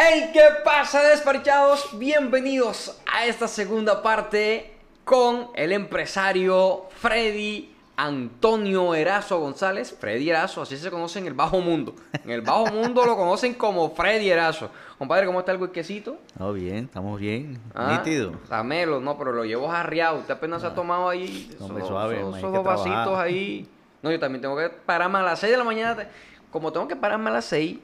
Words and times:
Hey, 0.00 0.30
¿qué 0.32 0.42
pasa, 0.64 1.02
despachados? 1.02 1.98
Bienvenidos 1.98 3.00
a 3.12 3.26
esta 3.26 3.48
segunda 3.48 4.00
parte 4.00 4.72
con 5.04 5.48
el 5.56 5.72
empresario 5.72 6.84
Freddy 7.00 7.74
Antonio 7.96 8.94
Erazo 8.94 9.40
González. 9.40 9.96
Freddy 9.98 10.30
Erazo, 10.30 10.62
así 10.62 10.76
se 10.76 10.88
conoce 10.92 11.18
en 11.18 11.26
el 11.26 11.34
bajo 11.34 11.58
mundo. 11.60 11.96
En 12.24 12.30
el 12.30 12.42
bajo 12.42 12.66
mundo 12.66 13.04
lo 13.06 13.16
conocen 13.16 13.54
como 13.54 13.90
Freddy 13.90 14.30
Erazo. 14.30 14.70
Compadre, 14.98 15.26
¿cómo 15.26 15.40
está 15.40 15.50
el 15.50 15.60
huequecito? 15.60 16.16
Oh, 16.38 16.52
bien, 16.52 16.84
estamos 16.84 17.18
bien. 17.18 17.60
Ah, 17.74 17.98
Nítido. 17.98 18.34
Dámelo, 18.48 19.00
no, 19.00 19.18
pero 19.18 19.32
lo 19.32 19.44
llevo 19.44 19.68
jarreado. 19.68 20.18
Usted 20.18 20.34
apenas 20.34 20.60
se 20.60 20.68
ha 20.68 20.74
tomado 20.74 21.08
ahí 21.08 21.50
Hombre, 21.58 21.78
esos, 21.78 21.88
suave, 21.88 22.20
esos- 22.20 22.34
hay 22.34 22.40
esos 22.40 22.50
que 22.52 22.56
dos 22.58 22.64
vasitos 22.66 23.18
ahí. 23.18 23.68
No, 24.02 24.12
yo 24.12 24.20
también 24.20 24.42
tengo 24.42 24.56
que 24.56 24.68
pararme 24.68 25.18
a 25.18 25.22
las 25.22 25.40
6 25.40 25.50
de 25.50 25.58
la 25.58 25.64
mañana. 25.64 26.08
Como 26.52 26.72
tengo 26.72 26.86
que 26.86 26.94
pararme 26.94 27.30
a 27.30 27.32
las 27.34 27.46
6, 27.46 27.78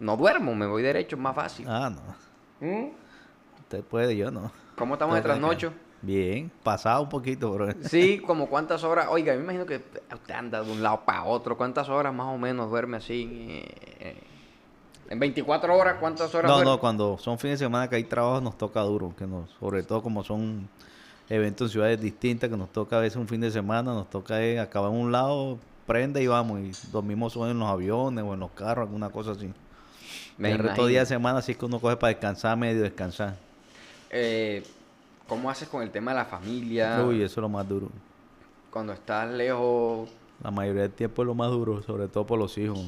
no 0.00 0.16
duermo, 0.16 0.54
me 0.54 0.66
voy 0.66 0.82
derecho, 0.82 1.14
es 1.16 1.22
más 1.22 1.34
fácil. 1.34 1.66
Ah, 1.68 1.90
no. 1.90 2.66
¿Mm? 2.66 2.88
Usted 3.60 3.84
puede, 3.84 4.16
yo 4.16 4.30
no. 4.30 4.50
¿Cómo 4.76 4.94
estamos 4.94 5.14
de 5.14 5.22
trasnocho? 5.22 5.72
Bien, 6.02 6.50
pasado 6.62 7.02
un 7.02 7.08
poquito, 7.10 7.52
bro. 7.52 7.68
Sí, 7.82 8.18
como 8.26 8.48
cuántas 8.48 8.82
horas. 8.82 9.08
Oiga, 9.10 9.34
me 9.34 9.42
imagino 9.42 9.66
que 9.66 9.76
usted 10.12 10.34
anda 10.34 10.62
de 10.62 10.72
un 10.72 10.82
lado 10.82 11.02
para 11.04 11.24
otro. 11.24 11.56
¿Cuántas 11.58 11.88
horas 11.90 12.12
más 12.14 12.26
o 12.34 12.38
menos 12.38 12.70
duerme 12.70 12.96
así? 12.96 13.28
eh, 14.00 14.16
en 15.10 15.18
24 15.18 15.76
horas, 15.76 15.96
¿cuántas 15.98 16.32
horas 16.34 16.48
No, 16.48 16.56
duerme? 16.56 16.70
no, 16.72 16.78
cuando 16.80 17.18
son 17.18 17.36
fines 17.38 17.58
de 17.58 17.66
semana 17.66 17.88
que 17.88 17.96
hay 17.96 18.04
trabajo 18.04 18.40
nos 18.40 18.56
toca 18.56 18.80
duro, 18.80 19.12
que 19.18 19.26
nos, 19.26 19.50
sobre 19.58 19.82
todo 19.82 20.02
como 20.02 20.22
son 20.22 20.68
eventos 21.28 21.68
en 21.68 21.72
ciudades 21.72 22.00
distintas, 22.00 22.48
que 22.48 22.56
nos 22.56 22.70
toca 22.72 22.96
a 22.96 23.00
veces 23.00 23.16
un 23.16 23.26
fin 23.28 23.40
de 23.40 23.50
semana, 23.50 23.92
nos 23.92 24.08
toca 24.08 24.36
acabar 24.62 24.90
en 24.92 24.96
un 24.98 25.10
lado, 25.12 25.58
prende 25.84 26.22
y 26.22 26.28
vamos, 26.28 26.60
y 26.60 26.72
dormimos 26.92 27.36
o 27.36 27.48
en 27.50 27.58
los 27.58 27.68
aviones 27.68 28.24
o 28.24 28.34
en 28.34 28.40
los 28.40 28.52
carros, 28.52 28.86
alguna 28.86 29.10
cosa 29.10 29.32
así. 29.32 29.52
Me 30.38 30.52
el 30.52 30.58
resto 30.58 30.86
día 30.86 31.00
de 31.00 31.06
semana 31.06 31.42
sí 31.42 31.52
es 31.52 31.58
que 31.58 31.64
uno 31.66 31.78
coge 31.80 31.96
para 31.96 32.08
descansar, 32.12 32.56
medio 32.56 32.82
descansar. 32.82 33.36
Eh, 34.10 34.62
¿Cómo 35.28 35.50
haces 35.50 35.68
con 35.68 35.82
el 35.82 35.90
tema 35.90 36.10
de 36.12 36.18
la 36.18 36.24
familia? 36.24 37.04
Uy, 37.06 37.22
eso 37.22 37.40
es 37.40 37.42
lo 37.42 37.48
más 37.48 37.68
duro. 37.68 37.88
Cuando 38.70 38.92
estás 38.92 39.30
lejos. 39.30 40.08
La 40.42 40.50
mayoría 40.50 40.82
del 40.82 40.92
tiempo 40.92 41.22
es 41.22 41.26
lo 41.26 41.34
más 41.34 41.50
duro, 41.50 41.82
sobre 41.82 42.08
todo 42.08 42.26
por 42.26 42.38
los 42.38 42.56
hijos. 42.58 42.80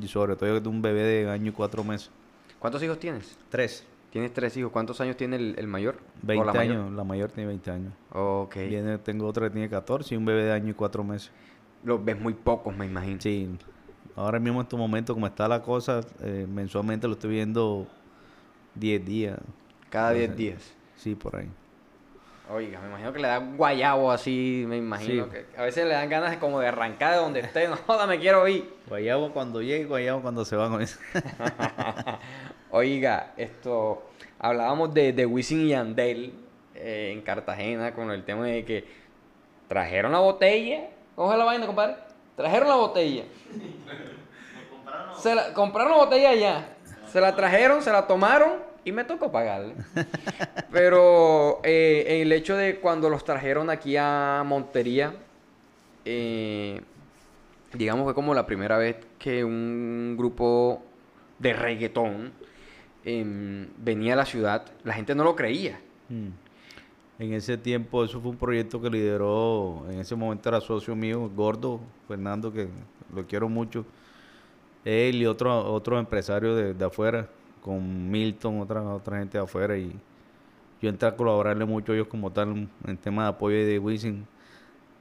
Y 0.00 0.08
sobre 0.08 0.36
todo 0.36 0.48
yo 0.48 0.54
que 0.54 0.60
tengo 0.60 0.74
un 0.74 0.82
bebé 0.82 1.02
de 1.02 1.30
año 1.30 1.50
y 1.50 1.52
cuatro 1.52 1.84
meses. 1.84 2.10
¿Cuántos 2.58 2.82
hijos 2.82 2.98
tienes? 2.98 3.36
Tres. 3.50 3.84
Tienes 4.10 4.32
tres 4.32 4.56
hijos. 4.56 4.72
¿Cuántos 4.72 5.00
años 5.00 5.16
tiene 5.16 5.36
el, 5.36 5.54
el 5.58 5.66
mayor? 5.66 5.96
¿O 6.22 6.26
20 6.26 6.46
la 6.46 6.52
mayor? 6.52 6.76
años, 6.76 6.92
la 6.92 7.04
mayor 7.04 7.30
tiene 7.30 7.48
20 7.48 7.70
años. 7.70 7.92
Ok. 8.12 8.56
Viene, 8.56 8.98
tengo 8.98 9.26
otra 9.26 9.46
que 9.48 9.50
tiene 9.52 9.68
14 9.68 10.14
y 10.14 10.16
un 10.16 10.24
bebé 10.24 10.44
de 10.44 10.52
año 10.52 10.70
y 10.70 10.74
cuatro 10.74 11.04
meses. 11.04 11.30
Los 11.84 12.02
ves 12.02 12.18
muy 12.18 12.32
pocos, 12.32 12.74
me 12.74 12.86
imagino. 12.86 13.20
Sí, 13.20 13.48
ahora 14.16 14.38
mismo 14.38 14.60
en 14.60 14.64
estos 14.64 14.78
momentos, 14.78 15.14
como 15.14 15.26
está 15.26 15.48
la 15.48 15.62
cosa, 15.62 16.00
eh, 16.22 16.46
mensualmente 16.48 17.06
lo 17.06 17.14
estoy 17.14 17.30
viendo 17.30 17.86
10 18.74 19.04
días. 19.04 19.38
Cada 19.90 20.10
10 20.12 20.22
Entonces, 20.24 20.38
días. 20.38 20.74
Sí, 20.96 21.14
por 21.14 21.36
ahí. 21.36 21.48
Oiga, 22.50 22.78
me 22.80 22.88
imagino 22.88 23.12
que 23.12 23.20
le 23.20 23.28
dan 23.28 23.56
guayabo 23.56 24.12
así, 24.12 24.64
me 24.68 24.76
imagino 24.76 25.24
Sí. 25.24 25.30
que 25.30 25.46
a 25.58 25.62
veces 25.62 25.86
le 25.86 25.94
dan 25.94 26.10
ganas 26.10 26.30
de 26.30 26.38
como 26.38 26.60
de 26.60 26.68
arrancar 26.68 27.12
de 27.12 27.18
donde 27.18 27.40
esté, 27.40 27.66
no 27.68 27.76
joda, 27.76 28.06
me 28.06 28.18
quiero 28.18 28.46
ir. 28.48 28.70
Guayabo 28.86 29.32
cuando 29.32 29.62
llegue, 29.62 29.86
guayabo 29.86 30.20
cuando 30.20 30.44
se 30.44 30.54
va 30.56 30.68
con 30.68 30.82
eso. 30.82 30.98
Oiga, 32.70 33.32
esto, 33.36 34.10
hablábamos 34.38 34.92
de, 34.92 35.12
de 35.12 35.26
Wisin 35.26 35.60
y 35.62 35.68
Yandel 35.68 36.34
eh, 36.74 37.12
en 37.14 37.22
Cartagena 37.22 37.94
con 37.94 38.10
el 38.10 38.24
tema 38.24 38.46
de 38.46 38.64
que 38.64 38.84
trajeron 39.68 40.12
la 40.12 40.18
botella, 40.18 40.88
coge 41.14 41.36
la 41.38 41.44
vaina, 41.44 41.66
compadre, 41.66 41.96
trajeron 42.36 42.68
la 42.68 42.76
botella. 42.76 43.24
Se 45.18 45.34
la, 45.34 45.52
compraron 45.54 45.92
la 45.92 45.98
botella 45.98 46.30
allá, 46.30 46.68
se 47.06 47.20
la 47.20 47.34
trajeron, 47.34 47.80
se 47.82 47.90
la 47.90 48.06
tomaron 48.06 48.58
y 48.84 48.92
me 48.92 49.04
tocó 49.04 49.32
pagarle. 49.32 49.74
Pero 50.70 51.60
eh, 51.62 52.20
el 52.20 52.32
hecho 52.32 52.56
de 52.56 52.80
cuando 52.80 53.08
los 53.08 53.24
trajeron 53.24 53.70
aquí 53.70 53.96
a 53.96 54.42
Montería, 54.44 55.14
eh, 56.04 56.80
digamos 57.72 58.06
que 58.08 58.14
como 58.14 58.34
la 58.34 58.44
primera 58.44 58.76
vez 58.76 58.96
que 59.18 59.44
un 59.44 60.14
grupo 60.18 60.82
de 61.38 61.52
reggaetón 61.52 62.32
em, 63.04 63.68
venía 63.78 64.12
a 64.14 64.16
la 64.16 64.26
ciudad, 64.26 64.64
la 64.82 64.94
gente 64.94 65.14
no 65.14 65.24
lo 65.24 65.34
creía. 65.34 65.80
Mm. 66.08 66.28
En 67.18 67.32
ese 67.32 67.56
tiempo, 67.56 68.04
eso 68.04 68.20
fue 68.20 68.32
un 68.32 68.36
proyecto 68.36 68.80
que 68.80 68.90
lideró, 68.90 69.84
en 69.88 70.00
ese 70.00 70.16
momento 70.16 70.48
era 70.48 70.60
socio 70.60 70.96
mío, 70.96 71.30
Gordo, 71.34 71.80
Fernando, 72.08 72.52
que 72.52 72.68
lo 73.14 73.24
quiero 73.26 73.48
mucho. 73.48 73.84
Él 74.84 75.16
y 75.16 75.26
otro, 75.26 75.72
otro 75.72 75.98
empresario 75.98 76.56
de, 76.56 76.74
de 76.74 76.84
afuera, 76.84 77.28
con 77.62 78.10
Milton, 78.10 78.60
otra, 78.60 78.82
otra 78.82 79.18
gente 79.18 79.38
de 79.38 79.44
afuera. 79.44 79.78
Y 79.78 79.92
yo 80.82 80.90
entré 80.90 81.08
a 81.08 81.16
colaborarle 81.16 81.64
mucho 81.64 81.92
a 81.92 81.94
ellos 81.94 82.08
como 82.08 82.30
tal 82.32 82.68
en 82.86 82.96
tema 82.98 83.24
de 83.24 83.28
apoyo 83.30 83.56
de 83.64 83.78
Wisin. 83.78 84.26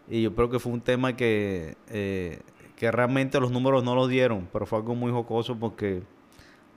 Y 0.08 0.22
yo 0.22 0.36
creo 0.36 0.50
que 0.50 0.60
fue 0.60 0.72
un 0.72 0.82
tema 0.82 1.16
que, 1.16 1.76
eh, 1.90 2.40
que 2.76 2.92
realmente 2.92 3.40
los 3.40 3.52
números 3.52 3.84
no 3.84 3.96
los 3.96 4.10
dieron, 4.10 4.48
pero 4.54 4.66
fue 4.66 4.80
algo 4.80 4.96
muy 4.96 5.12
jocoso 5.12 5.58
porque 5.58 6.04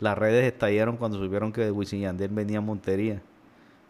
las 0.01 0.17
redes 0.17 0.45
estallaron 0.53 0.97
cuando 0.97 1.19
supieron 1.19 1.53
que 1.53 1.71
Wisin 1.71 2.01
Yandel 2.01 2.31
venía 2.31 2.59
a 2.59 2.63
Montería. 2.63 3.23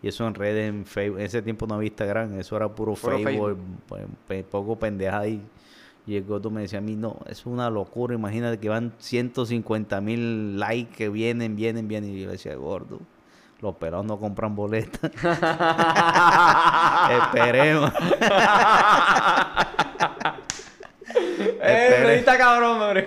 Y 0.06 0.08
eso 0.08 0.24
en 0.28 0.34
redes, 0.34 0.68
en 0.68 0.86
Facebook, 0.86 1.18
en 1.18 1.26
ese 1.26 1.42
tiempo 1.42 1.66
no 1.66 1.74
había 1.74 1.88
Instagram, 1.88 2.38
eso 2.38 2.56
era 2.56 2.68
puro, 2.68 2.94
Puro 2.94 3.18
Facebook, 3.18 3.58
pe- 3.88 4.06
pe- 4.28 4.44
poco 4.44 4.78
pendeja 4.78 5.18
ahí. 5.18 5.42
Y 6.06 6.14
el 6.14 6.22
Gordo 6.22 6.48
me 6.48 6.60
decía 6.60 6.78
a 6.78 6.82
mí, 6.82 6.94
no, 6.94 7.16
es 7.28 7.44
una 7.44 7.68
locura, 7.70 8.14
imagínate 8.14 8.60
que 8.60 8.68
van 8.68 8.92
150 8.98 10.00
mil 10.00 10.60
likes 10.60 10.94
que 10.96 11.08
vienen, 11.08 11.56
vienen, 11.56 11.88
vienen. 11.88 12.10
Y 12.14 12.20
yo 12.20 12.26
le 12.26 12.32
decía, 12.34 12.54
Gordo, 12.54 13.00
los 13.60 13.74
pelados 13.74 14.06
no 14.06 14.16
compran 14.20 14.54
boletas. 14.54 15.10
Esperemos. 17.10 17.90
¡Eh, 21.08 21.88
Espere. 21.88 22.02
Freddy 22.02 22.18
está 22.18 22.38
cabrón, 22.38 22.80
hombre! 22.80 23.06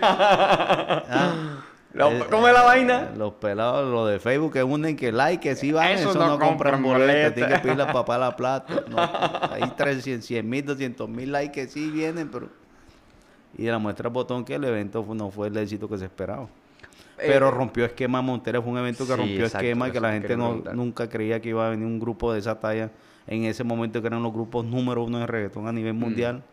Eh, 2.00 2.24
¿Cómo 2.32 2.48
es 2.48 2.54
la 2.54 2.64
vaina? 2.64 3.12
Los 3.18 3.34
pelados, 3.34 3.92
los 3.92 4.10
de 4.10 4.20
Facebook 4.20 4.54
que 4.54 4.64
unen 4.64 4.96
que 4.96 5.12
like, 5.12 5.42
que 5.42 5.56
sí 5.56 5.72
van, 5.72 5.92
Eso 5.92 6.12
eso, 6.12 6.20
no 6.20 6.28
no, 6.28 6.40
compran 6.40 6.82
boletas. 6.82 7.34
Tienen 7.36 7.54
que 7.54 7.60
pedirle 7.60 7.84
a 7.84 7.92
papá 7.92 8.18
la 8.18 8.36
plata. 8.36 8.84
No, 8.90 8.98
hay 9.52 9.70
300, 9.76 10.26
100 10.26 10.50
mil, 10.50 10.66
200 10.66 11.10
mil 11.10 11.32
likes 11.32 11.52
que 11.52 11.68
sí 11.68 11.90
vienen, 11.92 12.30
pero... 12.30 12.50
Y 13.58 13.66
la 13.66 13.80
muestra 13.80 14.08
botón 14.10 14.46
que 14.46 14.56
el 14.56 14.64
evento 14.64 15.06
no 15.14 15.30
fue 15.32 15.48
el 15.48 15.58
éxito 15.58 15.90
que 15.90 15.98
se 15.98 16.06
esperaba. 16.06 16.48
Pero 17.18 17.50
Eh, 17.50 17.52
rompió 17.52 17.84
esquema 17.84 18.22
Montera, 18.22 18.62
fue 18.62 18.72
un 18.72 18.78
evento 18.78 19.06
que 19.06 19.12
sí, 19.12 19.18
rompió 19.18 19.46
exacto, 19.46 19.58
esquema 19.66 19.90
y 19.90 19.92
que 19.92 20.00
la 20.00 20.08
te 20.10 20.14
gente 20.14 20.38
no, 20.38 20.64
nunca 20.74 21.10
creía 21.10 21.42
que 21.42 21.50
iba 21.50 21.68
a 21.68 21.70
venir 21.72 21.86
un 21.86 22.00
grupo 22.00 22.32
de 22.32 22.40
esa 22.40 22.58
talla 22.60 22.92
en 23.28 23.44
ese 23.44 23.66
momento 23.66 24.00
que 24.02 24.08
eran 24.08 24.24
los 24.24 24.32
grupos 24.32 24.64
número 24.64 25.04
uno 25.04 25.20
de 25.20 25.28
reggaetón 25.28 25.68
a 25.68 25.72
Mm. 25.74 25.76
nivel 25.76 25.94
mundial 25.96 26.44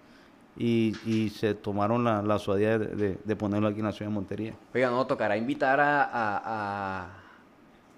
y, 0.59 0.95
y 1.05 1.31
se 1.31 1.55
tomaron 1.55 2.03
la, 2.05 2.23
la 2.23 2.39
suadía 2.39 2.79
de, 2.79 2.87
de- 2.89 3.19
de 3.23 3.37
ponerlo 3.37 3.69
aquí 3.69 3.81
en 3.81 3.85
la 3.87 3.93
ciudad 3.93 4.11
de 4.11 4.15
Montería. 4.15 4.55
Oiga, 4.75 4.91
no, 4.91 5.07
tocará 5.07 5.37
invitar 5.37 5.81
a, 5.81 6.03
a- 6.05 6.43
a- 6.45 7.09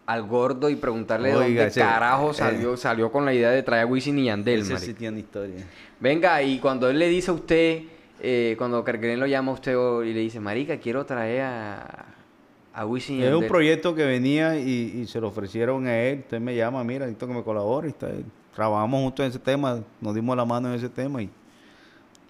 al 0.07 0.23
gordo 0.23 0.71
y 0.71 0.77
preguntarle 0.77 1.31
Oiga, 1.35 1.45
dónde 1.45 1.67
ese- 1.67 1.81
carajo 1.81 2.31
eh. 2.31 2.35
salió, 2.35 2.77
salió 2.77 3.13
con 3.13 3.25
la 3.25 3.33
idea 3.35 3.51
de 3.51 3.63
traer 3.63 3.85
a 3.85 3.87
Wisin 3.87 4.19
y 4.19 4.25
Yandel, 4.25 4.61
Ese 4.61 4.79
sí 4.79 4.95
tiene 4.95 5.21
historia. 5.21 5.65
Venga, 6.01 6.43
y 6.43 6.59
cuando 6.59 6.89
él 6.89 6.99
le 6.99 7.09
dice 7.09 7.31
a 7.31 7.35
usted, 7.35 7.83
eh, 8.21 8.55
cuando 8.59 8.83
Carquelén 8.83 9.21
lo 9.21 9.27
llama 9.27 9.53
a 9.53 9.55
usted 9.55 9.75
y 10.05 10.13
le 10.13 10.21
dice, 10.21 10.41
marica, 10.41 10.79
quiero 10.79 11.05
traer 11.07 11.43
a, 11.43 12.07
a 12.75 12.87
Wisin 12.87 13.21
y 13.21 13.23
Es 13.23 13.35
un 13.35 13.47
proyecto 13.47 13.95
que 13.95 14.05
venía 14.05 14.59
y, 14.59 15.01
y 15.03 15.07
se 15.07 15.21
lo 15.21 15.29
ofrecieron 15.29 15.87
a 15.87 15.97
él. 16.01 16.21
Usted 16.21 16.41
me 16.41 16.57
llama, 16.57 16.83
mira, 16.85 17.07
necesito 17.07 17.27
que 17.29 17.35
me 17.35 17.43
colabore. 17.45 17.89
está- 17.89 18.09
trabajamos 18.55 19.01
juntos 19.03 19.25
en 19.25 19.31
ese 19.31 19.39
tema, 19.39 19.79
nos 20.01 20.15
dimos 20.15 20.37
la 20.37 20.45
mano 20.45 20.69
en 20.69 20.75
ese 20.75 20.89
tema 20.89 21.23
y 21.23 21.31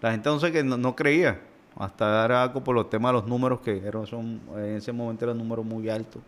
la 0.00 0.10
gente 0.12 0.28
no 0.28 0.38
sé 0.38 0.52
que 0.52 0.62
no, 0.62 0.76
no 0.76 0.94
creía. 0.96 1.40
Hasta 1.76 2.06
dar 2.08 2.32
algo 2.32 2.64
por 2.64 2.74
los 2.74 2.90
temas 2.90 3.10
de 3.12 3.20
los 3.20 3.28
números 3.28 3.60
que 3.60 3.78
eran, 3.86 4.04
son, 4.06 4.40
en 4.56 4.76
ese 4.76 4.90
momento 4.92 5.24
eran 5.24 5.38
números 5.38 5.64
muy 5.64 5.88
altos. 5.88 6.20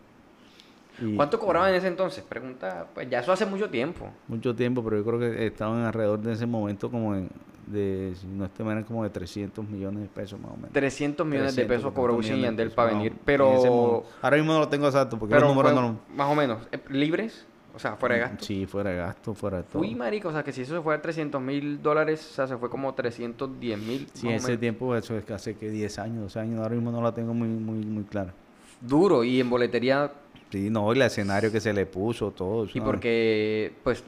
Y 1.01 1.15
¿Cuánto 1.15 1.39
cobraban 1.39 1.69
en 1.71 1.75
ese 1.75 1.87
entonces? 1.87 2.23
Pregunta, 2.23 2.87
pues 2.93 3.09
ya 3.09 3.19
eso 3.19 3.31
hace 3.31 3.45
mucho 3.45 3.69
tiempo. 3.69 4.09
Mucho 4.27 4.55
tiempo, 4.55 4.83
pero 4.83 4.97
yo 4.97 5.03
creo 5.05 5.19
que 5.19 5.47
estaban 5.47 5.83
alrededor 5.83 6.19
de 6.19 6.33
ese 6.33 6.45
momento 6.45 6.89
como 6.89 7.15
en- 7.15 7.29
de, 7.67 8.13
si 8.19 8.27
no 8.27 8.45
estoy 8.45 8.65
mal, 8.65 8.83
como 8.85 9.03
de 9.03 9.09
300 9.09 9.67
millones 9.67 10.03
de 10.03 10.07
pesos 10.09 10.39
más 10.39 10.51
o 10.51 10.55
menos. 10.55 10.71
300 10.73 11.25
millones 11.25 11.55
de 11.55 11.63
300, 11.65 11.77
pesos 11.77 11.93
cobró 11.93 12.13
400 12.13 12.17
Wisin 12.17 12.37
y 12.37 12.41
Yandel 12.43 12.71
para 12.71 12.93
venir, 12.93 13.15
pero... 13.25 14.03
Ahora 14.21 14.37
mismo 14.37 14.53
no 14.53 14.59
lo 14.59 14.67
tengo 14.69 14.85
exacto 14.87 15.17
porque 15.17 15.33
Pero 15.35 15.47
los 15.47 15.55
números 15.55 15.73
no 15.73 15.99
más 16.15 16.27
o 16.29 16.35
menos, 16.35 16.59
eh, 16.71 16.79
¿libres? 16.89 17.45
O 17.73 17.79
sea, 17.79 17.95
fuera 17.95 18.15
de 18.15 18.21
gasto. 18.21 18.43
Sí, 18.45 18.65
fuera 18.65 18.89
de 18.89 18.97
gasto, 18.97 19.33
fuera 19.33 19.57
de 19.57 19.63
todo. 19.63 19.81
Uy, 19.81 19.95
marico, 19.95 20.27
o 20.29 20.31
sea, 20.31 20.43
que 20.43 20.51
si 20.51 20.61
eso 20.63 20.75
se 20.75 20.81
fue 20.81 20.93
a 20.93 21.01
300 21.01 21.41
mil 21.41 21.81
dólares, 21.81 22.27
o 22.31 22.33
sea, 22.35 22.47
se 22.47 22.57
fue 22.57 22.69
como 22.69 22.93
310 22.93 23.79
mil. 23.79 24.07
Sí, 24.13 24.27
en 24.27 24.35
ese 24.35 24.57
tiempo, 24.57 24.95
eso 24.95 25.17
es 25.17 25.23
que 25.23 25.33
hace 25.33 25.55
que 25.55 25.69
10 25.69 25.99
años, 25.99 26.21
12 26.23 26.39
años, 26.39 26.59
ahora 26.61 26.75
mismo 26.75 26.91
no 26.91 27.01
la 27.01 27.13
tengo 27.13 27.33
muy, 27.33 27.47
muy, 27.47 27.77
muy 27.85 28.03
clara. 28.03 28.33
Duro, 28.81 29.23
y 29.23 29.39
en 29.39 29.49
boletería, 29.49 30.11
Sí, 30.51 30.69
no, 30.69 30.91
y 30.93 30.97
el 30.97 31.03
escenario 31.03 31.49
que 31.49 31.61
se 31.61 31.71
le 31.71 31.85
puso, 31.85 32.31
todo. 32.31 32.65
y 32.65 32.69
¿sabes? 32.69 32.83
porque, 32.83 33.71
pues, 33.85 34.03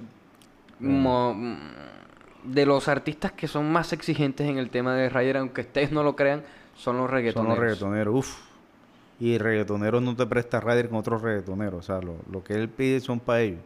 Mm. 0.79 1.07
mm, 1.07 1.57
de 2.45 2.65
los 2.65 2.89
artistas 2.89 3.31
que 3.31 3.47
son 3.47 3.71
más 3.71 3.93
exigentes 3.93 4.49
en 4.49 4.57
el 4.57 4.69
tema 4.69 4.93
de 4.95 5.07
Ryder, 5.07 5.37
aunque 5.37 5.61
ustedes 5.61 5.91
no 5.93 6.03
lo 6.03 6.15
crean, 6.17 6.43
son 6.75 6.97
los 6.97 7.05
Son 7.05 7.11
reggaetoneros. 7.15 7.57
los 7.57 7.59
reggaetoneros, 7.63 8.13
uff. 8.15 8.37
Y 9.23 9.35
el 9.35 9.39
reggaetonero 9.39 10.01
no 10.01 10.17
te 10.17 10.25
presta 10.25 10.59
rider 10.59 10.89
con 10.89 10.97
otros 10.99 11.21
reggaetoneros. 11.21 11.79
O 11.79 11.81
sea, 11.81 12.01
lo, 12.01 12.15
lo 12.29 12.43
que 12.43 12.55
él 12.55 12.67
pide 12.67 12.99
son 12.99 13.21
para 13.21 13.39
ellos. 13.39 13.61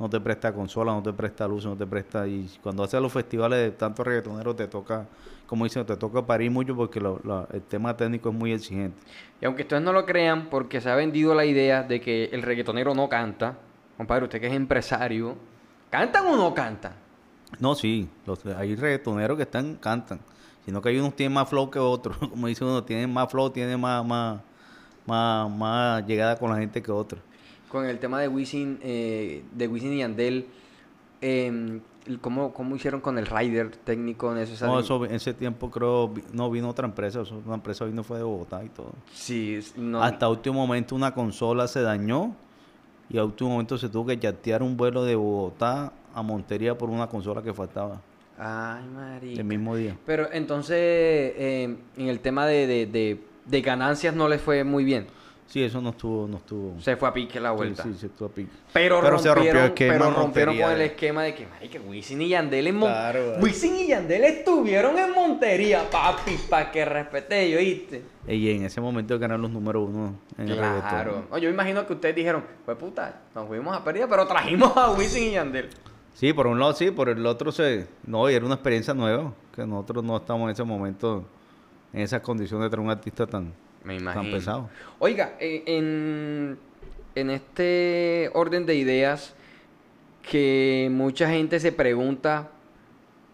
No 0.00 0.10
te 0.10 0.18
presta 0.18 0.52
consola, 0.52 0.90
no 0.92 1.00
te 1.04 1.12
presta 1.12 1.46
luz, 1.46 1.64
no 1.64 1.76
te 1.76 1.86
presta... 1.86 2.26
Y 2.26 2.50
cuando 2.60 2.82
haces 2.82 3.00
los 3.00 3.12
festivales 3.12 3.60
de 3.60 3.70
tantos 3.70 4.04
reggaetoneros 4.04 4.56
te 4.56 4.66
toca, 4.66 5.06
como 5.46 5.62
dicen, 5.62 5.86
te 5.86 5.96
toca 5.96 6.26
parir 6.26 6.50
mucho 6.50 6.74
porque 6.74 6.98
lo- 6.98 7.46
el 7.52 7.62
tema 7.62 7.96
técnico 7.96 8.30
es 8.30 8.34
muy 8.34 8.52
exigente. 8.52 9.00
Y 9.40 9.44
aunque 9.44 9.62
ustedes 9.62 9.82
no 9.84 9.92
lo 9.92 10.04
crean, 10.04 10.48
porque 10.50 10.80
se 10.80 10.90
ha 10.90 10.96
vendido 10.96 11.32
la 11.32 11.44
idea 11.44 11.84
de 11.84 12.00
que 12.00 12.24
el 12.32 12.42
reggaetonero 12.42 12.92
no 12.92 13.08
canta, 13.08 13.54
compadre, 13.96 14.24
usted 14.24 14.40
que 14.40 14.48
es 14.48 14.52
empresario, 14.54 15.36
¿cantan 15.90 16.26
o 16.26 16.36
no 16.36 16.52
cantan? 16.52 16.94
No, 17.60 17.76
sí, 17.76 18.08
los, 18.26 18.44
hay 18.46 18.74
reggaetoneros 18.74 19.36
que 19.36 19.44
están, 19.44 19.76
cantan. 19.76 20.18
Sino 20.64 20.82
que 20.82 20.88
hay 20.88 20.98
unos 20.98 21.14
tienen 21.14 21.34
más 21.34 21.48
flow 21.48 21.70
que 21.70 21.78
otros. 21.78 22.16
Como 22.30 22.48
dice 22.48 22.64
uno, 22.64 22.82
tienen 22.82 23.12
más 23.12 23.30
flow, 23.30 23.50
tienen 23.50 23.78
más, 23.78 24.04
más, 24.04 24.40
más, 25.06 25.50
más 25.50 26.06
llegada 26.06 26.38
con 26.38 26.50
la 26.50 26.56
gente 26.58 26.82
que 26.82 26.90
otros. 26.92 27.20
Con 27.68 27.86
el 27.86 27.98
tema 27.98 28.20
de 28.20 28.28
Wisin, 28.28 28.78
eh, 28.82 29.42
de 29.52 29.66
Wisin 29.68 29.92
y 29.94 29.98
Yandel, 29.98 30.46
eh, 31.20 31.80
el- 32.06 32.18
¿cómo, 32.20 32.52
¿cómo 32.52 32.76
hicieron 32.76 33.00
con 33.00 33.16
el 33.18 33.26
rider 33.26 33.70
técnico 33.76 34.34
necesario? 34.34 34.74
No, 34.74 34.80
eso, 34.80 35.04
en 35.04 35.14
ese 35.14 35.32
tiempo 35.32 35.70
creo, 35.70 36.12
no 36.32 36.50
vino 36.50 36.68
otra 36.68 36.86
empresa, 36.86 37.22
eso, 37.22 37.40
una 37.46 37.54
empresa 37.54 37.84
vino 37.84 38.02
fue 38.02 38.18
de 38.18 38.24
Bogotá 38.24 38.62
y 38.64 38.68
todo. 38.68 38.92
Sí, 39.12 39.60
no. 39.76 40.02
Hasta 40.02 40.28
último 40.28 40.54
momento 40.66 40.94
una 40.94 41.14
consola 41.14 41.66
se 41.68 41.80
dañó 41.80 42.34
y 43.08 43.18
a 43.18 43.24
último 43.24 43.50
momento 43.50 43.78
se 43.78 43.88
tuvo 43.88 44.06
que 44.06 44.16
yatear 44.16 44.62
un 44.62 44.76
vuelo 44.76 45.04
de 45.04 45.14
Bogotá 45.14 45.92
a 46.14 46.22
Montería 46.22 46.76
por 46.76 46.90
una 46.90 47.06
consola 47.06 47.42
que 47.42 47.54
faltaba 47.54 48.00
Ay, 48.38 48.84
marica. 48.94 49.40
el 49.40 49.44
mismo 49.44 49.76
día. 49.76 49.96
Pero 50.04 50.28
entonces, 50.32 50.76
eh, 50.78 51.76
en 51.96 52.08
el 52.08 52.20
tema 52.20 52.46
de, 52.46 52.66
de, 52.66 52.86
de- 52.86 53.31
de 53.46 53.60
ganancias 53.62 54.14
no 54.14 54.28
les 54.28 54.40
fue 54.40 54.64
muy 54.64 54.84
bien. 54.84 55.06
Sí, 55.48 55.62
eso 55.62 55.82
no 55.82 55.90
estuvo, 55.90 56.26
no 56.26 56.38
estuvo. 56.38 56.80
Se 56.80 56.96
fue 56.96 57.08
a 57.08 57.12
pique 57.12 57.38
la 57.38 57.50
vuelta. 57.50 57.82
sí, 57.82 57.92
se 57.98 58.06
estuvo 58.06 58.28
a 58.28 58.32
pique. 58.32 58.48
Pero, 58.72 59.00
Pero 59.02 59.18
se 59.18 59.34
rompieron, 59.34 59.34
rompió 59.34 59.60
el 59.60 59.66
esquema, 59.66 59.92
pero 60.06 60.10
rompieron 60.22 60.58
con 60.58 60.70
el 60.72 60.80
esquema 60.80 61.22
de 61.24 61.34
que, 61.34 61.46
marica, 61.46 61.78
Wisin 61.86 62.22
y 62.22 62.28
Yandel 62.28 62.66
en 62.68 62.76
Mon- 62.76 62.88
Claro. 62.90 63.34
Wisin 63.38 63.76
y 63.76 63.86
Yandel 63.88 64.24
estuvieron 64.24 64.98
en 64.98 65.12
Montería, 65.12 65.90
papi, 65.90 66.38
para 66.48 66.70
que 66.70 66.84
respete 66.86 67.50
yo, 67.50 67.58
¿oíste? 67.58 68.02
Y 68.28 68.50
en 68.50 68.64
ese 68.64 68.80
momento 68.80 69.18
ganaron 69.18 69.42
los 69.42 69.50
números 69.50 69.88
uno 69.90 70.14
en 70.38 70.48
el 70.48 70.56
Claro. 70.56 71.26
No, 71.30 71.36
yo 71.36 71.50
imagino 71.50 71.86
que 71.86 71.92
ustedes 71.92 72.14
dijeron, 72.14 72.42
pues 72.64 72.78
puta, 72.78 73.20
nos 73.34 73.46
fuimos 73.46 73.76
a 73.76 73.84
pérdida, 73.84 74.06
pero 74.08 74.26
trajimos 74.26 74.74
a 74.74 74.90
Wisin 74.92 75.24
y 75.24 75.30
Yandel. 75.32 75.68
Sí, 76.14 76.32
por 76.32 76.46
un 76.46 76.58
lado 76.60 76.72
sí, 76.72 76.90
por 76.92 77.10
el 77.10 77.26
otro 77.26 77.52
se... 77.52 77.88
No, 78.06 78.30
y 78.30 78.34
era 78.34 78.44
una 78.46 78.54
experiencia 78.54 78.94
nueva, 78.94 79.32
que 79.54 79.66
nosotros 79.66 80.02
no 80.02 80.16
estamos 80.16 80.44
en 80.44 80.50
ese 80.50 80.64
momento 80.64 81.24
en 81.92 82.00
esas 82.00 82.20
condiciones 82.22 82.64
de 82.66 82.70
traer 82.70 82.84
un 82.84 82.90
artista 82.90 83.26
tan, 83.26 83.52
Me 83.84 84.00
tan 84.00 84.30
pesado. 84.30 84.70
Oiga, 84.98 85.34
eh, 85.40 85.62
en, 85.66 86.58
en 87.14 87.30
este 87.30 88.30
orden 88.34 88.64
de 88.66 88.74
ideas 88.74 89.34
que 90.22 90.88
mucha 90.90 91.28
gente 91.28 91.58
se 91.60 91.72
pregunta, 91.72 92.48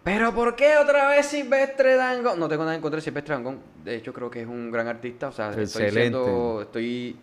pero 0.03 0.35
¿por 0.35 0.57
qué 0.57 0.77
otra 0.79 1.09
vez 1.09 1.27
Silvestre 1.27 1.97
Dangón? 1.97 2.39
No 2.41 2.49
tengo 2.49 2.65
nada 2.65 2.75
en 2.75 2.81
contra 2.81 2.97
de 2.97 3.03
Silvestre 3.03 3.35
Dangón, 3.35 3.59
de 3.85 3.97
hecho 3.97 4.13
creo 4.13 4.31
que 4.31 4.41
es 4.43 4.49
un 4.49 4.71
gran 4.71 4.89
artista, 4.89 5.29
o 5.29 5.33
sea, 5.33 5.49
estoy 5.51 5.65
Excelente. 5.65 6.01
siendo, 6.01 6.63
estoy, 6.63 7.17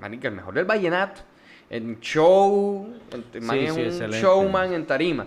marica, 0.00 0.28
el 0.28 0.34
mejor 0.34 0.54
del 0.54 0.64
vallenato, 0.64 1.20
en 1.68 2.00
show, 2.00 2.88
Sí, 3.12 3.18
sí, 3.40 3.46
un 3.48 3.78
excelente. 3.80 4.20
showman 4.20 4.72
en 4.72 4.86
tarima. 4.86 5.26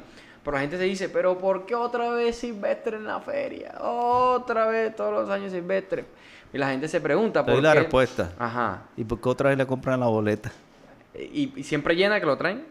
Pero 0.49 0.57
la 0.57 0.61
gente 0.61 0.77
se 0.79 0.83
dice, 0.85 1.09
pero 1.09 1.37
¿por 1.37 1.67
qué 1.67 1.75
otra 1.75 2.09
vez 2.09 2.35
Silvestre 2.37 2.97
en 2.97 3.03
la 3.03 3.19
feria? 3.19 3.75
Otra 3.81 4.65
vez, 4.65 4.95
todos 4.95 5.13
los 5.13 5.29
años 5.29 5.51
Silvestre. 5.51 6.05
Y 6.51 6.57
la 6.57 6.71
gente 6.71 6.87
se 6.87 6.99
pregunta, 6.99 7.45
Te 7.45 7.51
doy 7.51 7.57
¿por 7.59 7.63
la 7.65 7.73
qué? 7.73 7.79
respuesta. 7.81 8.31
Ajá. 8.39 8.81
¿Y 8.97 9.03
por 9.03 9.21
qué 9.21 9.29
otra 9.29 9.49
vez 9.49 9.59
le 9.59 9.67
compran 9.67 9.99
la 9.99 10.07
boleta? 10.07 10.51
¿Y, 11.13 11.53
y 11.55 11.63
siempre 11.63 11.95
llena 11.95 12.19
que 12.19 12.25
lo 12.25 12.35
traen? 12.35 12.65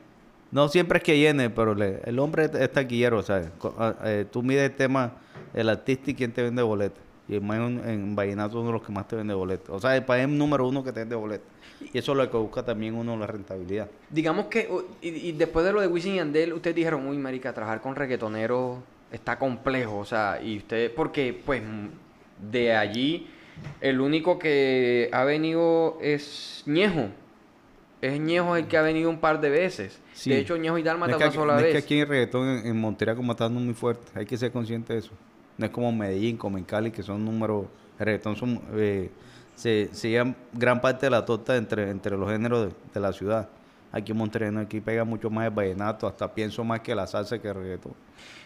No 0.50 0.68
siempre 0.68 0.98
es 0.98 1.04
que 1.04 1.16
llene, 1.18 1.50
pero 1.50 1.76
le- 1.76 2.00
el 2.04 2.18
hombre 2.18 2.50
es- 2.52 2.72
taquillero, 2.72 3.22
¿sabes? 3.22 3.48
Ah, 3.78 3.94
eh, 4.06 4.26
tú 4.28 4.42
mides 4.42 4.70
el 4.70 4.76
tema, 4.76 5.12
el 5.54 5.68
artista 5.68 6.10
y 6.10 6.14
quién 6.16 6.32
te 6.32 6.42
vende 6.42 6.62
boleta. 6.62 6.98
Y 7.28 7.34
el 7.34 7.42
man 7.42 7.80
en, 7.84 7.88
en 7.88 8.16
Vallenato 8.16 8.52
es 8.52 8.54
uno 8.56 8.66
de 8.68 8.72
los 8.72 8.82
que 8.82 8.92
más 8.92 9.06
te 9.06 9.16
vende 9.16 9.34
boleta. 9.34 9.72
O 9.72 9.78
sea, 9.78 9.94
el 9.94 10.04
país 10.04 10.26
número 10.28 10.66
uno 10.66 10.82
que 10.82 10.92
te 10.92 11.00
vende 11.00 11.14
boleta. 11.14 11.44
Y 11.92 11.98
eso 11.98 12.12
es 12.12 12.18
lo 12.18 12.30
que 12.30 12.36
busca 12.36 12.64
también 12.64 12.94
uno, 12.94 13.16
la 13.16 13.26
rentabilidad. 13.26 13.88
Digamos 14.10 14.46
que, 14.46 14.68
y, 15.02 15.08
y 15.08 15.32
después 15.32 15.64
de 15.64 15.72
lo 15.72 15.80
de 15.80 15.86
Wisin 15.86 16.14
y 16.14 16.16
Yandel, 16.16 16.52
ustedes 16.52 16.74
dijeron, 16.74 17.06
uy, 17.06 17.18
marica, 17.18 17.52
trabajar 17.52 17.80
con 17.80 17.94
reggaetoneros 17.94 18.78
está 19.12 19.38
complejo, 19.38 19.98
o 19.98 20.04
sea, 20.04 20.40
y 20.42 20.58
ustedes, 20.58 20.90
porque, 20.90 21.38
pues, 21.44 21.62
de 22.50 22.74
allí, 22.74 23.26
el 23.80 24.00
único 24.00 24.38
que 24.38 25.08
ha 25.12 25.24
venido 25.24 25.98
es 26.00 26.62
Ñejo. 26.66 27.08
Es 28.00 28.20
Ñejo 28.20 28.56
el 28.56 28.66
que 28.68 28.76
ha 28.76 28.82
venido 28.82 29.10
un 29.10 29.18
par 29.18 29.40
de 29.40 29.50
veces. 29.50 29.98
Sí. 30.12 30.30
De 30.30 30.38
hecho, 30.38 30.56
Ñejo 30.56 30.78
y 30.78 30.82
No 30.82 30.86
Dálmata 30.86 31.12
es 31.12 31.18
que, 31.18 31.24
una 31.24 31.32
sola 31.32 31.52
no 31.54 31.58
es 31.60 31.64
vez. 31.64 31.72
que 31.72 31.78
aquí 31.78 32.00
el 32.00 32.08
reggaetón 32.08 32.48
en, 32.48 32.66
en 32.66 32.80
Montería 32.80 33.14
como 33.14 33.32
está 33.32 33.48
muy 33.48 33.74
fuerte. 33.74 34.04
Hay 34.14 34.26
que 34.26 34.36
ser 34.36 34.52
consciente 34.52 34.92
de 34.92 34.98
eso. 35.00 35.10
No 35.58 35.66
es 35.66 35.70
como 35.72 35.92
Medellín, 35.92 36.36
como 36.36 36.56
en 36.56 36.64
Cali, 36.64 36.90
que 36.90 37.02
son 37.02 37.24
números... 37.24 37.66
El 37.98 38.06
reggaetón 38.06 38.36
son, 38.36 38.60
eh, 38.74 39.10
se, 39.56 39.88
se 39.92 40.08
llevan 40.10 40.36
gran 40.52 40.80
parte 40.80 41.06
de 41.06 41.10
la 41.10 41.24
torta 41.24 41.56
entre, 41.56 41.90
entre 41.90 42.16
los 42.16 42.30
géneros 42.30 42.68
de, 42.68 42.74
de 42.94 43.00
la 43.00 43.12
ciudad. 43.12 43.48
Aquí 43.90 44.12
en 44.12 44.18
Monterrey 44.18 44.52
no, 44.52 44.60
aquí 44.60 44.80
pega 44.80 45.02
mucho 45.02 45.30
más 45.30 45.46
el 45.46 45.50
vallenato, 45.50 46.06
hasta 46.06 46.32
pienso 46.32 46.62
más 46.62 46.80
que 46.80 46.94
la 46.94 47.06
salsa 47.08 47.40
que 47.40 47.48
el 47.48 47.54
reggaetón. 47.54 47.92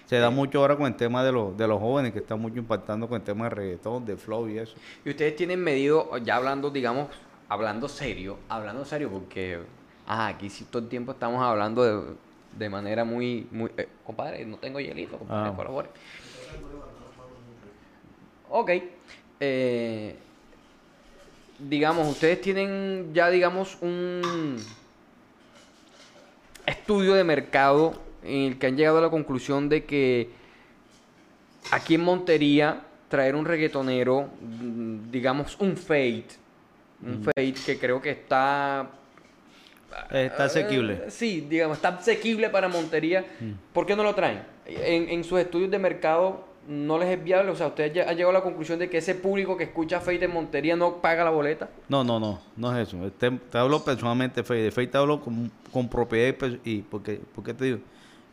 Se 0.07 0.17
da 0.17 0.31
mucho 0.31 0.61
ahora 0.61 0.75
con 0.77 0.87
el 0.87 0.95
tema 0.95 1.23
de, 1.23 1.33
los 1.33 1.55
de 1.57 1.67
los 1.69 1.79
jóvenes, 1.81 2.13
que 2.13 2.21
están 2.21 2.41
mucho 2.41 2.59
impactando 2.59 3.07
con 3.09 3.17
el 3.17 3.23
tema 3.23 3.45
de 3.45 3.51
reggaetón, 3.51 4.07
de 4.07 4.17
flow 4.17 4.49
y 4.49 4.59
eso. 4.59 4.75
Y 5.05 5.11
ustedes 5.11 5.37
tienen 5.37 5.63
medido, 5.63 6.17
ya 6.19 6.37
hablando, 6.37 6.71
digamos, 6.71 7.09
hablando 7.49 7.89
serio, 7.89 8.39
hablando 8.49 8.85
serio, 8.87 9.11
porque 9.11 9.59
ajá, 10.07 10.29
aquí 10.29 10.49
sí 10.49 10.65
todo 10.71 10.83
el 10.83 10.89
tiempo 10.89 11.13
estamos 11.13 11.43
hablando 11.43 11.83
de, 11.85 12.15
de 12.59 12.71
manera 12.71 13.05
muy, 13.05 13.47
muy... 13.51 13.71
eh, 13.77 13.89
compadre, 14.07 14.47
no 14.47 14.57
tengo 14.57 14.81
hielito, 14.81 15.19
compadre, 15.19 15.51
Ah. 15.51 15.57
colabore. 15.57 15.89
Ok. 18.55 18.71
eh, 19.41 20.15
digamos, 21.59 22.07
ustedes 22.09 22.41
tienen 22.41 23.11
ya, 23.15 23.31
digamos, 23.31 23.79
un 23.81 24.57
estudio 26.67 27.15
de 27.15 27.25
mercado 27.25 27.95
en 28.23 28.53
el 28.53 28.59
que 28.59 28.67
han 28.67 28.77
llegado 28.77 28.99
a 28.99 29.01
la 29.01 29.11
conclusión 29.11 29.69
de 29.69 29.85
que 29.85 30.31
aquí 31.71 31.95
en 31.95 32.03
Montería 32.03 32.83
traer 33.09 33.35
un 33.35 33.47
reggaetonero, 33.47 34.29
mm, 34.41 35.11
digamos 35.11 35.57
un 35.59 35.77
fade, 35.77 36.27
un 37.05 37.23
fade 37.25 37.55
que 37.55 37.79
creo 37.79 38.01
que 38.03 38.11
está 38.11 38.91
Está 40.11 40.45
asequible. 40.45 40.95
eh, 41.07 41.11
sí, 41.11 41.47
digamos, 41.49 41.79
está 41.79 41.89
asequible 41.89 42.49
para 42.51 42.69
Montería. 42.69 43.25
¿Por 43.73 43.87
qué 43.87 43.97
no 43.97 44.03
lo 44.03 44.15
traen? 44.15 44.43
En, 44.67 45.09
en 45.09 45.25
sus 45.25 45.39
estudios 45.41 45.71
de 45.71 45.79
mercado 45.79 46.52
no 46.69 46.99
les 46.99 47.09
es 47.09 47.23
viable, 47.25 47.51
o 47.51 47.57
sea, 47.57 47.69
ustedes 47.69 47.93
ya 47.93 48.03
han 48.09 48.17
llegado 48.17 48.31
a 48.31 48.35
la 48.35 48.43
conclusión 48.43 48.79
de 48.79 48.89
que 48.89 48.99
ese 48.99 49.15
público 49.15 49.57
que 49.57 49.65
escucha 49.65 50.01
Fade 50.01 50.25
en 50.25 50.33
Montería 50.33 50.77
no 50.77 50.97
paga 50.97 51.25
la 51.25 51.31
boleta. 51.31 51.69
No, 51.89 52.05
no, 52.05 52.21
no, 52.21 52.39
no 52.57 52.77
es 52.79 52.89
eso. 52.89 52.99
Te, 53.19 53.31
te 53.31 53.59
hablo 53.59 53.85
personalmente. 53.85 54.43
De 54.43 54.71
Fey 54.71 54.87
te 54.87 54.97
hablo 54.99 55.21
con, 55.21 55.51
con 55.73 55.89
propiedad 55.89 56.35
y, 56.65 56.71
y 56.79 56.83
porque, 56.83 57.21
¿por 57.35 57.43
qué 57.45 57.55
te 57.55 57.65
digo? 57.65 57.79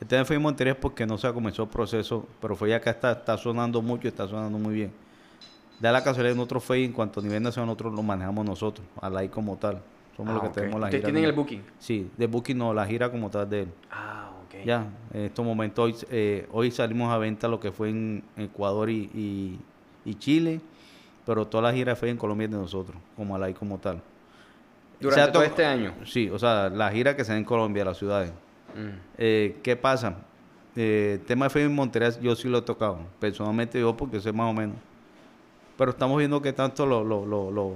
Tema 0.08 0.20
de 0.20 0.26
Fey 0.26 0.38
Montería 0.40 0.74
es 0.74 0.80
porque 0.80 1.06
no 1.06 1.18
se 1.18 1.28
ha 1.28 1.34
comenzado 1.34 1.64
el 1.64 1.70
proceso, 1.70 2.26
pero 2.42 2.56
Fey 2.56 2.72
acá 2.74 2.92
está, 2.92 3.12
está 3.12 3.38
sonando 3.38 3.82
mucho 3.82 4.08
y 4.08 4.10
está 4.10 4.28
sonando 4.28 4.58
muy 4.58 4.74
bien. 4.74 4.92
Da 5.80 5.92
la 5.92 6.04
casualidad 6.04 6.34
en 6.36 6.40
otro 6.42 6.60
Fey, 6.60 6.86
en 6.86 6.94
cuanto 6.94 7.20
a 7.20 7.24
nivel 7.24 7.42
nacional, 7.44 7.68
nosotros 7.68 7.94
lo 7.94 8.04
manejamos 8.04 8.46
nosotros, 8.46 8.86
al 9.02 9.18
ahí 9.18 9.28
como 9.30 9.58
tal. 9.58 9.82
Somos 10.16 10.34
los 10.34 10.44
Ah, 10.44 10.46
que 10.46 10.50
ok. 10.50 10.56
tenemos 10.56 10.80
la 10.80 10.86
Ustedes 10.88 11.02
gira. 11.02 11.14
tienen 11.14 11.30
el 11.30 11.36
booking. 11.36 11.64
Sí, 11.80 12.10
de 12.18 12.28
Booking 12.28 12.58
no, 12.58 12.74
la 12.74 12.86
gira 12.86 13.10
como 13.10 13.30
tal 13.30 13.50
de 13.50 13.62
él. 13.64 13.68
Ah, 13.92 14.30
Ya, 14.66 14.88
en 15.14 15.22
estos 15.26 15.46
momentos, 15.46 15.84
hoy, 15.86 15.96
eh, 16.12 16.48
hoy 16.52 16.72
salimos 16.72 17.12
a 17.14 17.18
venta 17.18 17.48
lo 17.48 17.60
que 17.60 17.72
fue 17.72 17.90
en 17.90 18.24
Ecuador 18.38 18.90
y, 18.90 19.10
y- 19.14 19.60
y 20.06 20.16
Chile, 20.16 20.60
pero 21.26 21.48
toda 21.48 21.64
la 21.64 21.74
gira 21.74 21.96
fue 21.96 22.10
en 22.10 22.18
Colombia 22.18 22.48
de 22.48 22.58
nosotros, 22.58 22.98
como 23.16 23.36
Alay 23.36 23.54
como 23.54 23.78
tal. 23.78 24.02
Durante 25.00 25.32
todo 25.32 25.44
to- 25.44 25.48
este 25.50 25.66
año. 25.66 25.94
Sí, 26.06 26.30
o 26.30 26.38
sea, 26.40 26.70
la 26.70 26.92
gira 26.92 27.16
que 27.16 27.24
se 27.24 27.32
da 27.32 27.38
en 27.38 27.46
Colombia, 27.46 27.86
las 27.86 27.98
ciudades. 27.98 28.32
Mm. 28.76 28.90
Eh, 29.18 29.58
¿Qué 29.64 29.76
pasa? 29.76 30.16
Eh, 30.76 31.18
el 31.20 31.26
tema 31.26 31.46
de 31.46 31.50
Fe 31.52 31.64
en 31.64 31.74
Monterrey 31.74 32.12
yo 32.22 32.36
sí 32.36 32.48
lo 32.48 32.58
he 32.60 32.62
tocado, 32.62 33.00
personalmente 33.20 33.80
yo 33.80 33.96
porque 33.96 34.20
sé 34.20 34.32
más 34.34 34.50
o 34.50 34.54
menos. 34.54 34.76
Pero 35.78 35.92
estamos 35.92 36.18
viendo 36.18 36.42
que 36.42 36.52
tanto 36.54 36.86
lo, 36.86 37.04
lo, 37.04 37.26
lo, 37.26 37.50
lo- 37.52 37.76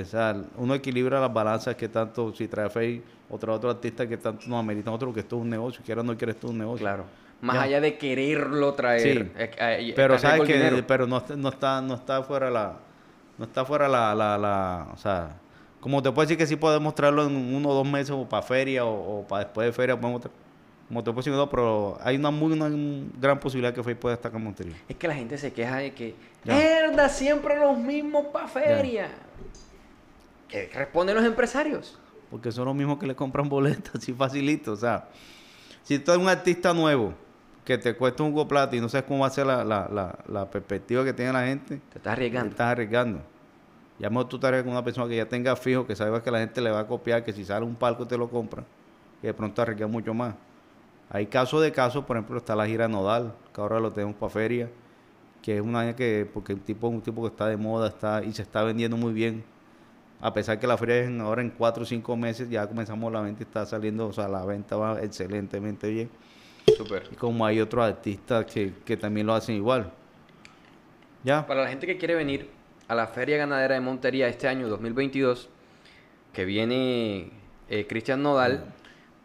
o 0.00 0.04
sea, 0.04 0.34
uno 0.56 0.74
equilibra 0.74 1.20
las 1.20 1.32
balanzas, 1.32 1.74
que 1.76 1.88
tanto 1.88 2.32
si 2.34 2.48
trae 2.48 2.70
Fe 2.70 3.02
o 3.28 3.38
trae 3.38 3.54
otro 3.54 3.70
artista 3.70 4.06
que 4.08 4.16
tanto 4.16 4.46
nos 4.46 4.58
amerita 4.60 4.90
otro, 4.90 5.12
que 5.12 5.20
esto 5.20 5.36
es 5.36 5.42
un 5.42 5.50
negocio, 5.50 5.82
quiera 5.84 6.00
o 6.00 6.04
no 6.04 6.16
quiera 6.16 6.32
esto 6.32 6.46
es 6.46 6.52
un 6.52 6.58
negocio. 6.58 6.84
Claro. 6.84 7.04
Más 7.40 7.56
Ya. 7.56 7.62
allá 7.62 7.80
de 7.80 7.98
quererlo 7.98 8.72
traer. 8.74 9.00
Sí. 9.02 9.32
eh, 9.36 9.50
eh, 9.58 9.92
Pero 9.96 10.14
está 10.14 10.30
sabes 10.30 10.46
que 10.48 10.84
pero 10.86 11.06
no, 11.06 11.18
está- 11.18 11.36
no 11.36 11.48
está 11.48 11.80
no 11.82 11.94
está 11.94 12.22
fuera 12.22 12.50
la 12.50 12.76
no 13.38 13.44
está 13.44 13.64
fuera 13.64 13.88
la, 13.88 14.14
la, 14.14 14.38
la 14.38 14.88
o 14.92 14.96
sea, 14.96 15.36
como 15.80 16.00
te 16.02 16.10
puedo 16.12 16.24
decir 16.26 16.38
que 16.38 16.46
sí 16.46 16.54
podemos 16.54 16.94
traerlo 16.94 17.26
en 17.26 17.34
uno 17.54 17.70
o 17.70 17.74
dos 17.74 17.86
meses 17.88 18.10
o 18.10 18.28
para 18.28 18.42
feria 18.42 18.84
o, 18.84 19.26
para 19.26 19.44
después 19.44 19.66
de 19.66 19.72
feria 19.72 20.00
podemos 20.00 20.22
tra- 20.22 20.30
como 20.86 21.00
te 21.02 21.10
puedo 21.10 21.16
decir 21.24 21.32
no, 21.32 21.48
pero 21.50 21.98
hay 22.02 22.16
una 22.16 22.30
muy 22.30 22.52
una 22.52 22.68
gran 23.18 23.40
posibilidad 23.40 23.72
que 23.74 23.82
Fey 23.82 23.94
pueda 23.94 24.14
estar 24.14 24.32
en 24.34 24.44
Montería. 24.44 24.74
Es 24.88 24.94
que 24.96 25.08
la 25.08 25.14
gente 25.14 25.36
se 25.38 25.52
queja 25.52 25.76
de 25.78 25.92
que, 25.94 26.14
Ya. 26.44 26.60
¡Herda! 26.60 27.08
Siempre 27.08 27.58
los 27.58 27.78
mismos 27.78 28.26
pa' 28.26 28.46
feria. 28.46 29.08
¿Qué 30.52 30.68
responden 30.74 31.16
los 31.16 31.24
empresarios? 31.24 31.98
Porque 32.30 32.52
son 32.52 32.66
los 32.66 32.74
mismos 32.74 32.98
que 32.98 33.06
le 33.06 33.16
compran 33.16 33.48
boletas, 33.48 33.94
así 33.96 34.12
facilito. 34.12 34.72
O 34.72 34.76
sea, 34.76 35.08
si 35.82 35.98
tú 35.98 36.10
eres 36.12 36.22
un 36.22 36.28
artista 36.28 36.74
nuevo 36.74 37.14
que 37.64 37.78
te 37.78 37.94
cuesta 37.96 38.22
un 38.22 38.46
plata 38.46 38.76
y 38.76 38.80
no 38.80 38.88
sabes 38.90 39.06
cómo 39.06 39.20
va 39.20 39.28
a 39.28 39.30
ser 39.30 39.46
la, 39.46 39.64
la, 39.64 39.88
la, 39.90 40.18
la 40.28 40.50
perspectiva 40.50 41.04
que 41.04 41.14
tiene 41.14 41.32
la 41.32 41.46
gente, 41.46 41.76
Te 41.78 41.98
estás 41.98 42.02
te 42.02 42.08
arriesgando. 42.10 42.50
estás 42.50 42.66
arriesgando. 42.66 43.22
Ya 43.98 44.10
mejor 44.10 44.28
tú 44.28 44.36
estarías 44.36 44.62
con 44.62 44.72
una 44.72 44.84
persona 44.84 45.08
que 45.08 45.16
ya 45.16 45.26
tenga 45.26 45.56
fijo, 45.56 45.86
que 45.86 45.96
sabes 45.96 46.22
que 46.22 46.30
la 46.30 46.40
gente 46.40 46.60
le 46.60 46.70
va 46.70 46.80
a 46.80 46.86
copiar, 46.86 47.24
que 47.24 47.32
si 47.32 47.46
sale 47.46 47.64
un 47.64 47.76
palco 47.76 48.06
te 48.06 48.18
lo 48.18 48.28
compra, 48.28 48.62
y 49.22 49.26
de 49.26 49.32
pronto 49.32 49.62
arriesga 49.62 49.86
mucho 49.86 50.12
más. 50.12 50.34
Hay 51.08 51.26
casos 51.26 51.62
de 51.62 51.72
casos, 51.72 52.04
por 52.04 52.16
ejemplo, 52.16 52.36
está 52.36 52.54
la 52.56 52.66
gira 52.66 52.88
nodal, 52.88 53.34
que 53.54 53.60
ahora 53.60 53.80
lo 53.80 53.90
tenemos 53.90 54.16
para 54.16 54.30
feria, 54.30 54.68
que 55.40 55.56
es 55.56 55.62
una 55.62 55.80
año 55.80 55.96
que, 55.96 56.28
porque 56.32 56.52
un 56.52 56.60
tipo, 56.60 56.88
un 56.88 57.00
tipo 57.00 57.22
que 57.22 57.28
está 57.28 57.46
de 57.46 57.56
moda 57.56 57.88
está 57.88 58.22
y 58.22 58.32
se 58.32 58.42
está 58.42 58.62
vendiendo 58.64 58.96
muy 58.96 59.12
bien. 59.12 59.44
A 60.22 60.32
pesar 60.32 60.58
que 60.58 60.66
la 60.68 60.78
feria 60.78 61.00
es 61.00 61.20
ahora 61.20 61.42
en 61.42 61.50
cuatro 61.50 61.82
o 61.82 61.86
cinco 61.86 62.16
meses, 62.16 62.48
ya 62.48 62.66
comenzamos 62.66 63.12
la 63.12 63.20
venta 63.20 63.42
y 63.42 63.44
está 63.44 63.66
saliendo, 63.66 64.06
o 64.06 64.12
sea, 64.12 64.28
la 64.28 64.44
venta 64.44 64.76
va 64.76 65.02
excelentemente 65.02 65.90
bien. 65.90 66.08
Súper. 66.76 67.08
Y 67.10 67.16
como 67.16 67.44
hay 67.44 67.60
otros 67.60 67.84
artistas 67.84 68.44
que, 68.46 68.72
que 68.84 68.96
también 68.96 69.26
lo 69.26 69.34
hacen 69.34 69.56
igual. 69.56 69.90
Ya. 71.24 71.46
Para 71.46 71.62
la 71.62 71.68
gente 71.68 71.86
que 71.86 71.98
quiere 71.98 72.14
venir 72.14 72.48
a 72.88 72.94
la 72.94 73.06
Feria 73.08 73.36
Ganadera 73.36 73.74
de 73.74 73.80
Montería 73.80 74.28
este 74.28 74.46
año 74.48 74.68
2022, 74.68 75.48
que 76.32 76.44
viene 76.44 77.30
eh, 77.68 77.86
Cristian 77.88 78.22
Nodal, 78.22 78.64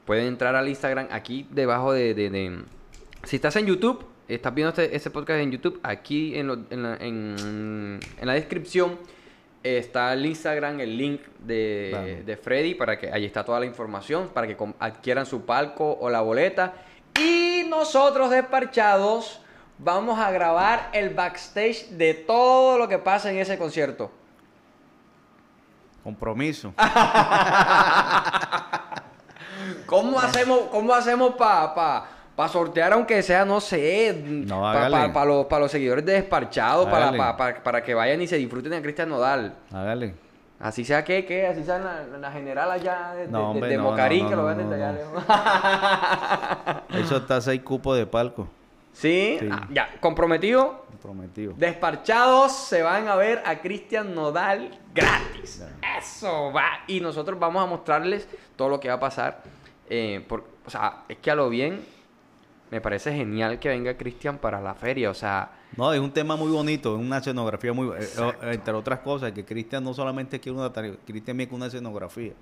pueden 0.06 0.26
entrar 0.28 0.56
al 0.56 0.68
Instagram 0.68 1.08
aquí 1.12 1.48
debajo 1.52 1.94
de, 1.94 2.14
de- 2.14 2.30
de- 2.30 2.60
Si 3.24 3.36
estás 3.36 3.56
en 3.56 3.66
YouTube, 3.68 4.04
estás 4.28 4.54
viendo 4.54 4.70
este, 4.70 4.96
este 4.96 5.10
podcast 5.12 5.40
en 5.42 5.52
YouTube, 5.52 5.80
aquí 5.84 6.36
en, 6.38 6.48
lo- 6.48 6.66
en 6.70 6.84
la, 6.84 6.96
en- 6.98 8.00
en 8.20 8.28
la 8.28 8.34
descripción 8.34 8.98
está 9.76 10.14
el 10.14 10.26
Instagram, 10.26 10.80
el 10.80 10.98
link 10.98 11.22
de, 11.40 11.88
Claro. 11.92 12.08
de 12.26 12.38
Freddy, 12.38 12.76
para 12.76 12.98
que 12.98 13.12
ahí 13.12 13.26
está 13.26 13.44
toda 13.44 13.60
la 13.60 13.66
información, 13.66 14.30
para 14.30 14.48
que 14.48 14.56
adquieran 14.80 15.26
su 15.26 15.46
palco 15.46 15.98
o 16.00 16.10
la 16.10 16.22
boleta. 16.22 16.74
Y 17.20 17.64
nosotros 17.68 18.30
desparchados 18.30 19.42
vamos 19.80 20.20
a 20.20 20.32
grabar 20.32 20.90
el 20.94 21.10
backstage 21.14 21.90
de 21.90 22.14
todo 22.14 22.78
lo 22.78 22.88
que 22.88 22.98
pasa 22.98 23.30
en 23.32 23.38
ese 23.38 23.58
concierto. 23.58 24.12
Compromiso. 26.04 26.74
¿Cómo 29.86 30.20
hacemos, 30.20 30.62
cómo 30.72 30.94
hacemos 30.94 31.36
para 31.36 31.74
pa, 31.76 32.10
pa 32.38 32.48
sortear, 32.48 32.94
aunque 32.94 33.22
sea, 33.24 33.44
no 33.44 33.60
sé, 33.60 34.16
No, 34.26 34.62
para 34.62 35.26
los, 35.26 35.46
pa 35.48 35.60
los 35.60 35.72
seguidores 35.72 36.06
de 36.06 36.14
Desparchados, 36.14 36.88
para, 36.88 37.36
para 37.64 37.84
que 37.84 37.94
vayan 37.96 38.22
y 38.22 38.28
se 38.28 38.38
disfruten 38.38 38.72
de 38.72 38.82
Cristian 38.82 39.10
Nodal? 39.10 39.56
Hágale. 39.74 40.14
Así 40.60 40.86
sea 40.86 41.04
que, 41.04 41.26
que 41.26 41.46
así 41.48 41.64
sea 41.64 41.78
la, 41.80 42.18
la 42.20 42.32
general 42.32 42.72
allá 42.72 43.14
de, 43.16 43.28
No, 43.28 43.40
de- 43.40 43.46
hombre, 43.46 43.70
de 43.70 43.78
no, 43.78 43.84
Mocarín, 43.84 44.30
que 44.30 44.36
lo 44.36 44.46
ven 44.46 44.58
desde 44.60 44.76
allá 44.76 44.92
lejos. 44.94 45.24
Eso 46.94 47.18
está 47.18 47.38
a 47.38 47.42
seis 47.42 47.62
cupos 47.62 47.98
de 47.98 48.06
palco. 48.06 48.48
¿Sí? 48.94 49.38
Sí. 49.40 49.50
Ah, 49.52 49.68
ya, 49.72 49.90
comprometido. 50.00 50.86
Prometido. 51.02 51.54
Desparchados 51.58 52.52
se 52.54 52.82
van 52.82 53.08
a 53.08 53.16
ver 53.16 53.44
a 53.46 53.60
Cristian 53.60 54.16
Nodal 54.16 54.78
gratis. 54.96 55.64
Eso 56.00 56.52
va. 56.52 56.66
Y 56.88 57.00
nosotros 57.02 57.40
vamos 57.40 57.62
a 57.64 57.68
mostrarles 57.68 58.28
todo 58.56 58.70
lo 58.70 58.80
que 58.80 58.88
va 58.90 58.96
a 58.96 59.00
pasar. 59.00 59.42
Eh, 59.90 60.26
por- 60.28 60.44
o 60.66 60.70
sea, 60.70 61.04
es 61.08 61.18
que 61.18 61.30
a 61.32 61.36
lo 61.36 61.50
bien 61.50 61.86
me 62.72 62.82
parece 62.82 63.14
genial 63.14 63.60
que 63.60 63.70
venga 63.70 63.96
Cristian 63.98 64.38
para 64.38 64.60
la 64.62 64.74
feria. 64.76 65.10
O 65.10 65.14
sea, 65.14 65.52
No, 65.78 65.94
es 65.94 66.00
un 66.00 66.12
tema 66.12 66.36
muy 66.36 66.52
bonito, 66.52 66.96
es 66.96 67.02
una 67.02 67.18
escenografía 67.20 67.74
muy... 67.74 67.90
eh, 67.98 68.08
entre 68.54 68.74
otras 68.74 69.00
cosas, 69.00 69.32
que 69.32 69.46
Cristian 69.46 69.84
no 69.84 69.94
solamente 69.94 70.40
quiere 70.40 70.58
una 70.58 70.72
tarima, 70.72 70.96
Cristian 71.06 71.38
con 71.46 71.56
una 71.56 71.68
escenografía. 71.68 72.34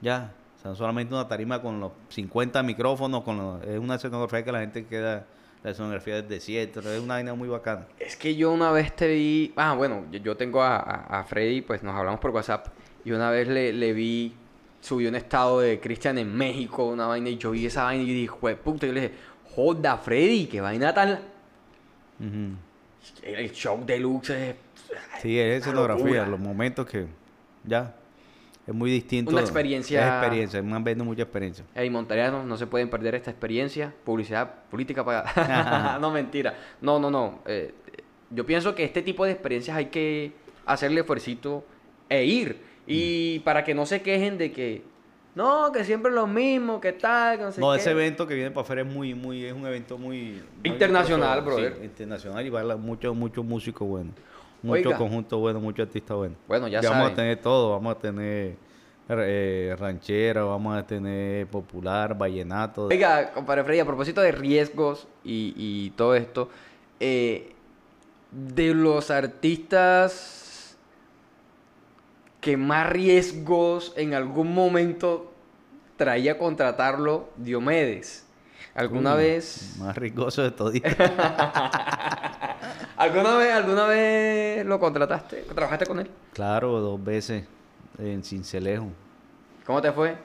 Ya, 0.00 0.32
o 0.58 0.60
sea, 0.62 0.70
no 0.70 0.76
solamente 0.76 1.14
una 1.14 1.26
tarima 1.26 1.60
con 1.62 1.80
los 1.80 1.92
50 2.10 2.62
micrófonos, 2.62 3.22
con 3.24 3.36
los- 3.38 3.62
es 3.64 3.78
una 3.78 3.96
escenografía 3.96 4.44
que 4.44 4.52
la 4.52 4.60
gente 4.60 4.84
queda... 4.86 5.26
La 5.64 5.72
escenografía 5.72 6.16
del 6.16 6.28
desierto, 6.28 6.78
es 6.80 7.00
una 7.00 7.14
vaina 7.14 7.34
muy 7.34 7.48
bacana. 7.48 7.86
es 7.98 8.14
que 8.16 8.36
yo 8.36 8.52
una 8.52 8.70
vez 8.70 8.94
te 8.94 9.08
vi. 9.08 9.52
Ah, 9.56 9.74
bueno, 9.74 10.04
yo, 10.12 10.20
yo 10.20 10.36
tengo 10.36 10.62
a, 10.62 10.76
a- 10.76 11.18
a 11.20 11.24
Freddy, 11.24 11.60
pues 11.62 11.82
nos 11.82 11.96
hablamos 11.96 12.20
por 12.20 12.30
WhatsApp. 12.30 12.68
Y 13.04 13.10
una 13.10 13.30
vez 13.30 13.48
le, 13.48 13.72
le 13.72 13.92
vi. 13.92 14.32
Subió 14.86 15.08
un 15.08 15.16
estado 15.16 15.58
de 15.58 15.80
Cristian 15.80 16.16
en 16.16 16.32
México, 16.32 16.84
una 16.86 17.08
vaina. 17.08 17.28
Y 17.28 17.38
yo 17.38 17.50
vi 17.50 17.66
esa 17.66 17.82
vaina 17.82 18.04
y 18.04 18.06
dije, 18.06 18.28
"Jue 18.28 18.54
puta. 18.54 18.86
Yo 18.86 18.92
le 18.92 19.00
dije, 19.00 19.14
joda, 19.52 19.96
Freddy, 19.96 20.46
qué 20.46 20.60
vaina 20.60 20.94
tan. 20.94 21.10
Ujú. 22.20 22.54
El 23.24 23.50
show 23.50 23.82
deluxe 23.84 24.30
es. 24.50 24.54
Sí, 25.20 25.36
es 25.40 25.58
escenografía, 25.62 26.24
los 26.26 26.38
momentos 26.38 26.86
que... 26.86 27.06
Ya, 27.64 27.96
es 28.64 28.72
muy 28.72 28.88
distinto. 28.88 29.32
Una 29.32 29.40
experiencia- 29.40 30.00
Es 30.06 30.06
experiencia, 30.22 30.62
me 30.62 30.76
han 30.76 30.84
vendido 30.84 31.04
mucha 31.04 31.22
experiencia. 31.22 31.64
Hey, 31.74 31.90
monterianos, 31.90 32.46
no 32.46 32.56
se 32.56 32.68
pueden 32.68 32.88
perder 32.88 33.16
esta 33.16 33.32
experiencia. 33.32 33.92
Publicidad 34.04 34.48
política 34.70 35.04
pagada. 35.04 35.98
no, 36.00 36.12
mentira. 36.12 36.54
No, 36.80 37.00
no, 37.00 37.10
no. 37.10 37.40
Eh, 37.46 37.74
yo 38.30 38.46
pienso 38.46 38.72
que 38.72 38.84
este 38.84 39.02
tipo 39.02 39.24
de 39.24 39.32
experiencias 39.32 39.76
hay 39.76 39.86
que 39.86 40.32
hacerle 40.64 41.00
esfuercito 41.00 41.64
e 42.08 42.24
ir. 42.24 42.75
Y 42.86 43.40
para 43.40 43.64
que 43.64 43.74
no 43.74 43.84
se 43.86 44.00
quejen 44.02 44.38
de 44.38 44.52
que, 44.52 44.82
no, 45.34 45.70
que 45.72 45.84
siempre 45.84 46.10
es 46.10 46.14
lo 46.14 46.26
mismo, 46.26 46.80
que 46.80 46.92
tal, 46.92 47.36
que 47.38 47.44
no 47.44 47.52
sé 47.52 47.60
No, 47.60 47.72
qué. 47.72 47.78
ese 47.78 47.90
evento 47.90 48.26
que 48.26 48.34
viene 48.34 48.50
para 48.50 48.62
afuera 48.62 48.82
es 48.82 48.88
muy, 48.88 49.14
muy, 49.14 49.44
es 49.44 49.52
un 49.52 49.66
evento 49.66 49.98
muy 49.98 50.42
Internacional, 50.64 51.40
brother. 51.42 51.76
sí, 51.78 51.84
internacional 51.84 52.46
y 52.46 52.50
va 52.50 52.76
muchos, 52.76 53.14
muchos 53.16 53.44
músicos 53.44 53.86
buenos, 53.88 54.14
muchos 54.62 54.94
conjuntos 54.94 55.38
buenos, 55.40 55.62
muchos 55.62 55.86
artistas 55.86 56.16
buenos. 56.16 56.38
Bueno, 56.46 56.68
ya 56.68 56.80
vamos 56.80 56.96
saben. 56.96 57.12
a 57.12 57.16
tener 57.16 57.36
todo, 57.40 57.70
vamos 57.72 57.96
a 57.96 57.98
tener 57.98 58.54
eh, 59.08 59.76
ranchera, 59.78 60.42
vamos 60.44 60.76
a 60.76 60.86
tener 60.86 61.46
popular, 61.48 62.16
vallenato. 62.16 62.86
Oiga, 62.86 63.32
compadre 63.32 63.62
Freddy, 63.64 63.80
a 63.80 63.84
propósito 63.84 64.20
de 64.20 64.32
riesgos 64.32 65.06
y, 65.24 65.52
y 65.56 65.90
todo 65.90 66.14
esto, 66.14 66.48
eh, 67.00 67.52
de 68.32 68.74
los 68.74 69.10
artistas 69.10 70.45
que 72.46 72.56
más 72.56 72.88
riesgos 72.88 73.92
en 73.96 74.14
algún 74.14 74.54
momento 74.54 75.32
traía 75.96 76.34
a 76.34 76.38
contratarlo, 76.38 77.28
Diomedes. 77.36 78.24
¿Alguna 78.72 79.14
Uh, 79.14 79.16
vez? 79.16 79.74
Más 79.80 79.96
riesgoso 79.96 80.44
de 80.44 80.52
todo. 80.52 80.70
¿Alguna 82.96 83.36
vez, 83.36 83.52
alguna 83.52 83.86
vez 83.86 84.64
lo 84.64 84.78
contrataste? 84.78 85.38
¿Trabajaste 85.42 85.86
con 85.86 85.98
él? 85.98 86.08
claro, 86.32 86.78
dos 86.80 87.02
veces 87.02 87.44
en 87.98 88.22
Cincelejo. 88.22 88.86
¿Cómo 89.66 89.82
te 89.82 89.90
fue? 89.90 90.16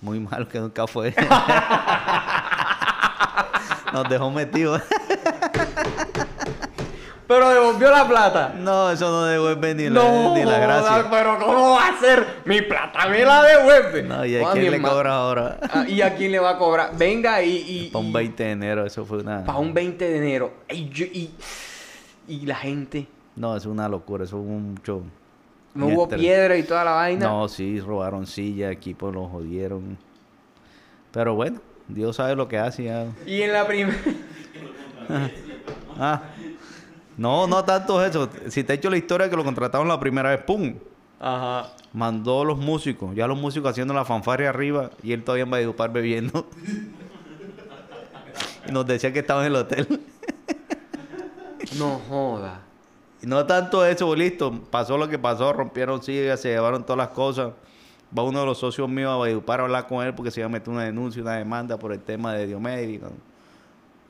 Muy 0.00 0.18
mal 0.20 0.48
que 0.48 0.58
nunca 0.58 0.86
fue. 0.86 1.14
Nos 3.92 4.08
dejó 4.08 4.30
metidos. 4.30 4.80
Pero 7.34 7.50
devolvió 7.50 7.90
la 7.90 8.06
plata. 8.06 8.54
No, 8.56 8.90
eso 8.92 9.10
no 9.10 9.24
devuelve 9.24 9.74
ni 9.74 9.84
la, 9.88 9.90
No, 9.90 10.34
ni 10.36 10.44
la 10.44 10.58
gracia. 10.60 10.90
joda, 11.02 11.10
pero 11.10 11.38
¿cómo 11.44 11.70
va 11.72 11.88
a 11.88 11.98
ser? 11.98 12.24
Mi 12.44 12.62
plata 12.62 13.08
me 13.08 13.24
la 13.24 13.42
devuelve. 13.42 14.02
No, 14.04 14.24
y 14.24 14.36
a 14.36 14.52
quién 14.52 14.70
le 14.70 14.80
cobra 14.80 15.16
ahora. 15.16 15.58
Ah, 15.72 15.84
¿Y 15.88 16.00
a 16.00 16.14
quién 16.14 16.30
le 16.30 16.38
va 16.38 16.50
a 16.50 16.58
cobrar? 16.58 16.96
Venga 16.96 17.42
y... 17.42 17.56
y 17.56 17.90
Para 17.90 18.04
un 18.04 18.12
20 18.12 18.44
de 18.44 18.50
enero, 18.52 18.86
eso 18.86 19.04
fue 19.04 19.18
una... 19.18 19.44
Para 19.44 19.58
un 19.58 19.74
20 19.74 20.08
de 20.08 20.16
enero. 20.16 20.52
Y, 20.70 20.82
y, 21.02 21.34
y 22.28 22.46
la 22.46 22.54
gente... 22.54 23.08
No, 23.34 23.56
es 23.56 23.66
una 23.66 23.88
locura, 23.88 24.22
eso 24.22 24.36
fue 24.36 24.46
mucho... 24.46 25.02
No 25.74 25.86
un 25.86 25.94
hubo 25.94 26.08
piedra 26.08 26.56
y 26.56 26.62
toda 26.62 26.84
la 26.84 26.92
vaina. 26.92 27.26
No, 27.26 27.48
sí, 27.48 27.80
robaron 27.80 28.28
sillas, 28.28 28.70
equipos 28.70 29.12
los 29.12 29.28
jodieron. 29.28 29.98
Pero 31.10 31.34
bueno, 31.34 31.60
Dios 31.88 32.14
sabe 32.14 32.36
lo 32.36 32.46
que 32.46 32.58
hace 32.58 32.84
ya. 32.84 33.06
Y 33.26 33.42
en 33.42 33.52
la 33.52 33.66
primera... 33.66 33.98
Ah. 35.98 36.20
No, 37.16 37.46
no 37.46 37.64
tanto 37.64 38.04
eso. 38.04 38.28
Si 38.48 38.64
te 38.64 38.72
he 38.72 38.76
hecho 38.76 38.90
la 38.90 38.96
historia 38.96 39.30
que 39.30 39.36
lo 39.36 39.44
contrataron 39.44 39.88
la 39.88 40.00
primera 40.00 40.30
vez, 40.30 40.42
¡pum! 40.42 40.74
Ajá. 41.20 41.70
Mandó 41.92 42.44
los 42.44 42.58
músicos, 42.58 43.14
ya 43.14 43.26
los 43.26 43.38
músicos 43.38 43.70
haciendo 43.70 43.94
la 43.94 44.04
fanfarria 44.04 44.48
arriba 44.50 44.90
y 45.02 45.12
él 45.12 45.22
todavía 45.22 45.44
en 45.44 45.50
Valledupar 45.50 45.92
bebiendo. 45.92 46.46
y 48.68 48.72
nos 48.72 48.86
decía 48.86 49.12
que 49.12 49.20
estaba 49.20 49.40
en 49.42 49.46
el 49.52 49.56
hotel. 49.56 50.00
No 51.78 52.00
joda. 52.08 52.60
Y 53.22 53.26
no 53.26 53.44
tanto 53.46 53.84
eso, 53.84 54.14
listo. 54.14 54.52
Pasó 54.70 54.98
lo 54.98 55.08
que 55.08 55.18
pasó, 55.18 55.52
rompieron 55.52 56.02
sillas, 56.02 56.40
se 56.40 56.50
llevaron 56.50 56.84
todas 56.84 56.98
las 56.98 57.08
cosas. 57.08 57.52
Va 58.16 58.22
uno 58.22 58.40
de 58.40 58.46
los 58.46 58.58
socios 58.58 58.88
míos 58.88 59.10
a 59.10 59.16
Valledupar 59.16 59.60
a 59.60 59.64
hablar 59.64 59.86
con 59.88 60.04
él 60.06 60.14
porque 60.14 60.30
se 60.30 60.40
iba 60.40 60.46
a 60.46 60.50
meter 60.50 60.68
una 60.68 60.84
denuncia, 60.84 61.22
una 61.22 61.34
demanda 61.36 61.78
por 61.78 61.92
el 61.92 62.00
tema 62.00 62.34
de 62.34 62.46
Diomedes. 62.46 63.00
con- 63.00 63.33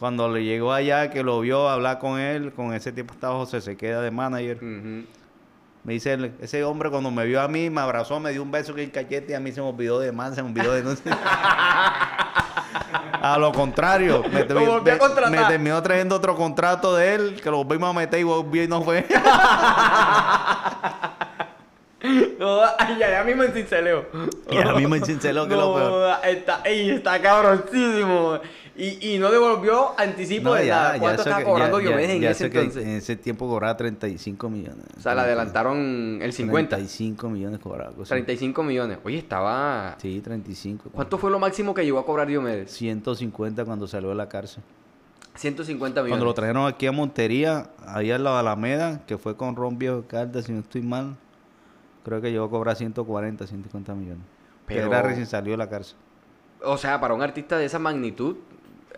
Cuando 0.04 0.28
le 0.28 0.44
llegó 0.44 0.70
allá, 0.70 1.08
que 1.08 1.22
lo 1.22 1.40
vio 1.40 1.66
hablar 1.66 1.98
con 1.98 2.20
él, 2.20 2.52
con 2.52 2.74
ese 2.74 2.92
tiempo 2.92 3.14
estaba 3.14 3.36
José 3.36 3.62
se 3.62 3.74
queda 3.74 4.02
de 4.02 4.10
manager. 4.10 4.60
Me 4.60 5.94
dice, 5.94 6.12
él, 6.12 6.34
ese 6.42 6.62
hombre 6.62 6.90
cuando 6.90 7.10
me 7.10 7.24
vio 7.24 7.40
a 7.40 7.48
mí, 7.48 7.70
me 7.70 7.80
abrazó, 7.80 8.20
me 8.20 8.30
dio 8.30 8.42
un 8.42 8.50
beso 8.50 8.74
que 8.74 8.84
el 8.84 8.90
cachete 8.90 9.32
y 9.32 9.34
a 9.34 9.40
mí 9.40 9.50
se 9.50 9.62
me 9.62 9.68
olvidó 9.68 9.98
de 9.98 10.12
man, 10.12 10.34
se 10.34 10.42
me 10.42 10.50
olvidó 10.50 10.72
de 10.72 10.82
denuncia. 10.82 11.10
a 13.22 13.38
lo 13.40 13.50
contrario, 13.52 14.22
me, 14.30 14.44
volví 14.44 14.90
terminó 15.48 15.82
trayendo 15.82 16.16
otro 16.16 16.36
contrato 16.36 16.94
de 16.94 17.14
él, 17.14 17.40
que 17.42 17.50
lo 17.50 17.64
volvimos 17.64 17.88
a 17.88 17.98
meter 17.98 18.20
y 18.20 18.24
volvió 18.24 18.62
y 18.62 18.68
no 18.68 18.82
fue. 18.82 19.06
No, 22.38 22.60
ay, 22.78 22.98
ya, 22.98 23.10
ya 23.10 23.24
mismo 23.24 23.44
en 23.44 23.52
Cinceleo. 23.52 24.04
Y 24.50 24.56
ahora 24.58 24.74
mismo 24.74 24.94
en 24.94 25.06
Cinceleo, 25.06 25.48
que 25.48 25.56
lo 25.56 25.74
peor. 25.74 26.16
Está, 26.24 26.60
ey, 26.64 26.90
está 26.90 27.18
cabroncísimo. 27.22 28.40
Y, 28.76 29.14
y 29.14 29.18
no 29.18 29.30
devolvió 29.30 29.98
anticipo 29.98 30.48
No, 30.48 30.54
de 30.54 30.66
ya, 30.66 30.74
nada. 30.74 30.98
¿Cuánto 30.98 31.22
estaba 31.22 31.38
que- 31.38 31.44
cobrando 31.44 31.78
Diomedes 31.78 32.10
en 32.10 32.24
ese 32.24 32.50
que 32.50 32.58
entonces? 32.58 32.82
en 32.82 32.90
ese 32.90 33.14
tiempo 33.16 33.46
cobraba 33.48 33.76
35 33.76 34.50
millones. 34.50 34.84
O 34.98 35.00
sea, 35.00 35.14
le 35.14 35.20
adelantaron 35.20 36.18
el 36.20 36.32
50. 36.32 36.76
35 36.76 37.28
millones 37.30 37.60
cobraba. 37.60 37.90
algo 37.90 38.02
así. 38.02 38.08
35 38.10 38.62
millones. 38.64 38.98
Oye, 39.04 39.18
estaba... 39.18 39.94
Sí, 40.00 40.20
35. 40.20 40.90
¿Cuánto 40.92 41.18
fue 41.18 41.30
lo 41.30 41.38
máximo 41.38 41.72
que 41.72 41.84
llegó 41.84 42.00
a 42.00 42.04
cobrar 42.04 42.26
Diomedes? 42.26 42.72
150 42.72 43.64
cuando 43.64 43.86
salió 43.86 44.08
de 44.08 44.16
la 44.16 44.28
cárcel. 44.28 44.64
150 45.36 46.00
millones. 46.02 46.10
Cuando 46.10 46.26
lo 46.26 46.34
trajeron 46.34 46.66
aquí 46.66 46.86
a 46.86 46.92
Montería, 46.92 47.70
ahí 47.86 48.10
al 48.10 48.22
lado 48.24 48.36
de 48.36 48.40
Alameda, 48.40 49.00
que 49.06 49.18
fue 49.18 49.36
con 49.36 49.56
Ron 49.56 49.78
Viejo 49.78 50.04
Caldas, 50.06 50.44
si 50.46 50.52
no 50.52 50.60
estoy 50.60 50.82
mal, 50.82 51.16
creo 52.04 52.20
que 52.20 52.30
llegó 52.30 52.44
a 52.44 52.50
cobrar 52.50 52.76
140, 52.76 53.46
150 53.46 53.94
millones. 53.94 54.22
Pero- 54.66 54.80
Pero 54.82 54.92
era 54.92 55.02
recién 55.02 55.26
salió 55.26 55.52
de 55.52 55.58
la 55.58 55.68
cárcel. 55.68 55.96
O 56.64 56.78
sea, 56.78 57.00
para 57.00 57.14
un 57.14 57.22
artista 57.22 57.58
de 57.58 57.64
esa 57.66 57.78
magnitud, 57.78 58.36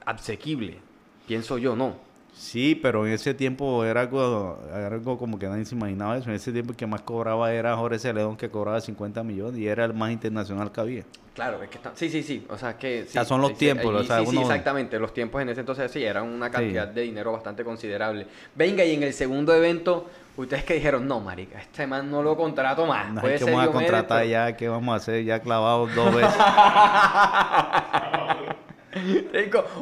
asequible. 0.05 0.79
Pienso 1.27 1.59
yo, 1.59 1.75
no. 1.77 1.95
Sí, 2.35 2.79
pero 2.81 3.07
en 3.07 3.13
ese 3.15 3.33
tiempo 3.33 3.83
era 3.85 4.03
algo, 4.03 4.61
era 4.69 4.89
algo 4.89 5.17
como 5.19 5.39
que 5.39 5.49
nadie 5.49 5.65
se 5.65 5.75
imaginaba 5.75 6.19
eso. 6.19 6.29
En 6.29 6.37
ese 6.37 6.53
tiempo 6.53 6.73
el 6.73 6.77
que 6.77 6.87
más 6.87 7.01
cobraba 7.01 7.51
era 7.53 7.75
Jorge 7.77 7.99
Celedón, 7.99 8.37
que 8.37 8.51
cobraba 8.51 8.81
50 8.81 9.23
millones 9.23 9.59
y 9.59 9.67
era 9.67 9.87
el 9.87 9.95
más 9.95 10.13
internacional 10.13 10.71
que 10.71 10.81
había. 10.81 11.03
Claro, 11.35 11.63
es 11.63 11.71
que 11.71 11.77
está... 11.79 11.93
Sí, 11.95 12.11
sí, 12.11 12.23
sí. 12.23 12.47
O 12.51 12.59
sea, 12.59 12.77
que... 12.77 13.05
Sí, 13.07 13.13
sea, 13.13 13.25
son 13.25 13.41
los 13.41 13.51
sí, 13.51 13.55
sí, 13.57 13.61
tiempos, 13.61 13.95
ahí 13.95 14.01
o 14.01 14.05
sea, 14.05 14.21
sí, 14.21 14.27
sí, 14.27 14.33
uno- 14.37 14.41
exactamente. 14.43 14.99
Los 14.99 15.15
tiempos 15.15 15.41
en 15.43 15.49
ese 15.49 15.61
entonces 15.61 15.91
sí, 15.91 16.05
eran 16.05 16.25
una 16.29 16.51
cantidad 16.51 16.89
Sí. 16.89 16.95
de 16.95 17.01
dinero 17.03 17.33
bastante 17.33 17.65
considerable. 17.65 18.27
Venga, 18.55 18.85
y 18.85 18.95
en 18.95 19.03
el 19.03 19.13
segundo 19.15 19.55
evento, 19.55 20.09
ustedes 20.37 20.65
que 20.65 20.75
dijeron, 20.75 21.07
no, 21.09 21.21
marica, 21.21 21.59
este 21.61 21.87
man 21.87 22.11
no 22.11 22.23
lo 22.23 22.37
contrato 22.37 22.87
más. 22.87 23.11
No 23.13 23.21
ser 23.23 23.45
vamos 23.47 23.69
a 23.69 23.73
contratar 23.73 24.27
ya, 24.27 24.55
¿qué 24.57 24.69
vamos 24.69 24.93
a 24.93 24.97
hacer? 24.97 25.25
Ya 25.25 25.41
clavados 25.41 25.95
dos 25.95 26.15
veces. 26.15 26.35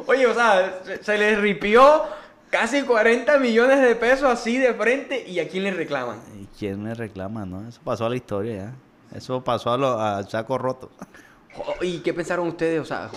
Oye, 0.07 0.27
o 0.27 0.33
sea, 0.33 0.81
se, 1.01 1.17
les 1.17 1.39
ripió 1.39 2.03
casi 2.49 2.83
40 2.83 3.37
millones 3.39 3.81
de 3.81 3.95
pesos 3.95 4.29
así 4.29 4.57
de 4.57 4.73
frente 4.73 5.27
y 5.27 5.39
a 5.39 5.47
quién 5.47 5.63
le 5.63 5.71
reclaman. 5.71 6.19
¿Y 6.39 6.45
quién 6.57 6.81
me 6.83 6.93
reclama, 6.93 7.45
no? 7.45 7.67
Eso 7.67 7.79
pasó 7.83 8.05
a 8.05 8.09
la 8.09 8.15
historia 8.15 8.55
ya. 8.55 9.17
Eso 9.17 9.43
pasó 9.43 9.71
a 9.71 9.77
lo- 9.77 9.99
al 9.99 10.27
saco 10.29 10.57
roto. 10.57 10.89
¿Y 11.81 11.99
qué 11.99 12.13
pensaron 12.13 12.47
ustedes? 12.49 12.81
O 12.81 12.85
sea, 12.85 13.09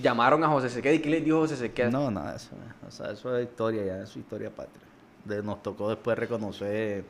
llamaron 0.00 0.44
a 0.44 0.48
José 0.48 0.70
Sequeda 0.70 0.92
y 0.94 1.00
qué 1.00 1.10
les 1.10 1.24
dijo 1.24 1.38
José 1.40 1.56
Sequeda. 1.56 1.90
No, 1.90 2.10
nada, 2.10 2.36
eso, 2.36 2.50
o 2.86 2.90
sea, 2.90 3.10
eso 3.10 3.36
es 3.36 3.48
historia 3.48 3.84
ya, 3.84 4.02
es 4.04 4.16
historia 4.16 4.50
patria. 4.50 4.82
De- 5.24 5.42
nos 5.42 5.62
tocó 5.62 5.88
después 5.88 6.16
reconocer, 6.16 7.04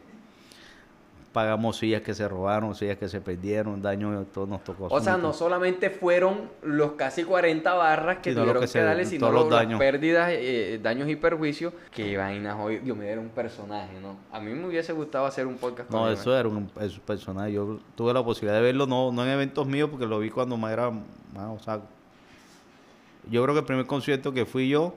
pagamos 1.33 1.79
sillas 1.79 2.03
que 2.03 2.13
se 2.15 2.29
robaron, 2.29 2.75
sillas 2.75 2.99
que 2.99 3.09
se 3.09 3.21
perdieron, 3.21 3.81
daño, 3.81 4.25
todo 4.35 4.47
nos 4.47 4.63
tocó. 4.63 4.87
O 4.91 5.01
sea, 5.01 5.17
no 5.17 5.33
solamente 5.33 5.89
fueron 5.91 6.51
los 6.63 6.93
casi 6.93 7.25
40 7.25 7.73
barras 7.75 8.19
que 8.19 8.31
Sino 8.31 8.43
tuvieron 8.43 8.61
que 8.61 8.67
que, 8.67 8.73
se- 8.73 8.83
darle, 8.83 9.05
sino 9.07 9.33
los 9.33 9.49
las 9.49 9.61
daños. 9.61 9.79
pérdidas, 9.79 10.29
eh, 10.31 10.79
daños 10.83 11.09
y 11.09 11.17
perjuicios. 11.17 11.73
Que 11.91 12.17
vaina, 12.17 12.63
hoy 12.63 12.79
Diomedes 12.79 13.13
era 13.13 13.21
un 13.21 13.31
personaje, 13.31 13.99
¿no? 14.01 14.17
A 14.31 14.41
mí 14.41 14.53
me 14.53 14.67
hubiese 14.69 14.93
gustado 14.93 15.25
hacer 15.27 15.47
un 15.47 15.57
podcast 15.57 15.89
con 15.91 16.01
No, 16.01 16.11
eso 16.11 16.37
era 16.37 16.49
un, 16.49 16.71
es 16.81 16.95
un 16.95 17.01
personaje. 17.01 17.53
Yo 17.53 17.79
tuve 17.95 18.13
la 18.13 18.23
posibilidad 18.23 18.57
de 18.57 18.63
verlo, 18.63 18.87
no, 18.87 19.11
no 19.11 19.25
en 19.25 19.31
eventos 19.31 19.67
míos, 19.67 19.89
porque 19.91 20.07
lo 20.07 20.19
vi 20.19 20.29
cuando 20.31 20.57
más 20.59 20.73
era 20.73 20.91
más, 20.91 21.49
o 21.49 21.59
sea, 21.59 21.81
yo 23.31 23.43
creo 23.43 23.55
que 23.55 23.61
el 23.61 23.67
primer 23.67 23.87
concierto 23.87 24.33
que 24.33 24.45
fui 24.45 24.69
yo, 24.69 24.95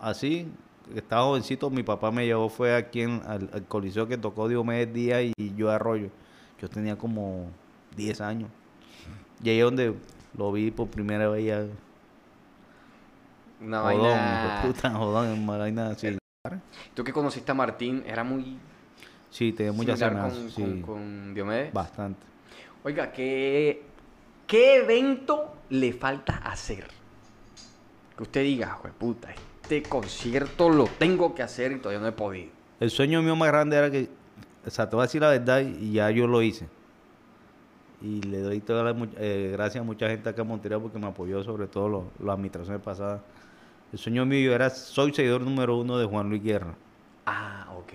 así, 0.00 0.48
estaba 0.94 1.22
jovencito, 1.24 1.70
mi 1.70 1.82
papá 1.82 2.10
me 2.10 2.24
llevó, 2.26 2.48
fue 2.48 2.74
aquí 2.74 3.02
en, 3.02 3.22
al, 3.26 3.48
al 3.52 3.64
coliseo 3.66 4.06
que 4.06 4.16
tocó 4.18 4.48
Diomedes 4.48 4.92
Díaz 4.92 5.22
y, 5.22 5.32
y 5.36 5.54
yo 5.54 5.70
Arroyo. 5.70 6.08
Yo 6.60 6.68
tenía 6.68 6.96
como 6.96 7.46
10 7.96 8.20
años. 8.20 8.50
Y 9.42 9.50
ahí 9.50 9.58
es 9.58 9.64
donde 9.64 9.94
lo 10.36 10.52
vi 10.52 10.70
por 10.70 10.88
primera 10.88 11.28
vez 11.28 11.46
ya. 11.46 11.64
Una 13.60 13.80
Jodón, 13.82 14.02
vaina... 14.02 14.62
puta, 14.64 14.90
jodón, 14.90 15.46
vaina 15.46 15.90
así. 15.90 16.16
Tú 16.94 17.04
que 17.04 17.12
conociste 17.12 17.50
a 17.50 17.54
Martín, 17.54 18.02
era 18.06 18.22
muy 18.24 18.58
Sí, 19.30 19.52
tenía 19.52 19.72
muchas 19.72 20.00
ganas, 20.00 20.32
con, 20.32 20.50
sí, 20.50 20.62
con- 20.62 20.82
con 20.82 21.34
Diomedes. 21.34 21.72
bastante. 21.72 22.20
Oiga, 22.84 23.12
¿qué, 23.12 23.82
¿qué 24.46 24.76
evento 24.76 25.54
le 25.70 25.92
falta 25.92 26.36
hacer? 26.38 26.86
Que 28.16 28.22
usted 28.22 28.42
diga, 28.42 28.70
"Jue 28.80 28.90
puta, 28.92 29.28
este 29.68 29.82
concierto 29.82 30.70
lo 30.70 30.86
tengo 30.86 31.34
que 31.34 31.42
hacer 31.42 31.72
y 31.72 31.76
todavía 31.76 32.00
no 32.00 32.06
he 32.08 32.12
podido. 32.12 32.48
El 32.80 32.88
sueño 32.90 33.20
mío 33.20 33.36
más 33.36 33.48
grande 33.48 33.76
era 33.76 33.90
que, 33.90 34.08
o 34.66 34.70
sea, 34.70 34.88
te 34.88 34.96
voy 34.96 35.02
a 35.02 35.06
decir 35.06 35.20
la 35.20 35.28
verdad 35.28 35.60
y 35.60 35.92
ya 35.92 36.10
yo 36.10 36.26
lo 36.26 36.40
hice. 36.40 36.66
Y 38.00 38.22
le 38.22 38.38
doy 38.38 38.60
todas 38.60 38.96
las 38.96 39.08
eh, 39.18 39.50
gracias 39.52 39.82
a 39.82 39.84
mucha 39.84 40.08
gente 40.08 40.26
acá 40.26 40.40
en 40.40 40.48
Montería 40.48 40.78
porque 40.78 40.98
me 40.98 41.06
apoyó, 41.06 41.42
sobre 41.44 41.66
todo 41.66 41.88
lo- 41.90 42.04
las 42.24 42.34
administraciones 42.34 42.80
pasadas. 42.80 43.20
El 43.92 43.98
sueño 43.98 44.24
mío 44.24 44.54
era, 44.54 44.70
soy 44.70 45.12
seguidor 45.12 45.42
número 45.42 45.76
uno 45.76 45.98
de 45.98 46.06
Juan 46.06 46.30
Luis 46.30 46.42
Guerra. 46.42 46.74
Ah, 47.26 47.66
ok. 47.76 47.92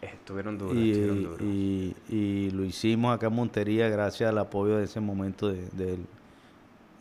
Estuvieron 0.00 0.56
duros, 0.56 0.74
Y, 0.76 0.90
estuvieron 0.92 1.22
duros. 1.24 1.40
y- 1.42 1.96
y 2.08 2.50
lo 2.52 2.64
hicimos 2.64 3.14
acá 3.14 3.26
en 3.26 3.34
Montería 3.34 3.88
gracias 3.90 4.30
al 4.30 4.38
apoyo 4.38 4.78
de 4.78 4.84
ese 4.84 5.00
momento 5.00 5.48
de- 5.48 5.68
del, 5.72 6.06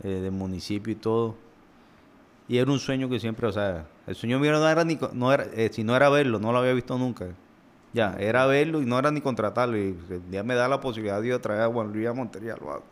eh, 0.04 0.08
del 0.10 0.32
municipio 0.32 0.92
y 0.92 0.96
todo. 0.96 1.36
Y 2.48 2.58
era 2.58 2.72
un 2.72 2.80
sueño 2.80 3.10
que 3.10 3.20
siempre, 3.20 3.48
o 3.48 3.52
sea, 3.52 3.86
el 4.06 4.16
sueño 4.16 4.40
mío 4.40 4.54
no 4.54 4.68
era 4.68 4.84
ni, 4.86 4.98
no 5.14 5.34
era, 5.34 5.46
eh, 5.54 5.70
si 5.72 5.84
no 5.84 5.96
era 5.96 6.10
verlo, 6.10 6.40
no 6.40 6.52
lo 6.52 6.60
había 6.60 6.74
visto 6.74 6.98
nunca. 6.98 7.28
Ya, 7.94 8.16
era 8.20 8.46
verlo 8.46 8.82
y 8.82 8.86
no 8.86 8.98
era 8.98 9.12
ni 9.12 9.22
contratarlo. 9.22 9.78
Y 9.78 9.98
el 10.10 10.32
día 10.32 10.44
me 10.44 10.56
da 10.56 10.68
la 10.68 10.80
posibilidad 10.80 11.22
de 11.22 11.40
traer 11.40 11.62
a 11.62 11.68
Juan 11.68 11.92
Luis 11.92 12.08
a 12.08 12.14
Montería, 12.14 12.56
lo 12.56 12.72
hago. 12.72 12.84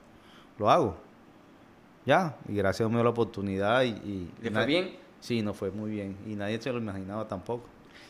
Lo 0.57 0.69
hago. 0.69 0.97
Ya, 2.05 2.35
y 2.47 2.55
gracias 2.55 2.87
a 2.87 2.89
Dios 2.89 3.03
la 3.03 3.09
oportunidad 3.09 3.83
y... 3.83 3.89
y 3.89 4.31
¿Le 4.41 4.51
fue 4.51 4.65
bien? 4.65 4.95
Sí, 5.19 5.41
no 5.41 5.53
fue 5.53 5.71
muy 5.71 5.89
bien. 5.91 6.15
Y 6.27 6.35
nadie 6.35 6.61
se 6.61 6.71
lo 6.71 6.77
imaginaba 6.77 7.27
tampoco. 7.27 7.65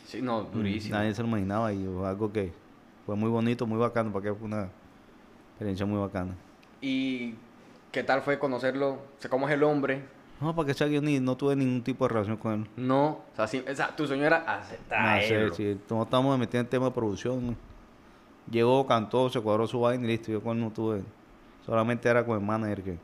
Sí, 0.06 0.22
no, 0.22 0.44
durísimo. 0.44 0.96
Nadie 0.96 1.14
se 1.14 1.22
lo 1.22 1.28
imaginaba 1.28 1.72
y 1.72 1.86
fue 1.86 2.08
algo 2.08 2.32
que 2.32 2.52
fue 3.06 3.16
muy 3.16 3.30
bonito, 3.30 3.66
muy 3.66 3.78
bacano, 3.78 4.12
porque 4.12 4.34
fue 4.34 4.48
una 4.48 4.70
experiencia 5.52 5.86
muy 5.86 6.00
bacana. 6.00 6.36
¿Y 6.82 7.36
qué 7.92 8.04
tal 8.04 8.22
fue 8.22 8.38
conocerlo? 8.38 8.90
O 8.90 9.00
sea, 9.20 9.30
¿Cómo 9.30 9.48
es 9.48 9.54
el 9.54 9.64
hombre? 9.64 10.04
No, 10.42 10.54
para 10.56 10.68
que 10.68 10.74
sea 10.74 10.88
yo 10.88 11.02
ni, 11.02 11.20
no 11.20 11.36
tuve 11.38 11.56
ningún 11.56 11.82
tipo 11.82 12.06
de 12.08 12.14
relación 12.14 12.38
con 12.38 12.54
él. 12.54 12.68
No, 12.76 13.06
o 13.08 13.24
sea, 13.36 13.48
sí- 13.48 13.64
o 13.70 13.74
sea, 13.76 13.96
tu 13.96 14.06
sueño 14.06 14.26
era 14.26 14.38
hacer, 14.40 14.80
No 14.80 14.84
sé, 14.84 14.88
traerlo. 14.90 15.54
si 15.56 15.80
no 15.90 16.04
estamos 16.04 16.38
metidos 16.38 16.66
en 16.66 16.70
tema 16.70 16.86
de 16.86 16.92
producción. 16.92 17.56
Llegó, 18.52 18.86
cantó, 18.86 19.30
se 19.30 19.40
cuadró 19.42 19.66
su 19.66 19.80
vaina 19.80 20.04
y 20.04 20.08
listo. 20.08 20.32
Yo 20.32 20.42
con 20.42 20.58
él 20.58 20.64
no 20.64 20.72
tuve. 20.72 21.02
Solamente 21.66 22.08
era 22.10 22.24
con 22.26 22.38
el 22.40 22.46
manager 22.46 22.84
que. 22.84 22.98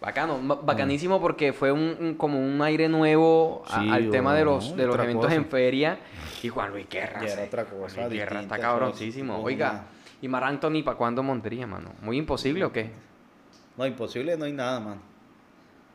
Bacano, 0.00 0.38
ba- 0.42 0.58
bacanísimo 0.62 1.20
porque 1.20 1.52
fue 1.52 1.70
un, 1.70 1.96
un- 2.00 2.14
como 2.14 2.40
un 2.40 2.60
aire 2.60 2.88
nuevo 2.88 3.62
a- 3.68 3.80
Sí, 3.80 3.88
al 3.88 4.10
tema 4.10 4.34
de 4.34 4.44
los, 4.44 4.70
no, 4.70 4.76
de 4.76 4.86
los 4.86 4.96
eventos 4.98 5.26
cosa. 5.26 5.36
en 5.36 5.46
feria. 5.46 5.98
Y 6.42 6.48
Juan 6.48 6.72
Luis 6.72 6.88
Guerra. 6.90 7.20
Era 7.22 7.28
sí, 7.36 7.40
otra 7.46 7.64
Juan 7.66 7.80
cosa 7.82 8.00
Luis 8.08 8.18
Guerra 8.18 8.40
está 8.42 8.58
cabroncísimo. 8.58 9.38
es 9.38 9.44
Oiga, 9.44 9.84
¿y 10.20 10.26
Mar 10.28 10.42
Anthony 10.44 10.82
para 10.84 10.96
cuándo 10.98 11.22
Montería, 11.22 11.68
mano? 11.68 11.90
¿Muy 12.02 12.18
imposible 12.18 12.64
o 12.64 12.72
qué? 12.72 12.90
No, 13.78 13.86
imposible 13.86 14.36
no 14.36 14.44
hay 14.44 14.52
nada, 14.52 14.80
man. 14.80 15.11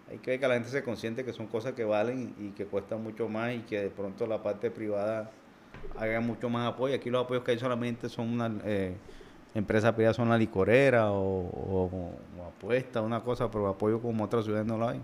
Hay 0.10 0.20
que 0.20 0.32
ver 0.32 0.40
que 0.40 0.48
la 0.48 0.54
gente 0.54 0.70
se 0.70 0.84
consciente 0.84 1.26
que 1.26 1.34
son 1.34 1.48
cosas 1.48 1.74
que 1.74 1.84
valen 1.84 2.34
y, 2.40 2.50
que 2.52 2.66
cuestan 2.66 3.04
mucho 3.04 3.28
más 3.28 3.54
y 3.54 3.60
que 3.60 3.82
de 3.82 3.90
pronto 3.90 4.26
la 4.26 4.42
parte 4.42 4.72
privada 4.72 5.32
haga 5.98 6.20
mucho 6.22 6.50
más 6.50 6.74
apoyo. 6.74 6.96
Aquí 6.96 7.10
los 7.10 7.26
apoyos 7.26 7.44
que 7.44 7.52
hay 7.52 7.60
solamente 7.60 8.08
son 8.08 8.30
una 8.30 8.52
eh, 8.64 8.96
empresa 9.54 9.94
privada, 9.94 10.14
son 10.14 10.30
la 10.30 10.38
licorera 10.38 11.12
o, 11.12 11.18
o, 11.18 12.12
o 12.40 12.46
apuesta, 12.46 13.02
una 13.02 13.22
cosa, 13.22 13.52
pero 13.52 13.68
apoyo 13.68 14.02
como 14.02 14.24
otras 14.24 14.46
ciudades 14.46 14.66
no 14.66 14.78
lo 14.78 14.88
hay. 14.88 15.02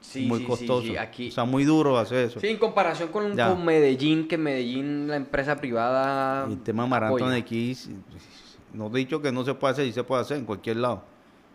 Sí, 0.00 0.26
muy 0.26 0.40
sí, 0.40 0.44
costoso. 0.44 0.82
sí, 0.82 0.96
aquí. 0.96 1.28
O 1.28 1.32
sea, 1.32 1.44
muy 1.44 1.64
duro 1.64 1.98
hacer 1.98 2.26
eso. 2.26 2.40
Sí, 2.40 2.48
en 2.48 2.58
comparación 2.58 3.08
con, 3.10 3.36
con 3.36 3.64
Medellín, 3.64 4.28
que 4.28 4.36
en 4.36 4.42
Medellín 4.42 5.08
la 5.08 5.16
empresa 5.16 5.56
privada. 5.56 6.46
El 6.46 6.60
tema 6.60 6.86
maratón 6.86 7.32
sí, 7.46 7.96
no 8.72 8.86
he 8.88 8.98
dicho 8.98 9.20
que 9.20 9.32
no 9.32 9.44
se 9.44 9.54
puede 9.54 9.72
hacer, 9.72 9.86
y 9.86 9.92
se 9.92 10.04
puede 10.04 10.22
hacer 10.22 10.38
en 10.38 10.44
cualquier 10.44 10.76
lado. 10.76 11.02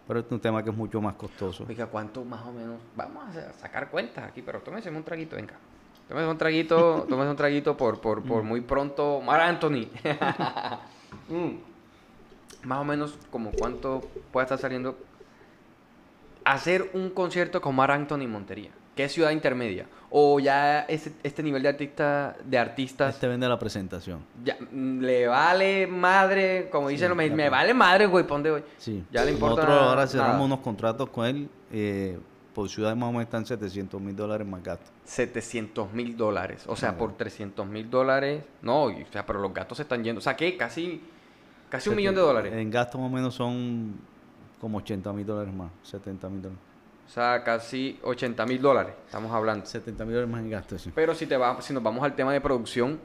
Pero 0.07 0.19
es 0.19 0.25
un 0.29 0.39
tema 0.39 0.63
que 0.63 0.69
es 0.69 0.75
mucho 0.75 1.01
más 1.01 1.15
costoso. 1.15 1.65
Oiga, 1.67 1.87
¿cuánto 1.87 2.25
más 2.25 2.45
o 2.45 2.51
menos? 2.51 2.77
Vamos 2.95 3.35
a 3.35 3.53
sacar 3.53 3.89
cuentas 3.89 4.25
aquí, 4.25 4.41
pero 4.41 4.59
tómese 4.59 4.89
un 4.89 5.03
traguito, 5.03 5.35
venga. 5.35 5.53
Tómese 6.09 6.27
un 6.27 6.37
traguito, 6.37 7.05
tómese 7.09 7.29
un 7.29 7.35
traguito 7.37 7.77
por, 7.77 8.01
por, 8.01 8.23
por 8.23 8.43
muy 8.43 8.61
pronto. 8.61 9.21
Mar 9.21 9.41
Anthony. 9.41 9.87
Mm. 11.29 11.57
Más 12.63 12.79
o 12.79 12.83
menos 12.83 13.17
como 13.29 13.51
cuánto 13.51 14.01
puede 14.31 14.45
estar 14.45 14.57
saliendo 14.57 14.97
hacer 16.43 16.89
un 16.93 17.11
concierto 17.11 17.61
con 17.61 17.75
Mar 17.75 17.91
Anthony 17.91 18.27
Montería. 18.27 18.71
¿Qué 18.95 19.09
ciudad 19.09 19.31
intermedia? 19.31 19.87
O 20.11 20.39
ya 20.39 20.81
este, 20.81 21.11
este 21.23 21.41
nivel 21.41 21.63
de 21.63 21.69
artista 21.69 22.35
de 22.45 22.57
artistas 22.59 23.15
Este 23.15 23.27
vende 23.27 23.47
la 23.47 23.57
presentación. 23.57 24.19
ya, 24.43 24.55
mm, 24.71 24.99
le 24.99 25.27
vale 25.27 25.87
madre, 25.87 26.69
como 26.71 26.89
dicen 26.89 27.09
los 27.09 27.17
me, 27.17 27.29
me 27.31 27.49
vale 27.49 27.73
madre, 27.73 28.05
güey, 28.05 28.25
ponte 28.27 28.51
hoy. 28.51 28.63
Sí. 28.77 29.03
Ya 29.11 29.25
le 29.25 29.31
importa 29.31 29.63
Nosotros 29.63 29.81
ahora 29.81 30.07
cerramos 30.07 30.33
nada. 30.33 30.45
unos 30.45 30.59
contratos 30.59 31.09
con 31.09 31.25
él. 31.25 31.49
eh, 31.71 32.19
por 32.53 32.69
ciudad 32.69 32.95
más 32.95 33.09
o 33.09 33.11
menos 33.13 33.23
están 33.23 33.47
700 33.47 33.99
mil 33.99 34.15
dólares 34.15 34.45
más 34.47 34.61
gastos. 34.61 34.91
700 35.05 35.91
mil 35.91 36.15
dólares. 36.15 36.63
O 36.67 36.75
sea, 36.75 36.89
Ah. 36.89 36.97
por 36.99 37.17
300 37.17 37.65
mil 37.65 37.89
dólares. 37.89 38.43
No, 38.61 38.83
o 38.83 38.93
sea, 39.11 39.25
pero 39.25 39.39
los 39.39 39.51
gatos 39.51 39.77
se 39.77 39.81
están 39.81 40.03
yendo. 40.03 40.19
O 40.19 40.21
sea, 40.21 40.35
que 40.35 40.55
casi, 40.55 41.01
Casi 41.69 41.89
un 41.89 41.95
millón 41.95 42.13
de 42.13 42.21
dólares. 42.21 42.53
En 42.53 42.69
gasto 42.69 42.99
más 42.99 43.07
o 43.11 43.15
menos 43.15 43.33
son 43.33 43.95
como 44.61 44.77
80 44.77 45.11
mil 45.13 45.25
dólares 45.25 45.51
más, 45.51 45.71
70 45.81 46.29
mil 46.29 46.43
dólares. 46.43 46.63
O 47.05 47.09
sea, 47.13 47.43
casi 47.43 47.99
80 48.03 48.45
mil 48.45 48.61
dólares, 48.61 48.93
estamos 49.05 49.31
hablando. 49.31 49.65
70 49.65 50.03
mil 50.05 50.13
dólares 50.15 50.31
más 50.31 50.41
en 50.41 50.49
gasto, 50.49 50.77
sí. 50.79 50.91
Pero 50.95 51.13
si, 51.13 51.25
te 51.27 51.37
va, 51.37 51.61
si 51.61 51.73
nos 51.73 51.83
vamos 51.83 52.03
al 52.03 52.15
tema 52.15 52.33
de 52.33 52.41
producción, 52.41 52.99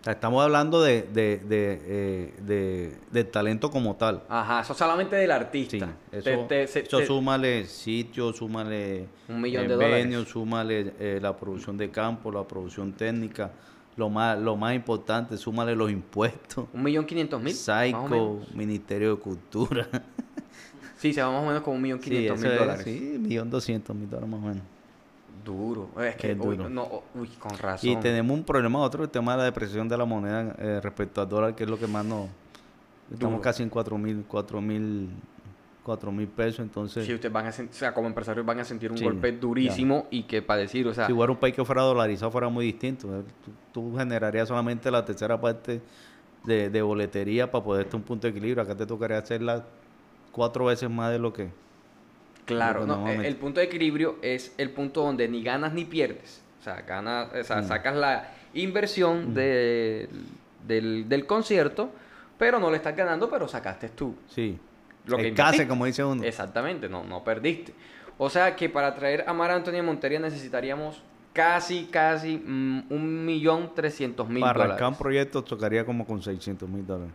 O 0.00 0.04
sea, 0.04 0.14
estamos 0.14 0.42
hablando 0.42 0.82
de, 0.82 1.02
de, 1.02 1.38
de, 1.38 1.80
eh, 1.86 2.34
de- 2.40 2.96
del 3.12 3.30
talento 3.30 3.70
como 3.70 3.94
tal. 3.96 4.22
ajá, 4.28 4.60
eso 4.60 4.74
solamente 4.74 5.14
del 5.16 5.28
Sí, 5.28 5.32
artista. 5.32 5.88
eso, 6.10 6.24
Te- 6.24 6.36
te- 6.48 6.66
se- 6.66 6.80
eso 6.80 6.98
te- 6.98 7.06
súmale 7.06 7.64
sitio, 7.66 8.32
súmale 8.32 9.06
Un 9.28 9.40
millón 9.40 9.68
de 9.68 9.76
venue, 9.76 9.88
dólares. 10.16 10.28
súmale 10.28 10.92
eh, 10.98 11.18
la 11.22 11.36
producción 11.36 11.78
de 11.78 11.90
campo, 11.90 12.32
la 12.32 12.42
producción 12.42 12.92
técnica, 12.92 13.52
lo 13.96 14.10
más, 14.10 14.36
lo 14.38 14.56
más 14.56 14.74
importante, 14.74 15.36
súmale 15.38 15.76
los 15.76 15.90
impuestos, 15.90 16.66
un 16.72 16.82
millón 16.82 17.06
quinientos 17.06 17.40
mil. 17.40 17.52
más 17.52 17.60
o 17.62 17.64
Saico, 17.64 18.08
menos. 18.08 18.54
Ministerio 18.54 19.14
de 19.14 19.20
Cultura. 19.22 19.88
Sí, 21.02 21.12
se 21.12 21.20
va 21.20 21.30
más 21.32 21.42
o 21.42 21.46
menos 21.46 21.62
como 21.62 21.76
un 21.76 21.82
millón 21.82 21.98
quinientos 21.98 22.38
mil 22.38 22.50
es, 22.52 22.58
dólares. 22.60 22.84
sí, 22.84 23.16
millón 23.18 23.50
doscientos 23.50 23.94
mil 23.96 24.08
dólares 24.08 24.30
más 24.30 24.40
o 24.40 24.46
menos. 24.46 24.62
Duro. 25.44 25.88
Es 26.00 26.14
que, 26.14 26.30
Es 26.30 26.38
uy, 26.38 26.56
duro. 26.56 26.68
no, 26.68 27.02
uy, 27.16 27.28
con 27.40 27.58
razón. 27.58 27.90
Y 27.90 27.96
tenemos 27.96 28.38
un 28.38 28.44
problema 28.44 28.78
otro, 28.78 29.02
el 29.02 29.10
tema 29.10 29.32
de 29.32 29.38
la 29.38 29.44
depreciación 29.44 29.88
de 29.88 29.98
la 29.98 30.04
moneda 30.04 30.54
eh, 30.58 30.80
respecto 30.80 31.20
al 31.20 31.28
dólar, 31.28 31.54
que 31.56 31.64
es 31.64 31.70
lo 31.70 31.76
que 31.78 31.88
más 31.88 32.04
nos... 32.04 32.28
Estamos 33.12 33.32
Duro. 33.32 33.42
casi 33.42 33.62
en 33.64 33.68
cuatro 33.68 33.98
mil, 33.98 34.24
cuatro 34.28 34.60
mil, 34.60 35.10
cuatro 35.82 36.12
mil 36.12 36.28
pesos, 36.28 36.60
entonces... 36.60 37.04
Sí, 37.04 37.12
ustedes 37.12 37.32
van 37.32 37.46
a 37.46 37.50
sen- 37.50 37.68
o 37.68 37.72
sea, 37.72 37.92
como 37.92 38.06
empresarios 38.06 38.46
van 38.46 38.60
a 38.60 38.64
sentir 38.64 38.90
un 38.92 38.96
Sí, 38.96 39.04
golpe 39.04 39.32
durísimo 39.32 40.06
y 40.10 40.22
que 40.22 40.40
para 40.40 40.60
decir, 40.60 40.86
o 40.86 40.94
sea, 40.94 41.06
si 41.06 41.12
fuera 41.12 41.32
un 41.32 41.38
país 41.38 41.54
que 41.54 41.64
fuera 41.64 41.82
dolarizado 41.82 42.30
fuera 42.30 42.48
muy 42.48 42.64
distinto. 42.66 43.08
¿eh? 43.18 43.22
Tú, 43.44 43.50
tú 43.72 43.98
generarías 43.98 44.46
solamente 44.48 44.90
la 44.90 45.04
tercera 45.04 45.40
parte 45.40 45.82
de, 46.44 46.70
de 46.70 46.82
boletería 46.82 47.50
para 47.50 47.64
poder 47.64 47.86
estar 47.86 47.96
un 47.98 48.04
punto 48.04 48.26
de 48.28 48.30
equilibrio. 48.30 48.62
Acá 48.62 48.76
te 48.76 48.86
tocaría 48.86 49.18
hacerla 49.18 49.64
cuatro 50.32 50.64
veces 50.66 50.90
más 50.90 51.12
de 51.12 51.18
lo 51.18 51.32
que... 51.32 51.50
claro, 52.44 52.80
que 52.80 52.86
no, 52.86 52.96
normalmente- 52.96 53.28
el 53.28 53.36
punto 53.36 53.60
de 53.60 53.66
equilibrio 53.66 54.16
es 54.22 54.54
el 54.58 54.70
punto 54.70 55.02
donde 55.02 55.28
ni 55.28 55.42
ganas 55.42 55.72
ni 55.72 55.84
pierdes. 55.84 56.42
O 56.60 56.64
sea, 56.64 56.80
ganas, 56.82 57.28
o 57.32 57.44
sea, 57.44 57.58
Mm. 57.62 57.68
sacas 57.68 57.96
la 57.96 58.30
inversión 58.54 59.34
de- 59.34 60.08
del, 60.66 61.08
del 61.08 61.26
concierto, 61.26 61.90
pero 62.38 62.58
no 62.58 62.70
le 62.70 62.76
estás 62.76 62.96
ganando, 62.96 63.28
pero 63.30 63.46
sacaste 63.48 63.88
tú. 63.90 64.14
Sí. 64.28 64.58
Lo 65.06 65.16
que 65.16 65.28
el 65.28 65.34
case, 65.34 65.56
invertiste. 65.56 65.68
como 65.68 65.84
dice 65.86 66.04
uno. 66.04 66.22
Exactamente, 66.22 66.88
no, 66.88 67.02
no 67.04 67.24
perdiste. 67.24 67.72
O 68.18 68.30
sea 68.30 68.54
que 68.54 68.68
para 68.68 68.94
traer 68.94 69.24
a 69.26 69.32
Mar 69.32 69.50
Antonio 69.50 69.82
Montería 69.82 70.20
necesitaríamos 70.20 71.02
casi, 71.32 71.86
casi 71.86 72.36
mm, 72.38 72.84
un 72.90 73.24
millón 73.24 73.74
trescientos 73.74 74.28
mil 74.28 74.40
Para 74.42 74.64
dólares. 74.66 74.86
un 74.88 74.94
proyecto 74.94 75.42
tocaría 75.42 75.84
como 75.84 76.06
con 76.06 76.22
600 76.22 76.68
mil 76.68 76.86
dólares. 76.86 77.12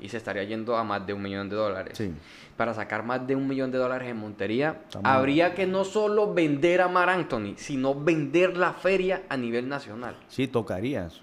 Y 0.00 0.08
se 0.08 0.18
estaría 0.18 0.44
yendo 0.44 0.76
a 0.76 0.84
más 0.84 1.06
de 1.06 1.12
un 1.14 1.22
millón 1.22 1.48
de 1.48 1.56
dólares. 1.56 1.96
Sí. 1.96 2.12
Para 2.56 2.72
sacar 2.74 3.02
más 3.02 3.26
de 3.26 3.34
un 3.36 3.46
millón 3.48 3.70
de 3.70 3.78
dólares 3.78 4.08
en 4.08 4.16
Montería, 4.16 4.80
habría 5.02 5.54
que 5.54 5.66
no 5.66 5.84
solo 5.84 6.32
vender 6.34 6.80
a 6.80 6.88
Mar 6.88 7.08
Anthony, 7.10 7.54
sino 7.56 7.94
vender 7.94 8.56
la 8.56 8.72
feria 8.72 9.22
a 9.28 9.36
nivel 9.36 9.68
nacional. 9.68 10.16
Sí, 10.28 10.48
tocaría 10.48 11.06
eso. 11.06 11.22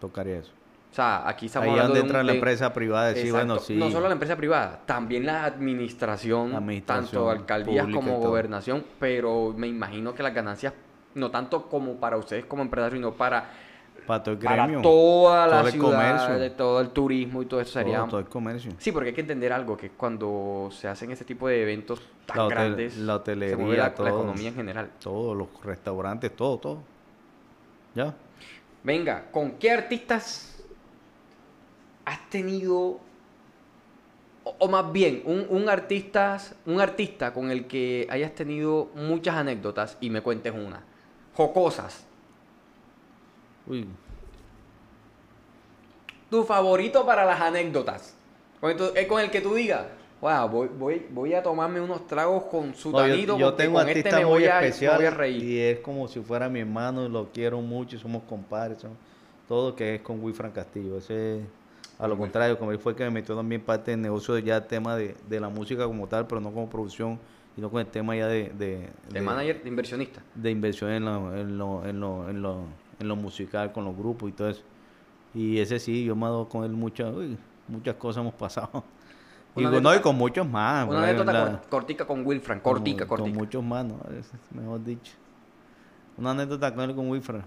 Tocaría 0.00 0.38
eso. 0.38 0.52
O 0.90 0.94
sea, 0.94 1.28
aquí 1.28 1.46
estamos 1.46 1.64
Ahí 1.66 1.70
hablando 1.72 1.88
donde 1.94 1.98
de 1.98 2.02
un- 2.02 2.06
entra 2.08 2.22
la 2.22 2.32
de- 2.32 2.38
empresa 2.38 2.72
privada. 2.72 3.10
Exacto. 3.10 3.32
bueno, 3.32 3.58
sí. 3.58 3.74
No 3.76 3.90
solo 3.90 4.06
la 4.06 4.12
empresa 4.12 4.36
privada, 4.36 4.80
también 4.86 5.26
la 5.26 5.44
administración, 5.44 6.52
La 6.52 6.58
administración 6.58 7.04
tanto 7.10 7.30
alcaldías 7.30 7.86
como 7.88 8.18
gobernación, 8.20 8.84
pero 9.00 9.52
me 9.56 9.66
imagino 9.66 10.14
que 10.14 10.22
las 10.22 10.32
ganancias, 10.34 10.72
no 11.14 11.30
tanto 11.30 11.68
como 11.68 11.94
para 11.96 12.16
ustedes 12.16 12.44
como 12.44 12.62
empresarios, 12.62 12.98
sino 12.98 13.12
para, 13.14 13.50
para 14.06 14.22
todo 14.22 14.34
el 14.34 14.40
para 14.40 14.66
gremio. 14.66 14.82
toda 14.82 15.46
la 15.46 15.58
todo 15.58 15.66
el 15.66 15.72
ciudad, 15.72 15.90
comercio. 15.90 16.38
de 16.38 16.50
todo 16.50 16.80
el 16.80 16.88
turismo 16.90 17.42
y 17.42 17.46
todo 17.46 17.60
eso 17.60 17.72
sería... 17.72 17.98
todo, 17.98 18.08
todo 18.08 18.20
el 18.20 18.26
comercio. 18.28 18.72
Sí, 18.78 18.92
porque 18.92 19.08
hay 19.10 19.14
que 19.14 19.20
entender 19.22 19.52
algo, 19.52 19.76
que 19.76 19.90
cuando 19.90 20.68
se 20.72 20.88
hacen 20.88 21.10
este 21.10 21.24
tipo 21.24 21.48
de 21.48 21.62
eventos 21.62 22.00
tan 22.26 22.36
La 22.36 22.44
hotel- 22.44 22.56
grandes, 22.58 22.96
la 22.98 23.18
se 23.24 23.32
mueve 23.56 23.80
hotelería, 23.80 23.94
la, 23.98 24.04
la 24.04 24.10
economía 24.10 24.48
en 24.48 24.54
general. 24.54 24.90
Todos 25.00 25.36
los 25.36 25.48
restaurantes, 25.64 26.34
todo, 26.34 26.58
todo. 26.58 26.78
¿Ya? 27.94 28.14
Venga, 28.82 29.24
¿con 29.30 29.52
qué 29.52 29.70
artistas 29.70 30.62
has 32.04 32.28
tenido, 32.28 32.98
o, 34.44 34.56
o 34.58 34.68
más 34.68 34.92
bien, 34.92 35.22
un, 35.24 35.46
un, 35.48 35.68
artista, 35.68 36.38
un 36.66 36.80
artista 36.80 37.32
con 37.32 37.50
el 37.50 37.66
que 37.66 38.06
hayas 38.10 38.34
tenido 38.34 38.90
muchas 38.94 39.36
anécdotas 39.36 39.96
y 40.00 40.10
me 40.10 40.20
cuentes 40.20 40.52
una? 40.52 40.80
Jocosas. 41.34 42.04
Uy, 43.66 43.86
Tu 46.30 46.44
favorito 46.44 47.06
para 47.06 47.24
las 47.24 47.40
anécdotas. 47.40 48.14
Con 48.60 48.70
el, 48.70 48.76
tu- 48.76 48.92
eh, 48.96 49.06
con 49.06 49.20
el 49.20 49.30
que 49.30 49.40
tú 49.40 49.54
digas, 49.54 49.86
wow, 50.20 50.48
voy, 50.48 50.68
voy, 50.68 51.06
voy 51.10 51.34
a 51.34 51.42
tomarme 51.42 51.80
unos 51.80 52.06
tragos 52.06 52.44
con 52.44 52.74
su 52.74 52.90
No, 52.90 53.06
yo, 53.38 53.54
tengo 53.54 53.74
con 53.74 53.88
artistas 53.88 54.12
este 54.12 54.24
me 54.24 54.30
muy 54.30 54.44
especiales 54.44 55.32
y 55.42 55.58
es 55.60 55.80
como 55.80 56.08
si 56.08 56.20
fuera 56.20 56.48
mi 56.48 56.60
hermano, 56.60 57.08
lo 57.08 57.30
quiero 57.30 57.60
mucho, 57.60 57.96
y 57.96 57.98
somos 57.98 58.22
compadres, 58.24 58.78
somos- 58.78 58.96
todo 59.46 59.76
que 59.76 59.96
es 59.96 60.00
con 60.00 60.22
Wilfran 60.22 60.52
Castillo. 60.52 60.96
Ese, 60.96 61.42
a 61.98 62.08
lo 62.08 62.16
contrario, 62.16 62.58
como 62.58 62.72
él 62.72 62.78
fue 62.78 62.92
el 62.92 62.98
que 62.98 63.04
me 63.04 63.10
metió 63.10 63.36
también 63.36 63.60
parte 63.60 63.90
del 63.90 64.00
negocio 64.00 64.38
ya 64.38 64.66
tema 64.66 64.96
de, 64.96 65.14
de 65.28 65.40
la 65.40 65.50
música 65.50 65.84
como 65.86 66.06
tal, 66.08 66.26
pero 66.26 66.40
no 66.40 66.52
como 66.52 66.68
producción, 66.70 67.18
sino 67.54 67.70
con 67.70 67.80
el 67.80 67.86
tema 67.86 68.16
ya 68.16 68.26
de, 68.26 68.44
de, 68.48 68.88
De 69.10 69.20
de- 69.20 69.20
manager, 69.20 69.62
de 69.62 69.68
inversionista. 69.68 70.22
de 70.34 70.50
inversión 70.50 70.90
en 70.90 71.04
lo, 71.04 71.36
en 71.36 71.58
lo, 71.58 71.84
en 71.86 72.00
lo, 72.00 72.28
en 72.30 72.42
lo, 72.42 72.64
en 72.98 73.08
lo 73.08 73.16
musical, 73.16 73.72
con 73.72 73.84
los 73.84 73.96
grupos 73.96 74.28
y 74.30 74.32
todo 74.32 74.48
eso. 74.48 74.62
Y 75.34 75.58
ese 75.58 75.78
sí, 75.80 76.04
yo 76.04 76.14
me 76.14 76.22
he 76.26 76.28
dado 76.28 76.48
con 76.48 76.64
él 76.64 76.70
muchas, 76.72 77.12
uy, 77.14 77.36
muchas 77.68 77.96
cosas 77.96 78.20
hemos 78.22 78.34
pasado. 78.34 78.84
Y, 79.56 79.62
con- 79.62 79.82
no, 79.84 79.94
y 79.94 80.00
con 80.00 80.16
muchos 80.16 80.48
más. 80.48 80.88
Una 80.88 81.04
anécdota 81.04 81.32
La- 81.32 81.44
cor- 81.60 81.68
cortica 81.68 82.04
con 82.06 82.26
Wilfran, 82.26 82.58
con- 82.60 82.72
cortica, 82.72 83.06
Con 83.06 83.18
cortica. 83.18 83.38
muchos 83.38 83.62
más, 83.62 83.84
¿no? 83.84 84.00
Es- 84.18 84.30
mejor 84.52 84.82
dicho. 84.82 85.12
Una 86.16 86.32
anécdota 86.32 86.74
con 86.74 86.88
él 86.90 86.96
con 86.96 87.08
Wilfred. 87.08 87.40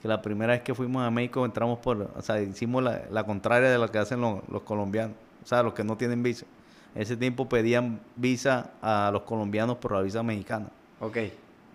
Que 0.00 0.08
la 0.08 0.20
primera 0.22 0.52
vez 0.54 0.62
que 0.62 0.74
fuimos 0.74 1.02
a 1.02 1.10
México 1.10 1.44
entramos 1.44 1.78
por, 1.78 2.10
o 2.16 2.22
sea, 2.22 2.40
hicimos 2.40 2.82
la, 2.82 3.02
la 3.10 3.24
contraria 3.24 3.70
de 3.70 3.78
lo 3.78 3.90
que 3.90 3.98
hacen 3.98 4.20
los, 4.20 4.46
los 4.50 4.62
colombianos. 4.62 5.16
O 5.42 5.46
sea, 5.46 5.62
los 5.62 5.74
que 5.74 5.84
no 5.84 5.96
tienen 5.96 6.22
visa. 6.22 6.46
En 6.94 7.02
ese 7.02 7.16
tiempo 7.16 7.48
pedían 7.48 8.00
visa 8.16 8.70
a 8.80 9.10
los 9.12 9.22
colombianos 9.22 9.76
por 9.78 9.92
la 9.92 10.00
visa 10.02 10.22
mexicana. 10.22 10.68
Ok. 11.00 11.16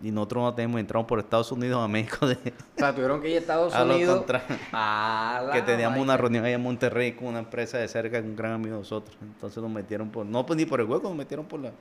Y 0.01 0.11
nosotros 0.11 0.43
no 0.43 0.53
tenemos, 0.53 0.79
entramos 0.79 1.07
por 1.07 1.19
Estados 1.19 1.51
Unidos 1.51 1.83
a 1.83 1.87
México 1.89 2.25
de, 2.25 2.35
O 2.35 2.79
sea, 2.79 2.93
tuvieron 2.95 3.21
que 3.21 3.29
ir 3.29 3.35
a 3.35 3.39
Estados 3.39 3.73
a 3.75 3.83
Unidos. 3.83 4.25
a 4.71 5.43
la 5.47 5.51
que 5.53 5.61
teníamos 5.61 5.99
una 5.99 6.15
reunión 6.15 6.45
ahí 6.45 6.53
en 6.53 6.61
Monterrey 6.63 7.13
con 7.13 7.27
una 7.27 7.39
empresa 7.39 7.77
de 7.77 7.87
cerca, 7.89 8.21
con 8.21 8.29
un 8.29 8.35
gran 8.37 8.53
amigo 8.53 8.75
de 8.75 8.79
nosotros. 8.79 9.17
Entonces 9.21 9.61
nos 9.61 9.71
metieron 9.71 10.09
por, 10.09 10.25
no 10.25 10.45
pues 10.45 10.55
ni 10.57 10.65
por 10.65 10.79
el 10.79 10.87
hueco, 10.87 11.09
nos 11.09 11.17
metieron 11.17 11.45
por 11.45 11.59
la... 11.59 11.71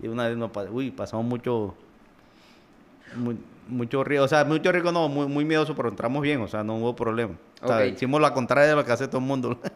Y 0.00 0.06
una 0.08 0.28
vez 0.28 0.36
nos 0.36 0.50
pa- 0.52 0.64
uy, 0.70 0.90
pasamos 0.92 1.26
mucho, 1.26 1.74
mu- 3.16 3.34
mucho 3.68 4.04
riesgo, 4.04 4.24
o 4.24 4.28
sea, 4.28 4.44
mucho 4.44 4.70
riesgo 4.72 4.92
no, 4.92 5.08
muy, 5.08 5.26
muy 5.26 5.44
miedoso, 5.44 5.74
pero 5.74 5.88
entramos 5.88 6.22
bien, 6.22 6.40
o 6.40 6.48
sea, 6.48 6.62
no 6.62 6.76
hubo 6.76 6.94
problema. 6.94 7.34
O 7.62 7.66
sea, 7.66 7.84
hicimos 7.86 8.20
la 8.20 8.32
contraria 8.32 8.68
de 8.70 8.76
lo 8.76 8.84
que 8.84 8.92
hace 8.92 9.08
todo 9.08 9.18
el 9.18 9.26
mundo. 9.26 9.58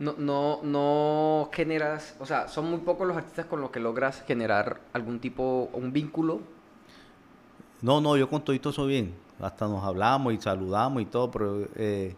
No, 0.00 0.14
no, 0.16 0.60
no 0.62 1.50
generas, 1.52 2.16
o 2.20 2.24
sea, 2.24 2.48
son 2.48 2.70
muy 2.70 2.78
pocos 2.78 3.06
los 3.06 3.18
artistas 3.18 3.44
con 3.44 3.60
los 3.60 3.68
que 3.68 3.80
logras 3.80 4.22
generar 4.26 4.80
algún 4.94 5.20
tipo, 5.20 5.68
un 5.74 5.92
vínculo. 5.92 6.40
No, 7.82 8.00
no, 8.00 8.16
yo 8.16 8.28
con 8.28 8.42
todo 8.42 8.72
soy 8.72 8.88
bien. 8.88 9.14
Hasta 9.40 9.66
nos 9.66 9.82
hablamos 9.82 10.34
y 10.34 10.40
saludamos 10.40 11.02
y 11.02 11.06
todo, 11.06 11.30
pero 11.30 11.66
eh, 11.76 12.14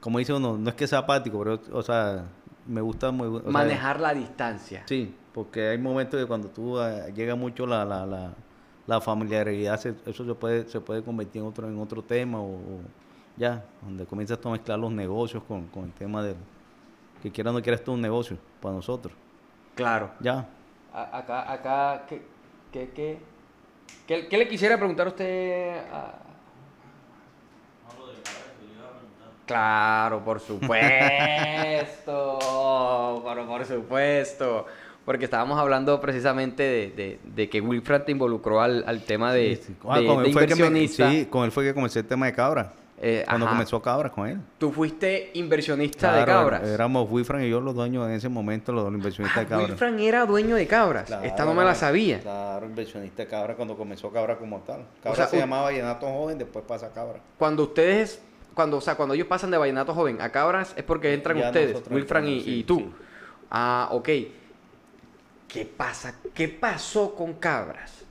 como 0.00 0.18
dice 0.18 0.32
uno, 0.34 0.58
no 0.58 0.68
es 0.68 0.74
que 0.76 0.86
sea 0.86 1.00
apático, 1.00 1.38
pero, 1.38 1.58
o 1.72 1.82
sea, 1.82 2.24
me 2.66 2.80
gusta... 2.80 3.10
muy- 3.10 3.28
o 3.28 3.40
sea, 3.42 3.50
manejar 3.50 3.98
la 4.00 4.12
distancia. 4.12 4.82
Sí, 4.86 5.14
porque 5.32 5.68
hay 5.68 5.78
momentos 5.78 6.20
de 6.20 6.26
cuando 6.26 6.48
tú 6.48 6.78
eh, 6.80 7.12
llega 7.14 7.34
mucho 7.34 7.66
la, 7.66 7.84
la, 7.84 8.04
la, 8.04 8.34
la 8.86 9.00
familiaridad, 9.00 9.78
se- 9.80 9.94
eso 10.04 10.24
se 10.24 10.34
puede, 10.34 10.68
se 10.68 10.80
puede 10.80 11.02
convertir 11.02 11.40
en 11.40 11.48
otro, 11.48 11.66
en 11.68 11.78
otro 11.80 12.02
tema 12.02 12.38
o, 12.40 12.56
o 12.56 12.80
ya, 13.36 13.64
donde 13.82 14.04
comienzas 14.04 14.38
tú 14.38 14.48
a 14.48 14.52
mezclar 14.52 14.78
los 14.78 14.92
negocios 14.92 15.42
con, 15.44 15.66
con 15.68 15.84
el 15.84 15.92
tema 15.92 16.22
del 16.22 16.36
que 17.22 17.30
quiera 17.30 17.50
o 17.50 17.54
no 17.54 17.62
quiera 17.62 17.76
esto 17.76 17.92
es 17.92 17.94
un 17.96 18.02
negocio 18.02 18.36
para 18.60 18.74
nosotros. 18.74 19.14
Claro. 19.74 20.10
Ya. 20.20 20.46
A- 20.92 21.18
acá, 21.18 21.50
acá, 21.52 22.02
¿qué, 22.06 22.22
qué, 22.72 22.90
qué, 22.94 23.18
qué- 24.06 24.28
qué 24.28 24.38
le 24.38 24.48
quisiera 24.48 24.76
preguntar 24.76 25.06
a 25.06 25.10
usted? 25.10 25.76
a- 25.92 26.14
Claro, 29.46 30.24
por 30.24 30.38
supuesto, 30.38 30.78
pero 33.26 33.46
por 33.48 33.64
supuesto, 33.66 34.66
porque 35.04 35.24
estábamos 35.24 35.58
hablando 35.58 36.00
precisamente 36.00 36.62
de, 36.62 36.90
de- 36.90 37.20
de 37.24 37.48
que 37.50 37.60
Wilfred 37.60 38.02
te 38.02 38.12
involucró 38.12 38.60
al, 38.60 38.84
al 38.86 39.02
tema 39.02 39.32
de, 39.32 39.56
Sí, 39.56 39.62
sí. 39.66 39.76
Ah, 39.88 39.98
de- 39.98 40.06
con 40.06 40.24
él 40.24 40.32
fue 40.32 40.46
que 40.46 40.54
me- 40.54 40.60
sí, 41.10 41.26
con 41.26 41.44
él 41.44 41.50
fue 41.50 41.64
que 41.64 41.74
comencé 41.74 41.98
el 42.00 42.06
tema 42.06 42.26
de 42.26 42.32
cabra. 42.32 42.72
Eh, 43.02 43.24
cuando 43.26 43.46
ajá. 43.46 43.54
comenzó 43.54 43.80
cabra 43.80 44.10
con 44.10 44.28
él. 44.28 44.38
Tú 44.58 44.70
fuiste 44.72 45.30
inversionista 45.32 46.12
de 46.16 46.24
cabras. 46.26 46.62
Éramos 46.68 47.10
Wilfran 47.10 47.42
y 47.42 47.48
yo 47.48 47.58
los 47.60 47.74
dueños 47.74 48.06
en 48.06 48.12
ese 48.14 48.28
momento, 48.28 48.72
los 48.72 48.92
inversionistas 48.92 49.38
Ah, 49.38 49.40
de 49.40 49.46
cabra. 49.46 49.66
Wilfran 49.68 49.98
era 50.00 50.26
dueño 50.26 50.54
de 50.56 50.66
cabras. 50.66 51.06
Claro, 51.06 51.24
Esta 51.24 51.44
no 51.46 51.54
me 51.54 51.64
la 51.64 51.74
sabía. 51.74 52.20
Claro, 52.20 52.66
inversionista 52.66 53.22
de 53.22 53.28
cabra 53.28 53.54
cuando 53.56 53.74
comenzó 53.76 54.10
cabra 54.12 54.36
como 54.36 54.58
tal. 54.60 54.84
Cabra 55.02 55.16
sea, 55.16 55.26
se 55.28 55.36
u- 55.36 55.40
llamaba 55.40 55.72
Llenato 55.72 56.06
Joven, 56.06 56.36
después 56.36 56.62
pasa 56.68 56.90
cabra. 56.92 57.20
Cuando 57.38 57.62
ustedes, 57.62 58.20
cuando, 58.52 58.76
o 58.76 58.80
sea, 58.82 58.96
cuando 58.96 59.14
ellos 59.14 59.26
pasan 59.28 59.50
de 59.50 59.56
vallenato 59.56 59.94
joven 59.94 60.20
a 60.20 60.30
cabras 60.30 60.74
es 60.76 60.84
porque 60.84 61.14
entran 61.14 61.38
Ya 61.38 61.46
ustedes, 61.46 61.82
Wilfran 61.90 62.26
y, 62.28 62.32
entramos, 62.38 62.44
sí, 62.44 62.58
y 62.58 62.64
tú. 62.64 62.78
sí. 62.80 62.92
Ah, 63.50 63.88
ok. 63.92 64.08
¿Qué 65.48 65.64
pasa? 65.64 66.14
¿Qué 66.34 66.48
pasó 66.48 67.14
con 67.14 67.32
cabras? 67.34 68.04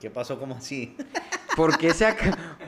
¿Qué 0.00 0.10
pasó 0.10 0.38
como 0.38 0.54
así? 0.54 0.96
¿Por 1.56 1.76
qué, 1.76 1.92
se 1.92 2.14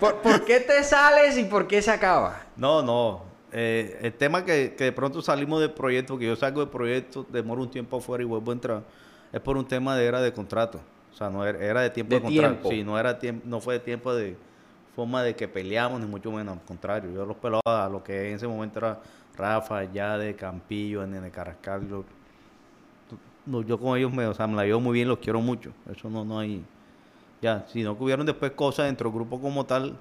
por, 0.00 0.16
por 0.16 0.44
qué 0.44 0.60
te 0.60 0.82
sales 0.82 1.38
y 1.38 1.44
por 1.44 1.66
qué 1.68 1.80
se 1.80 1.90
acaba? 1.92 2.40
No, 2.56 2.82
no. 2.82 3.22
Eh, 3.52 3.98
el 4.02 4.12
tema 4.14 4.44
que, 4.44 4.74
que 4.76 4.84
de 4.84 4.92
pronto 4.92 5.22
salimos 5.22 5.60
del 5.60 5.70
proyecto, 5.72 6.18
que 6.18 6.26
yo 6.26 6.36
salgo 6.36 6.60
del 6.60 6.70
proyecto, 6.70 7.24
demoro 7.30 7.62
un 7.62 7.70
tiempo 7.70 7.98
afuera 7.98 8.22
y 8.22 8.26
vuelvo 8.26 8.50
a 8.50 8.54
entrar, 8.54 8.82
es 9.32 9.40
por 9.40 9.56
un 9.56 9.66
tema 9.66 9.96
de 9.96 10.06
era 10.06 10.20
de 10.20 10.32
contrato. 10.32 10.80
O 11.12 11.16
sea, 11.16 11.30
no 11.30 11.44
era, 11.46 11.58
era 11.64 11.80
de 11.82 11.90
tiempo 11.90 12.10
De 12.10 12.16
de, 12.20 12.22
contrato. 12.22 12.48
tiempo. 12.52 12.68
Sí, 12.70 12.82
no 12.84 12.98
era 12.98 13.18
tiempo, 13.18 13.42
no 13.46 13.60
fue 13.60 13.74
de 13.74 13.80
tiempo 13.80 14.12
de 14.14 14.36
forma 14.96 15.22
de 15.22 15.34
que 15.36 15.46
peleamos, 15.48 16.00
ni 16.00 16.06
mucho 16.06 16.30
menos, 16.32 16.58
al 16.58 16.64
contrario. 16.64 17.10
Yo 17.12 17.24
los 17.26 17.36
pelaba 17.36 17.84
a 17.84 17.88
lo 17.88 18.02
que 18.02 18.30
en 18.30 18.36
ese 18.36 18.48
momento 18.48 18.78
era 18.80 19.00
Rafa, 19.36 19.84
Yade, 19.84 20.34
Campillo, 20.34 21.06
Nene 21.06 21.30
Carrascal. 21.30 21.86
yo- 21.88 22.04
yo 23.62 23.78
con 23.78 23.96
ellos 23.98 24.12
me, 24.12 24.26
o 24.26 24.34
sea, 24.34 24.46
me 24.46 24.54
la 24.56 24.64
llevo 24.64 24.80
muy 24.80 24.94
bien, 24.94 25.08
los 25.08 25.18
quiero 25.18 25.40
mucho. 25.40 25.72
Eso 25.90 26.08
no, 26.10 26.24
no 26.24 26.38
hay. 26.38 26.64
Ya, 27.42 27.64
sino 27.72 27.96
que 27.96 28.04
hubieron 28.04 28.26
después 28.26 28.52
cosas 28.52 28.86
dentro 28.86 29.08
del 29.08 29.16
grupo 29.18 29.40
como 29.40 29.64
tal, 29.64 29.96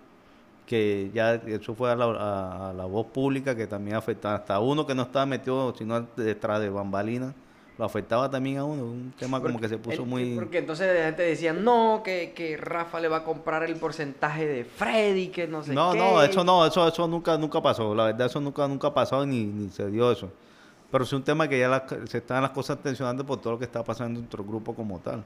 que 0.66 1.10
ya 1.14 1.36
eso 1.36 1.74
fue 1.74 1.92
a 1.92 1.96
la, 1.96 2.06
a- 2.06 2.70
a 2.70 2.74
la 2.74 2.86
voz 2.86 3.08
pública 3.08 3.56
que 3.56 3.66
también 3.68 3.96
afectaba. 3.96 4.36
Hasta 4.36 4.60
uno 4.60 4.86
que 4.86 4.94
no 4.94 5.04
estaba 5.04 5.26
metido 5.26 5.74
sino 5.78 6.02
detrás 6.16 6.60
de 6.60 6.70
bambalinas 6.70 7.34
lo 7.78 7.86
afectaba 7.86 8.30
también 8.30 8.58
a 8.58 8.66
uno. 8.66 8.84
Un 8.84 9.14
tema 9.18 9.42
como 9.42 9.58
que 9.58 9.70
se 9.70 9.78
puso 9.78 10.04
En- 10.04 10.10
muy 10.10 10.36
Porque 10.36 10.58
entonces 10.58 10.94
la 10.94 11.06
gente 11.06 11.22
decía, 11.24 11.54
no, 11.54 12.02
que, 12.04 12.34
que 12.36 12.58
Rafa 12.58 13.00
le 13.00 13.08
va 13.08 13.18
a 13.18 13.24
comprar 13.24 13.64
el 13.64 13.78
porcentaje 13.78 14.46
de 14.46 14.66
Freddy, 14.66 15.30
que 15.30 15.48
no 15.48 15.64
sé 15.64 15.74
no 15.74 15.94
qué. 15.94 15.98
no 15.98 16.22
eso 16.22 16.44
no 16.44 16.66
eso 16.66 16.86
eso 16.86 17.08
nunca 17.08 17.38
nunca 17.38 17.62
pasó. 17.62 17.96
La 17.96 18.04
verdad 18.08 18.28
eso 18.28 18.42
nunca 18.42 18.68
nunca 18.68 18.90
ha 18.90 18.94
pasado 18.94 19.26
ni, 19.26 19.46
ni 19.46 19.70
se 19.70 19.90
dio 19.90 20.12
eso. 20.12 20.30
Pero 20.92 21.06
es 21.06 21.14
un 21.14 21.24
tema 21.24 21.48
que 21.48 21.58
ya 21.58 21.86
se 22.06 22.18
están 22.18 22.42
las 22.42 22.52
cosas 22.52 22.80
tensionando 22.84 23.26
por 23.26 23.40
todo 23.40 23.54
lo 23.54 23.60
que 23.60 23.66
está 23.66 23.82
pasando 23.82 24.20
dentro 24.20 24.44
del 24.44 24.52
grupo 24.52 24.76
como 24.76 25.00
tal 25.00 25.24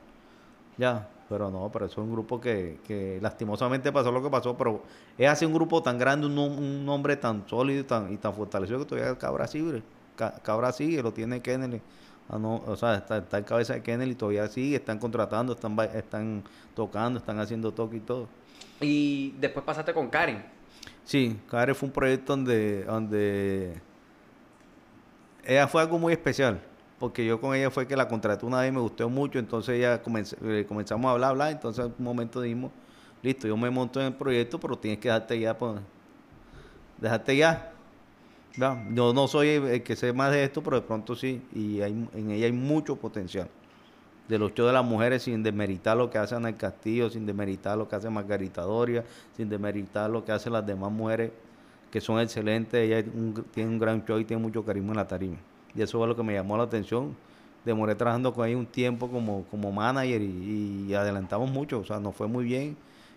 ya 0.77 1.07
pero 1.29 1.49
no 1.49 1.69
pero 1.71 1.86
eso 1.86 2.01
es 2.01 2.07
un 2.07 2.12
grupo 2.12 2.39
que, 2.41 2.79
que 2.86 3.19
lastimosamente 3.21 3.91
pasó 3.91 4.12
lo 4.12 4.21
que 4.21 4.29
pasó 4.29 4.57
pero 4.57 4.83
es 5.17 5.29
así 5.29 5.45
un 5.45 5.53
grupo 5.53 5.81
tan 5.81 5.97
grande 5.97 6.27
un, 6.27 6.38
un 6.38 6.86
nombre 6.86 7.15
tan 7.17 7.47
sólido 7.47 7.81
y 7.81 7.83
tan, 7.83 8.13
y 8.13 8.17
tan 8.17 8.33
fortalecido 8.33 8.79
que 8.79 8.86
todavía 8.86 9.17
Cabra 9.17 9.47
sigue 9.47 9.81
Ca- 10.15 10.39
Cabra 10.43 10.71
sigue 10.71 11.01
lo 11.01 11.12
tiene 11.13 11.41
Kennedy 11.41 11.81
Ah, 12.29 12.39
no, 12.39 12.63
o 12.65 12.75
sea, 12.77 12.95
está, 12.95 13.17
está 13.17 13.38
en 13.38 13.43
cabeza 13.43 13.73
de 13.73 13.83
Kennedy 13.83 14.12
y 14.12 14.15
todavía 14.15 14.47
sigue, 14.47 14.77
están 14.77 14.97
contratando, 14.97 15.51
están, 15.51 15.77
están 15.93 16.41
tocando, 16.73 17.19
están 17.19 17.38
haciendo 17.38 17.73
toque 17.73 17.97
y 17.97 17.99
todo. 17.99 18.29
Y 18.79 19.31
después 19.41 19.65
pasaste 19.65 19.93
con 19.93 20.09
Karen. 20.09 20.41
Sí, 21.03 21.38
Care 21.51 21.73
fue 21.73 21.88
un 21.88 21.93
proyecto 21.93 22.33
donde, 22.33 22.86
donde 22.86 23.73
ella 25.45 25.67
fue 25.67 25.81
algo 25.81 25.99
muy 25.99 26.13
especial, 26.13 26.62
porque 27.03 27.25
yo 27.25 27.41
con 27.41 27.53
ella 27.53 27.69
fue 27.69 27.85
que 27.85 27.97
la 27.97 28.07
contraté 28.07 28.45
una 28.45 28.61
vez 28.61 28.69
y 28.69 28.71
me 28.71 28.79
gustó 28.79 29.09
mucho, 29.09 29.37
entonces 29.37 29.75
ella 29.75 30.01
eh, 30.41 30.65
comenzamos 30.65 31.09
a 31.09 31.11
hablar, 31.11 31.31
hablar, 31.31 31.51
entonces 31.51 31.83
en 31.83 31.93
un 31.99 32.05
momento 32.05 32.39
dijimos, 32.39 32.71
listo, 33.21 33.45
yo 33.45 33.57
me 33.57 33.69
monto 33.69 33.99
en 33.99 34.05
el 34.05 34.13
proyecto, 34.13 34.57
pero 34.57 34.77
tienes 34.77 35.01
que 35.01 35.09
dejarte 35.09 35.37
ya, 35.37 35.57
pues, 35.57 35.81
dejarte 37.01 37.35
ya. 37.35 37.73
Ya, 38.55 38.87
Yo 38.93 39.13
no 39.13 39.27
soy 39.27 39.49
el 39.49 39.83
que 39.83 39.97
sé 39.97 40.13
más 40.13 40.31
de 40.31 40.45
esto, 40.45 40.63
pero 40.63 40.77
de 40.77 40.83
pronto 40.83 41.13
sí, 41.13 41.41
y 41.53 41.81
en 41.81 42.31
ella 42.31 42.45
hay 42.45 42.53
mucho 42.53 42.95
potencial. 42.95 43.49
De 44.29 44.39
los 44.39 44.53
shows 44.53 44.69
de 44.69 44.73
las 44.73 44.85
mujeres, 44.85 45.23
sin 45.23 45.43
demeritar 45.43 45.97
lo 45.97 46.09
que 46.09 46.19
hace 46.19 46.35
Ana 46.35 46.55
Castillo, 46.55 47.09
sin 47.09 47.25
demeritar 47.25 47.77
lo 47.77 47.85
que 47.85 47.97
hace 47.97 48.09
Margarita 48.09 48.61
Doria, 48.61 49.03
sin 49.35 49.49
demeritar 49.49 50.09
lo 50.09 50.23
que 50.23 50.31
hacen 50.31 50.53
las 50.53 50.65
demás 50.65 50.89
mujeres, 50.89 51.33
que 51.91 51.99
son 51.99 52.21
excelentes. 52.21 52.79
Ella 52.79 53.03
tiene 53.51 53.71
un 53.71 53.77
gran 53.77 54.05
show 54.05 54.17
y 54.19 54.23
tiene 54.23 54.41
mucho 54.41 54.63
carisma 54.63 54.91
en 54.91 54.95
la 54.95 55.05
tarima. 55.05 55.37
Y 55.75 55.81
eso 55.81 55.97
fue 55.97 56.07
lo 56.07 56.15
que 56.15 56.23
me 56.23 56.33
llamó 56.33 56.57
la 56.57 56.63
atención. 56.63 57.15
Demoré 57.65 57.95
trabajando 57.95 58.33
con 58.33 58.47
ella 58.47 58.57
un 58.57 58.65
tiempo 58.65 59.09
como, 59.09 59.45
como 59.49 59.71
manager 59.71 60.21
y, 60.21 60.88
y 60.89 60.93
adelantamos 60.93 61.49
mucho, 61.49 61.79
o 61.79 61.86
sea, 61.86 61.99
nos 61.99 62.15
fue 62.15 62.27
muy 62.27 62.43
bien. 62.43 62.75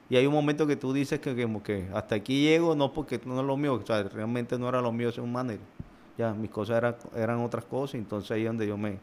Y 0.09 0.17
hay 0.17 0.27
un 0.27 0.33
momento 0.33 0.67
que 0.67 0.77
tú 0.77 0.93
dices 0.93 1.19
que, 1.19 1.35
que 1.35 1.89
hasta 1.93 2.15
aquí 2.15 2.43
llego, 2.43 2.77
no 2.77 2.93
porque 2.93 3.21
no 3.25 3.41
es 3.41 3.47
lo 3.47 3.57
mío, 3.57 3.75
o 3.75 3.85
sea, 3.85 4.05
realmente 4.05 4.57
no 4.57 4.69
era 4.69 4.81
lo 4.81 4.93
mío 4.93 5.11
ser 5.11 5.25
un 5.25 5.33
manager. 5.33 5.61
Ya, 6.17 6.33
mis 6.33 6.51
cosas 6.51 6.79
eran, 6.79 6.97
eran 7.15 7.41
otras 7.41 7.65
cosas, 7.65 7.97
entonces 7.97 8.31
ahí 8.31 8.43
es 8.43 8.47
donde 8.47 8.67
yo 8.67 8.77
me... 8.77 8.99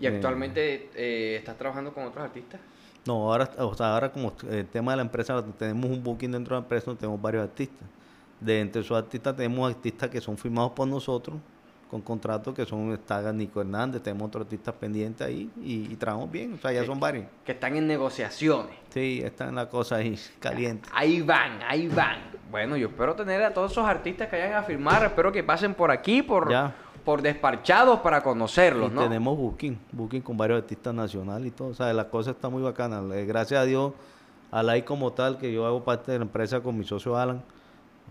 Y 0.00 0.06
actualmente 0.06 0.90
eh, 0.94 1.36
estás 1.36 1.56
trabajando 1.56 1.92
con 1.92 2.04
otros 2.04 2.24
artistas. 2.24 2.60
No, 3.06 3.32
ahora, 3.32 3.50
o 3.58 3.74
sea, 3.74 3.94
ahora 3.94 4.12
como 4.12 4.32
el 4.50 4.66
tema 4.66 4.92
de 4.92 4.96
la 4.96 5.02
empresa, 5.02 5.42
tenemos 5.56 5.90
un 5.90 6.02
booking 6.02 6.32
dentro 6.32 6.54
de 6.54 6.60
la 6.60 6.64
empresa 6.64 6.86
donde 6.86 7.00
tenemos 7.00 7.20
varios 7.20 7.44
artistas. 7.44 7.88
De 8.40 8.60
entre 8.60 8.82
esos 8.82 8.96
artistas 8.96 9.34
tenemos 9.34 9.68
artistas 9.68 10.10
que 10.10 10.20
son 10.20 10.36
firmados 10.36 10.72
por 10.72 10.86
nosotros, 10.86 11.36
con 11.90 12.02
contratos 12.02 12.54
que 12.54 12.64
son, 12.66 12.92
está 12.92 13.32
Nico 13.32 13.60
Hernández, 13.60 14.02
tenemos 14.02 14.28
otros 14.28 14.44
artistas 14.44 14.74
pendientes 14.74 15.26
ahí 15.26 15.50
y, 15.62 15.90
y 15.92 15.96
trabajamos 15.96 16.30
bien, 16.30 16.54
o 16.54 16.58
sea, 16.58 16.72
ya 16.72 16.84
son 16.84 17.00
varios. 17.00 17.26
Que 17.44 17.52
están 17.52 17.76
en 17.76 17.86
negociaciones. 17.86 18.74
Sí, 18.90 19.20
está 19.24 19.48
en 19.48 19.54
la 19.54 19.68
cosa 19.68 19.96
ahí 19.96 20.18
caliente. 20.38 20.88
Ahí 20.92 21.22
van, 21.22 21.60
ahí 21.66 21.88
van. 21.88 22.18
Bueno, 22.50 22.76
yo 22.76 22.88
espero 22.88 23.14
tener 23.14 23.42
a 23.42 23.52
todos 23.54 23.72
esos 23.72 23.86
artistas 23.86 24.28
que 24.28 24.36
vayan 24.38 24.54
a 24.54 24.62
firmar. 24.62 25.04
Espero 25.04 25.30
que 25.32 25.42
pasen 25.44 25.74
por 25.74 25.90
aquí, 25.90 26.22
por, 26.22 26.50
Ya. 26.50 26.74
por 27.04 27.20
desparchados 27.22 28.00
para 28.00 28.22
conocerlos, 28.22 28.90
Y 28.90 28.94
¿no? 28.94 29.02
tenemos 29.02 29.36
booking, 29.36 29.78
booking 29.92 30.22
con 30.22 30.36
varios 30.36 30.60
artistas 30.62 30.94
nacionales 30.94 31.48
y 31.48 31.50
todo. 31.50 31.68
O 31.68 31.74
sea, 31.74 31.92
la 31.92 32.08
cosa 32.08 32.30
está 32.32 32.48
muy 32.48 32.62
bacana. 32.62 33.02
Eh, 33.14 33.24
Gracias 33.26 33.60
a 33.60 33.64
Dios, 33.64 33.92
a 34.50 34.62
la 34.62 34.82
como 34.84 35.12
tal, 35.12 35.36
que 35.38 35.52
yo 35.52 35.66
hago 35.66 35.84
parte 35.84 36.12
de 36.12 36.18
la 36.18 36.24
empresa 36.24 36.60
con 36.60 36.76
mi 36.78 36.84
socio 36.84 37.16
Alan, 37.16 37.42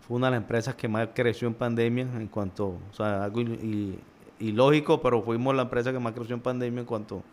fue 0.01 0.17
una 0.17 0.27
de 0.27 0.31
las 0.31 0.41
empresas 0.41 0.75
que 0.75 0.87
más 0.87 1.09
creció 1.13 1.47
en 1.47 1.53
pandemia 1.53 2.03
en 2.15 2.27
cuanto, 2.27 2.67
o 2.67 2.93
sea, 2.93 3.23
algo 3.23 3.41
i- 3.41 3.99
ilógico, 4.39 5.01
pero 5.01 5.21
fuimos 5.21 5.55
la 5.55 5.63
empresa 5.63 5.91
que 5.91 5.99
más 5.99 6.13
creció 6.13 6.35
en 6.35 6.41
pandemia 6.41 6.81
en 6.81 6.85
cuanto 6.85 7.23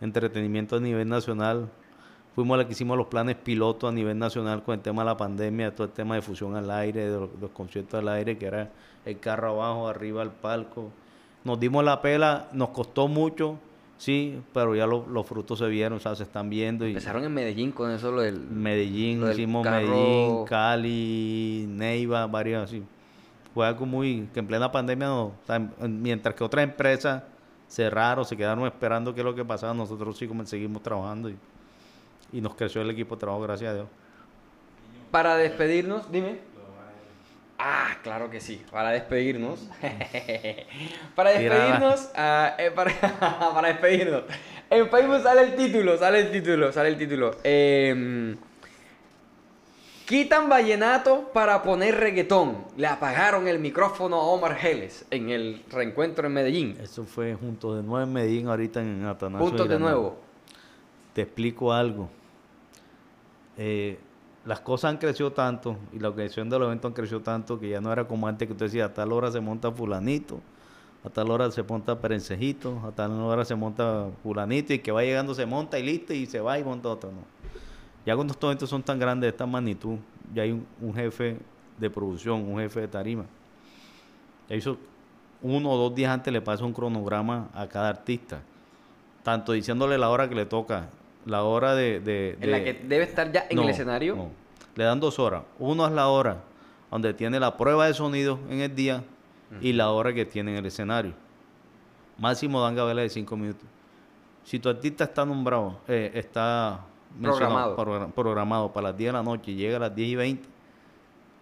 a 0.00 0.04
entretenimiento 0.04 0.76
a 0.76 0.80
nivel 0.80 1.08
nacional. 1.08 1.68
Fuimos 2.34 2.56
la 2.56 2.64
que 2.66 2.72
hicimos 2.72 2.96
los 2.96 3.08
planes 3.08 3.36
pilotos 3.36 3.90
a 3.90 3.92
nivel 3.92 4.18
nacional 4.18 4.62
con 4.62 4.74
el 4.74 4.80
tema 4.80 5.02
de 5.02 5.06
la 5.06 5.16
pandemia, 5.16 5.74
todo 5.74 5.86
el 5.86 5.92
tema 5.92 6.14
de 6.14 6.22
fusión 6.22 6.56
al 6.56 6.70
aire, 6.70 7.10
de 7.10 7.20
los, 7.20 7.28
los 7.40 7.50
conciertos 7.50 8.00
al 8.00 8.08
aire, 8.08 8.38
que 8.38 8.46
era 8.46 8.70
el 9.04 9.18
carro 9.18 9.50
abajo, 9.50 9.88
arriba 9.88 10.22
el 10.22 10.30
palco. 10.30 10.90
Nos 11.44 11.60
dimos 11.60 11.84
la 11.84 12.00
pela, 12.00 12.48
nos 12.52 12.70
costó 12.70 13.06
mucho, 13.08 13.58
sí, 14.02 14.42
pero 14.52 14.74
ya 14.74 14.86
lo- 14.86 15.06
los 15.06 15.24
frutos 15.26 15.58
se 15.60 15.66
vieron, 15.66 15.98
o 15.98 16.00
sea, 16.00 16.14
se 16.16 16.24
están 16.24 16.50
viendo. 16.50 16.84
Y 16.86 16.90
Empezaron 16.90 17.22
en 17.24 17.32
Medellín 17.32 17.70
con 17.70 17.90
eso 17.92 18.10
lo 18.10 18.22
del... 18.22 18.38
Medellín, 18.40 19.20
lo 19.20 19.26
del 19.28 19.38
hicimos 19.38 19.62
carro- 19.64 19.86
Medellín, 19.86 20.44
Cali, 20.46 21.66
Neiva, 21.68 22.26
varios 22.26 22.64
así. 22.64 22.82
Fue 23.54 23.66
algo 23.66 23.86
muy, 23.86 24.28
que 24.34 24.40
en 24.40 24.46
plena 24.46 24.72
pandemia, 24.72 25.06
no, 25.06 25.24
o 25.26 25.34
sea, 25.46 25.56
en- 25.56 26.02
mientras 26.02 26.34
que 26.34 26.42
otras 26.42 26.64
empresas 26.64 27.22
cerraron, 27.68 28.24
se 28.24 28.36
quedaron 28.36 28.66
esperando 28.66 29.14
qué 29.14 29.20
es 29.20 29.24
lo 29.24 29.34
que 29.34 29.44
pasaba, 29.44 29.72
nosotros 29.72 30.18
sí 30.18 30.26
como 30.26 30.44
seguimos 30.46 30.82
trabajando 30.82 31.30
y, 31.30 31.36
y 32.32 32.40
nos 32.40 32.54
creció 32.54 32.82
el 32.82 32.90
equipo 32.90 33.14
de 33.14 33.20
trabajo, 33.20 33.42
gracias 33.42 33.70
a 33.70 33.74
Dios. 33.74 33.86
Para 35.10 35.36
despedirnos, 35.36 36.10
dime. 36.10 36.38
Ah, 37.64 37.96
claro 38.02 38.28
que 38.28 38.40
sí. 38.40 38.60
Para 38.72 38.90
despedirnos. 38.90 39.60
para 41.14 41.30
despedirnos. 41.30 42.10
ah, 42.16 42.56
eh, 42.58 42.72
para, 42.74 42.90
para 43.54 43.68
despedirnos. 43.68 44.24
En 44.68 44.90
Facebook 44.90 45.22
sale 45.22 45.42
el 45.42 45.54
título, 45.54 45.96
sale 45.96 46.20
el 46.22 46.32
título, 46.32 46.72
sale 46.72 46.88
el 46.88 46.98
título. 46.98 47.36
Em, 47.44 48.36
quitan 50.06 50.48
vallenato 50.48 51.30
para 51.32 51.62
poner 51.62 51.94
reggaetón. 51.94 52.64
Le 52.76 52.88
apagaron 52.88 53.46
el 53.46 53.60
micrófono 53.60 54.16
a 54.16 54.24
Omar 54.24 54.56
Geles 54.56 55.06
en 55.12 55.30
el 55.30 55.62
reencuentro 55.70 56.26
en 56.26 56.32
Medellín. 56.32 56.76
Eso 56.82 57.04
fue 57.04 57.36
junto 57.36 57.76
de 57.76 57.84
nuevo 57.84 58.02
en 58.02 58.12
Medellín, 58.12 58.48
ahorita 58.48 58.80
en 58.80 59.04
Atanasio. 59.04 59.46
Puntos 59.46 59.68
de 59.68 59.78
nuevo. 59.78 60.18
Te 61.12 61.22
explico 61.22 61.72
algo. 61.72 62.10
Eh, 63.56 64.00
las 64.44 64.60
cosas 64.60 64.90
han 64.90 64.98
crecido 64.98 65.32
tanto 65.32 65.76
y 65.92 65.98
la 65.98 66.08
organización 66.08 66.50
de 66.50 66.58
los 66.58 66.66
eventos 66.66 66.88
han 66.88 66.94
crecido 66.94 67.20
tanto 67.20 67.58
que 67.60 67.68
ya 67.68 67.80
no 67.80 67.92
era 67.92 68.06
como 68.06 68.26
antes 68.26 68.48
que 68.48 68.54
tú 68.54 68.64
decías, 68.64 68.90
a 68.90 68.94
tal 68.94 69.12
hora 69.12 69.30
se 69.30 69.40
monta 69.40 69.70
fulanito, 69.70 70.40
a 71.04 71.10
tal 71.10 71.30
hora 71.30 71.50
se 71.50 71.62
monta 71.62 72.00
perencejito, 72.00 72.80
a 72.84 72.90
tal 72.90 73.12
hora 73.20 73.44
se 73.44 73.54
monta 73.54 74.08
fulanito 74.22 74.72
y 74.72 74.80
que 74.80 74.90
va 74.90 75.02
llegando 75.02 75.34
se 75.34 75.46
monta 75.46 75.78
y 75.78 75.84
listo 75.84 76.12
y 76.12 76.26
se 76.26 76.40
va 76.40 76.58
y 76.58 76.64
monta 76.64 76.88
otro. 76.88 77.10
Ya 78.04 78.16
cuando 78.16 78.32
estos 78.32 78.48
eventos 78.48 78.68
son 78.68 78.82
tan 78.82 78.98
grandes 78.98 79.26
de 79.26 79.30
esta 79.30 79.46
magnitud, 79.46 79.98
ya 80.34 80.42
hay 80.42 80.52
un, 80.52 80.66
un 80.80 80.92
jefe 80.92 81.38
de 81.78 81.90
producción, 81.90 82.42
un 82.42 82.58
jefe 82.58 82.80
de 82.80 82.88
tarima. 82.88 83.24
Ya 84.48 84.56
hizo 84.56 84.76
uno 85.40 85.70
o 85.70 85.76
dos 85.76 85.94
días 85.94 86.10
antes 86.12 86.32
le 86.32 86.40
pasa 86.40 86.64
un 86.64 86.72
cronograma 86.72 87.48
a 87.54 87.68
cada 87.68 87.88
artista, 87.88 88.42
tanto 89.22 89.52
diciéndole 89.52 89.98
la 89.98 90.08
hora 90.08 90.28
que 90.28 90.34
le 90.34 90.46
toca, 90.46 90.88
la 91.26 91.42
hora 91.44 91.74
de... 91.74 92.00
de- 92.00 92.36
En 92.40 92.50
la 92.50 92.62
que 92.64 92.74
debe 92.74 93.04
estar 93.04 93.30
ya 93.32 93.46
en 93.48 93.56
no, 93.56 93.62
el 93.62 93.68
escenario. 93.70 94.16
no. 94.16 94.30
Le 94.74 94.84
dan 94.84 95.00
dos 95.00 95.18
horas. 95.18 95.42
Uno 95.58 95.86
es 95.86 95.92
la 95.92 96.08
hora 96.08 96.42
donde 96.90 97.12
tiene 97.14 97.38
la 97.38 97.56
prueba 97.56 97.86
de 97.86 97.94
sonido 97.94 98.38
en 98.48 98.60
el 98.60 98.74
día 98.74 99.04
y 99.60 99.72
la 99.74 99.90
hora 99.90 100.12
que 100.14 100.24
tiene 100.24 100.52
en 100.52 100.58
el 100.58 100.66
escenario. 100.66 101.12
Máximo 102.18 102.60
dan 102.62 102.74
gabela 102.74 103.02
de 103.02 103.08
cinco 103.10 103.36
minutos. 103.36 103.64
Si 104.44 104.58
tu 104.58 104.68
artista 104.68 105.04
está 105.04 105.24
nombrado, 105.24 105.78
eh, 105.88 106.10
está 106.14 106.80
Programado. 107.20 107.76
progra- 107.76 108.10
programado 108.12 108.72
para 108.72 108.88
las 108.88 108.96
10 108.96 109.08
de 109.08 109.12
la 109.12 109.22
noche 109.22 109.50
y 109.52 109.56
llega 109.56 109.76
a 109.76 109.80
las 109.80 109.94
10 109.94 110.08
y 110.08 110.14
20, 110.16 110.48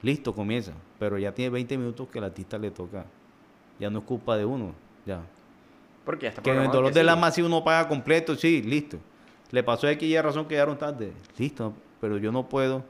listo, 0.03 0.33
comienza. 0.35 0.73
Pero 0.99 1.17
ya 1.19 1.33
tiene 1.33 1.51
20 1.51 1.79
minutos 1.79 2.09
que 2.11 2.19
el 2.19 2.25
artista 2.25 2.59
le 2.59 2.71
toca. 2.73 3.05
Ya 3.79 3.89
no 3.91 4.01
es 4.01 4.05
culpa 4.05 4.37
de 4.37 4.45
uno, 4.45 4.75
ya. 5.07 5.21
Porque 6.05 6.25
ya 6.25 6.29
está 6.31 6.43
Que 6.43 6.51
en 6.51 6.63
el 6.63 6.71
dolor 6.71 6.93
que 6.93 6.99
de 6.99 7.05
la 7.05 7.15
masa 7.17 7.37
si 7.37 7.43
uno 7.43 7.63
paga 7.63 7.87
completo, 7.89 8.35
sí, 8.35 8.61
listo. 8.63 8.99
Le 9.51 9.63
pasó 9.63 9.87
aquí 9.89 10.07
y 10.07 10.21
razón 10.21 10.45
que 10.47 10.55
llegaron 10.55 10.79
tarde, 10.79 11.13
listo, 11.39 11.73
pero 12.01 12.19
yo 12.19 12.31
no 12.33 12.49
puedo. 12.49 12.83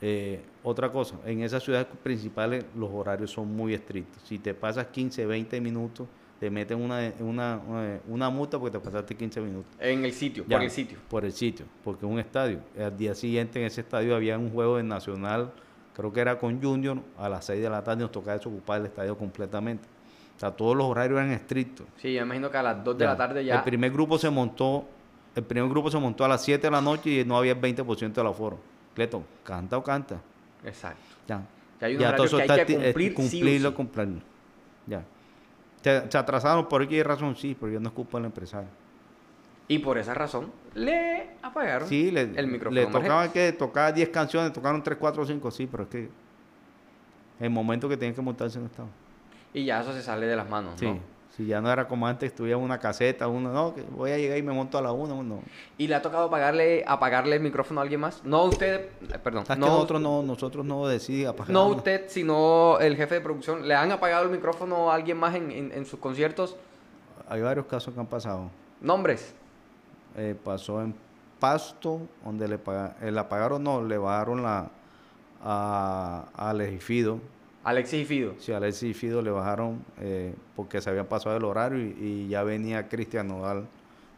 Eh, 0.00 0.40
otra 0.62 0.90
cosa, 0.92 1.16
en 1.26 1.42
esas 1.42 1.62
ciudades 1.62 1.86
principales 2.02 2.64
los 2.76 2.90
horarios 2.92 3.30
son 3.30 3.54
muy 3.54 3.74
estrictos. 3.74 4.22
Si 4.24 4.38
te 4.38 4.54
pasas 4.54 4.86
15, 4.88 5.26
20 5.26 5.60
minutos, 5.60 6.06
te 6.38 6.50
meten 6.50 6.80
una, 6.80 7.12
una, 7.18 7.60
una, 7.66 8.00
una 8.06 8.30
multa 8.30 8.58
porque 8.58 8.78
te 8.78 8.84
pasaste 8.84 9.16
15 9.16 9.40
minutos. 9.40 9.72
En 9.80 10.04
el 10.04 10.12
sitio, 10.12 10.44
Ya, 10.48 10.56
por 10.56 10.64
el 10.64 10.70
sitio. 10.70 10.98
Por 11.08 11.24
el 11.24 11.32
sitio, 11.32 11.66
porque 11.82 12.06
es 12.06 12.12
un 12.12 12.18
estadio. 12.20 12.60
Al 12.78 12.96
día 12.96 13.14
siguiente 13.14 13.58
en 13.60 13.66
ese 13.66 13.80
estadio 13.80 14.14
había 14.14 14.38
un 14.38 14.50
juego 14.50 14.76
de 14.76 14.84
Nacional, 14.84 15.50
creo 15.94 16.12
que 16.12 16.20
era 16.20 16.38
con 16.38 16.62
Junior, 16.62 16.98
a 17.18 17.28
las 17.28 17.44
6 17.46 17.60
de 17.60 17.70
la 17.70 17.82
tarde 17.82 18.02
nos 18.02 18.12
tocaba 18.12 18.36
desocupar 18.36 18.80
el 18.80 18.86
estadio 18.86 19.16
completamente. 19.18 19.84
O 20.36 20.38
sea, 20.40 20.52
todos 20.52 20.76
los 20.76 20.86
horarios 20.86 21.18
eran 21.18 21.32
estrictos. 21.32 21.86
Sí, 21.96 22.12
yo 22.14 22.22
imagino 22.22 22.48
que 22.52 22.56
a 22.58 22.62
las 22.62 22.84
2 22.84 22.98
de 22.98 23.04
Ya. 23.04 23.10
la 23.10 23.16
tarde 23.16 23.44
ya. 23.44 23.56
El 23.56 23.64
primer 23.64 23.90
grupo 23.90 24.16
se 24.16 24.30
montó, 24.30 24.86
el 25.38 25.44
primer 25.44 25.68
grupo 25.70 25.90
se 25.90 25.98
montó 25.98 26.24
a 26.24 26.28
las 26.28 26.42
7 26.44 26.66
de 26.66 26.70
la 26.70 26.80
noche 26.80 27.10
y 27.20 27.24
no 27.24 27.36
había 27.38 27.52
el 27.52 27.60
20% 27.60 28.12
del 28.12 28.26
aforo. 28.26 28.58
Cleto, 28.94 29.22
canta 29.44 29.76
o 29.78 29.82
canta. 29.82 30.20
Exacto. 30.64 31.00
Ya. 31.26 31.42
Que 31.78 31.84
hay 31.86 31.94
un 31.94 32.00
Ya, 32.00 32.10
todo 32.16 32.22
que 32.22 32.26
eso 32.26 32.36
hay 32.38 32.42
está 32.42 32.66
que 32.66 32.72
eh, 32.72 32.76
cumplir 32.84 33.14
cumplirlo, 33.14 33.68
sí. 33.70 33.74
cumplirlo. 33.76 34.20
Ya. 34.86 35.02
Se, 35.82 36.10
se 36.10 36.18
atrasaron 36.18 36.66
por 36.68 36.86
qué 36.88 37.04
razón, 37.04 37.36
sí, 37.36 37.54
porque 37.58 37.74
yo 37.74 37.80
no 37.80 37.88
es 37.88 37.94
culpa 37.94 38.18
del 38.18 38.26
empresario. 38.26 38.68
Y 39.68 39.78
por 39.78 39.98
esa 39.98 40.14
razón 40.14 40.50
le 40.74 41.30
apagaron 41.42 41.86
Sí, 41.88 42.10
le, 42.10 42.22
el 42.22 42.46
micrófono. 42.48 42.80
le 42.80 42.86
tocaba 42.86 43.30
que 43.30 43.52
tocaba 43.52 43.92
10 43.92 44.08
canciones, 44.08 44.52
tocaron 44.52 44.82
3, 44.82 44.96
4, 44.98 45.26
5, 45.26 45.50
sí, 45.50 45.68
pero 45.70 45.82
es 45.84 45.88
que 45.90 46.08
el 47.38 47.50
momento 47.50 47.88
que 47.88 47.96
tienen 47.96 48.14
que 48.14 48.22
montarse 48.22 48.58
no 48.58 48.66
estaba. 48.66 48.88
Y 49.54 49.64
ya 49.66 49.80
eso 49.82 49.92
se 49.92 50.02
sale 50.02 50.26
de 50.26 50.34
las 50.36 50.48
manos, 50.48 50.74
Sí, 50.80 50.86
¿no? 50.86 50.98
Si 51.38 51.46
ya 51.46 51.60
no 51.60 51.70
era 51.72 51.86
como 51.88 52.06
antes, 52.06 52.30
estuviera 52.32 52.58
una 52.58 52.78
caseta, 52.80 53.28
uno, 53.28 53.52
no, 53.52 53.72
que 53.74 53.82
voy 53.82 54.10
a 54.10 54.18
llegar 54.18 54.36
y 54.36 54.42
me 54.42 54.52
monto 54.52 54.76
a 54.76 54.82
la 54.82 54.90
una, 54.92 55.14
no. 55.22 55.40
¿Y 55.78 55.86
le 55.86 55.94
ha 55.94 56.02
tocado 56.02 56.28
pagarle, 56.28 56.84
apagarle 56.86 57.36
el 57.36 57.42
micrófono 57.42 57.78
a 57.80 57.84
alguien 57.84 58.00
más? 58.00 58.22
No 58.24 58.42
usted, 58.44 58.86
eh, 59.14 59.18
perdón. 59.22 59.46
¿Sabes 59.46 59.60
No, 59.60 59.66
que 59.66 59.72
nosotros 59.72 60.00
no, 60.02 60.22
nosotros 60.24 60.66
no 60.66 60.86
decidimos 60.88 61.34
apagar? 61.34 61.52
no 61.52 61.66
usted, 61.68 62.06
sino 62.08 62.78
el 62.80 62.96
jefe 62.96 63.14
de 63.14 63.20
producción. 63.20 63.66
¿Le 63.68 63.74
han 63.76 63.90
apagado 63.92 64.24
el 64.24 64.30
micrófono 64.30 64.90
a 64.90 64.96
alguien 64.96 65.16
más 65.16 65.34
en, 65.36 65.50
en- 65.52 65.70
en 65.72 65.86
sus 65.86 66.00
conciertos? 66.00 66.56
Hay 67.28 67.40
varios 67.40 67.66
casos 67.66 67.94
que 67.94 68.00
han 68.00 68.06
pasado. 68.06 68.50
¿Nombres? 68.80 69.32
Eh, 70.16 70.34
pasó 70.42 70.82
en 70.82 70.92
Pasto, 71.38 72.00
donde 72.24 72.48
le 72.48 72.58
paga- 72.58 72.96
eh, 73.00 73.12
la 73.12 73.28
pagaron, 73.28 73.62
no, 73.62 73.80
le 73.84 73.96
bajaron 73.96 74.42
la 74.42 74.70
a, 75.40 76.24
a 76.34 76.50
Alex 76.50 76.72
y 76.72 76.78
Fido. 76.80 77.20
Alexis 77.68 78.02
y 78.02 78.04
Fido. 78.04 78.34
Sí, 78.38 78.52
a 78.52 78.56
Alex 78.58 78.82
y 78.82 78.94
Fido 78.94 79.22
le 79.22 79.30
bajaron 79.30 79.84
eh, 80.00 80.34
porque 80.56 80.80
se 80.80 80.90
habían 80.90 81.06
pasado 81.06 81.36
el 81.36 81.44
horario 81.44 81.78
y, 81.80 81.96
y 82.00 82.28
ya 82.28 82.42
venía 82.42 82.88
Cristian 82.88 83.28
Nodal 83.28 83.66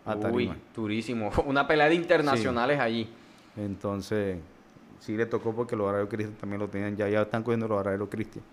a 0.06 0.14
Uy, 0.14 0.20
tarima. 0.20 0.56
durísimo. 0.74 1.30
Una 1.46 1.66
pelea 1.66 1.88
de 1.88 1.94
internacionales 1.94 2.78
allí. 2.80 3.08
Entonces, 3.56 4.38
sí 5.00 5.16
le 5.16 5.26
tocó 5.26 5.54
porque 5.54 5.76
los 5.76 5.86
horarios 5.86 6.08
Cristian 6.08 6.36
también 6.38 6.60
lo 6.60 6.68
tenían, 6.68 6.96
ya, 6.96 7.08
ya 7.08 7.22
están 7.22 7.42
cogiendo 7.42 7.66
los 7.68 7.78
horarios 7.78 8.08
Cristian. 8.10 8.44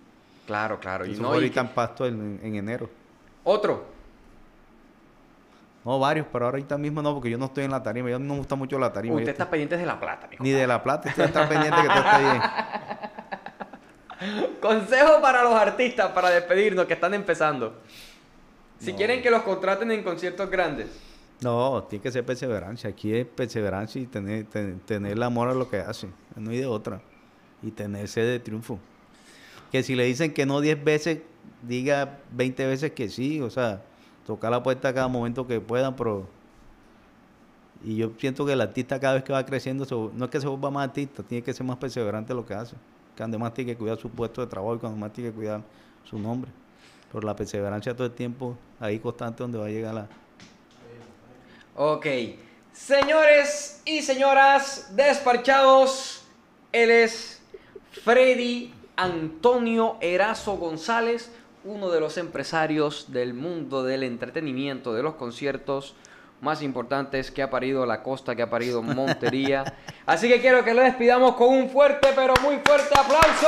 Claro, 0.46 0.78
claro. 0.80 1.04
Y 1.06 1.10
no, 1.10 1.32
y 1.32 1.34
ahorita 1.36 1.62
que- 1.62 1.68
en 1.68 1.74
Pasto 1.74 2.06
en, 2.06 2.40
en 2.42 2.54
enero. 2.54 2.88
Otro. 3.44 3.84
No, 5.84 5.98
varios, 5.98 6.26
pero 6.32 6.46
ahorita 6.46 6.76
mismo 6.76 7.00
no, 7.00 7.14
porque 7.14 7.30
yo 7.30 7.38
no 7.38 7.46
estoy 7.46 7.64
en 7.64 7.70
la 7.70 7.82
tarima. 7.82 8.10
Yo 8.10 8.18
no 8.18 8.32
me 8.34 8.38
gusta 8.38 8.54
mucho 8.56 8.78
la 8.78 8.92
tarima. 8.92 9.14
Usted 9.14 9.28
está 9.30 9.48
pendiente 9.48 9.76
de 9.76 9.86
la 9.86 9.98
plata, 9.98 10.26
mijo. 10.28 10.42
Ni 10.42 10.50
de 10.50 10.66
la 10.66 10.82
plata, 10.82 11.08
estoy 11.08 11.24
estar 11.26 11.48
pendiente 11.48 11.80
que 11.80 11.88
todo 11.88 11.98
esté 12.04 12.18
bien. 12.22 12.42
Consejo 14.60 15.20
para 15.22 15.42
los 15.44 15.54
artistas 15.54 16.10
para 16.12 16.30
despedirnos 16.30 16.86
que 16.86 16.94
están 16.94 17.14
empezando. 17.14 17.74
Si 18.78 18.92
No. 18.92 18.96
quieren 18.98 19.22
que 19.22 19.30
los 19.30 19.42
contraten 19.42 19.90
en 19.90 20.02
conciertos 20.02 20.48
grandes. 20.50 20.86
No, 21.40 21.84
tiene 21.84 22.02
que 22.02 22.10
ser 22.10 22.24
perseverancia. 22.24 22.90
Aquí 22.90 23.14
es 23.14 23.26
perseverancia 23.26 24.00
y 24.00 24.06
tener, 24.06 24.44
ten- 24.46 24.80
tener 24.80 25.12
el 25.12 25.22
amor 25.22 25.48
a 25.48 25.54
lo 25.54 25.68
que 25.70 25.78
hace. 25.78 26.08
No 26.36 26.50
hay 26.50 26.58
de 26.58 26.66
otra. 26.66 27.00
Y 27.62 27.70
tener 27.70 28.08
sed 28.08 28.26
de 28.26 28.40
triunfo. 28.40 28.78
Que 29.70 29.82
si 29.82 29.94
le 29.94 30.04
dicen 30.04 30.32
que 30.32 30.46
no 30.46 30.60
10 30.60 30.82
veces, 30.82 31.18
diga 31.62 32.18
20 32.32 32.66
veces 32.66 32.92
que 32.92 33.08
sí. 33.08 33.40
O 33.40 33.50
sea, 33.50 33.82
tocar 34.26 34.50
la 34.50 34.62
puerta 34.62 34.88
a 34.88 34.94
cada 34.94 35.08
momento 35.08 35.46
que 35.46 35.60
puedan, 35.60 35.94
pero... 35.94 36.26
Y 37.84 37.96
yo 37.96 38.10
siento 38.18 38.44
que 38.44 38.52
el 38.54 38.60
artista 38.60 38.98
cada 38.98 39.14
vez 39.14 39.22
que 39.22 39.32
va 39.32 39.46
creciendo, 39.46 39.86
no 40.14 40.24
es 40.24 40.30
que 40.32 40.40
se 40.40 40.48
vuelva 40.48 40.70
más 40.70 40.88
artista, 40.88 41.22
tiene 41.22 41.44
que 41.44 41.52
ser 41.52 41.64
más 41.64 41.76
perseverante 41.76 42.32
en 42.32 42.36
lo 42.36 42.44
que 42.44 42.54
hace. 42.54 42.74
Que 43.18 43.24
además 43.24 43.52
tiene 43.52 43.72
que 43.72 43.76
cuidar 43.76 43.98
su 43.98 44.08
puesto 44.10 44.40
de 44.40 44.46
trabajo 44.46 44.76
y 44.76 44.78
cuando 44.78 44.96
más 44.96 45.12
tiene 45.12 45.30
que 45.30 45.36
cuidar 45.36 45.60
su 46.08 46.20
nombre. 46.20 46.52
Pero 47.10 47.26
la 47.26 47.34
perseverancia 47.34 47.92
todo 47.92 48.06
el 48.06 48.12
tiempo, 48.12 48.56
ahí 48.78 49.00
constante 49.00 49.42
donde 49.42 49.58
va 49.58 49.66
a 49.66 49.70
llegar 49.70 49.92
la... 49.92 50.08
Ok. 51.74 52.06
Señores 52.72 53.82
y 53.84 54.02
señoras, 54.02 54.94
despachados, 54.94 56.22
él 56.70 56.92
es 56.92 57.42
Freddy 57.90 58.72
Antonio 58.94 59.96
Erazo 60.00 60.56
González, 60.56 61.32
uno 61.64 61.90
de 61.90 61.98
los 61.98 62.18
empresarios 62.18 63.10
del 63.10 63.34
mundo 63.34 63.82
del 63.82 64.04
entretenimiento, 64.04 64.94
de 64.94 65.02
los 65.02 65.16
conciertos 65.16 65.96
más 66.40 66.62
importantes 66.62 67.32
que 67.32 67.42
ha 67.42 67.50
parido 67.50 67.84
la 67.84 68.04
costa, 68.04 68.36
que 68.36 68.42
ha 68.42 68.50
parido 68.50 68.80
Montería. 68.80 69.74
Así 70.08 70.26
que 70.26 70.40
quiero 70.40 70.64
que 70.64 70.72
lo 70.72 70.80
despidamos 70.80 71.34
con 71.34 71.48
un 71.50 71.68
fuerte, 71.68 72.08
pero 72.16 72.32
muy 72.42 72.56
fuerte 72.64 72.98
aplauso. 72.98 73.46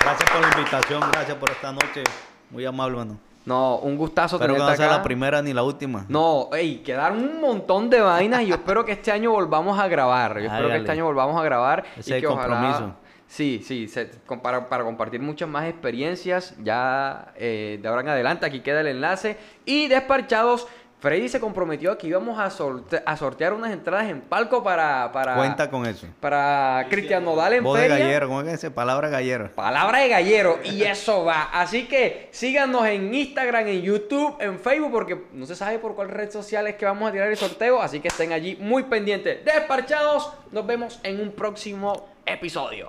Gracias 0.00 0.30
por 0.30 0.40
la 0.40 0.48
invitación, 0.58 1.02
gracias 1.12 1.36
por 1.38 1.50
esta 1.50 1.72
noche. 1.72 2.02
Muy 2.50 2.64
amable, 2.66 2.96
mano. 2.96 3.18
No, 3.44 3.76
un 3.78 3.96
gustazo 3.96 4.36
Espero 4.36 4.54
que 4.54 4.60
no 4.60 4.74
sea 4.74 4.86
acá. 4.86 4.96
la 4.98 5.02
primera 5.02 5.40
ni 5.40 5.52
la 5.52 5.62
última. 5.62 6.04
No, 6.08 6.48
ey, 6.52 6.78
quedaron 6.78 7.18
un 7.22 7.40
montón 7.40 7.90
de 7.90 8.00
vainas 8.00 8.42
y 8.42 8.46
yo 8.46 8.56
espero 8.56 8.84
que 8.84 8.92
este 8.92 9.10
año 9.12 9.30
volvamos 9.30 9.78
a 9.78 9.86
grabar. 9.88 10.38
Yo 10.40 10.46
espero 10.46 10.68
que 10.68 10.76
este 10.78 10.90
año 10.92 11.04
volvamos 11.04 11.40
a 11.40 11.44
grabar. 11.44 11.84
Ese 11.96 12.10
y 12.10 12.14
es 12.14 12.20
que 12.20 12.26
el 12.26 12.32
compromiso. 12.32 12.94
Sí, 13.28 13.62
sí, 13.66 13.88
se- 13.88 14.10
com- 14.26 14.40
para, 14.40 14.68
para 14.68 14.84
compartir 14.84 15.20
muchas 15.20 15.48
más 15.48 15.64
experiencias. 15.66 16.54
Ya 16.62 17.32
eh, 17.36 17.78
de 17.80 17.88
ahora 17.88 18.02
en 18.02 18.08
adelante, 18.10 18.44
aquí 18.46 18.60
queda 18.60 18.80
el 18.82 18.88
enlace. 18.88 19.38
Y 19.64 19.88
despachados, 19.88 20.66
Freddy 21.02 21.28
se 21.28 21.40
comprometió 21.40 21.90
a 21.90 21.98
que 21.98 22.06
íbamos 22.06 22.38
a, 22.38 22.48
sorte- 22.48 23.02
a 23.04 23.16
sortear 23.16 23.52
unas 23.54 23.72
entradas 23.72 24.08
en 24.08 24.20
palco 24.20 24.62
para, 24.62 25.10
para, 25.10 25.34
Cuenta 25.34 25.68
con 25.68 25.84
eso. 25.84 26.06
para 26.20 26.86
Cristian 26.88 27.24
Nodal 27.24 27.54
en 27.54 27.64
Voz 27.64 27.76
de 27.80 27.88
gallero, 27.88 28.28
¿cómo 28.28 28.40
es 28.42 28.46
que 28.46 28.52
dice? 28.52 28.70
Palabra 28.70 29.08
gallero. 29.08 29.50
Palabra 29.52 29.98
de 29.98 30.08
gallero 30.08 30.60
y 30.62 30.82
eso 30.84 31.24
va. 31.24 31.50
Así 31.52 31.88
que 31.88 32.28
síganos 32.30 32.86
en 32.86 33.12
Instagram, 33.12 33.66
en 33.66 33.82
YouTube, 33.82 34.36
en 34.38 34.60
Facebook, 34.60 34.92
porque 34.92 35.24
no 35.32 35.44
se 35.44 35.56
sabe 35.56 35.80
por 35.80 35.96
cuál 35.96 36.08
red 36.08 36.30
social 36.30 36.68
es 36.68 36.76
que 36.76 36.84
vamos 36.84 37.08
a 37.08 37.12
tirar 37.12 37.28
el 37.28 37.36
sorteo. 37.36 37.82
Así 37.82 37.98
que 37.98 38.06
estén 38.06 38.30
allí 38.32 38.56
muy 38.60 38.84
pendientes. 38.84 39.44
Desparchados, 39.44 40.32
nos 40.52 40.64
vemos 40.64 41.00
en 41.02 41.20
un 41.20 41.32
próximo 41.32 42.10
episodio. 42.24 42.86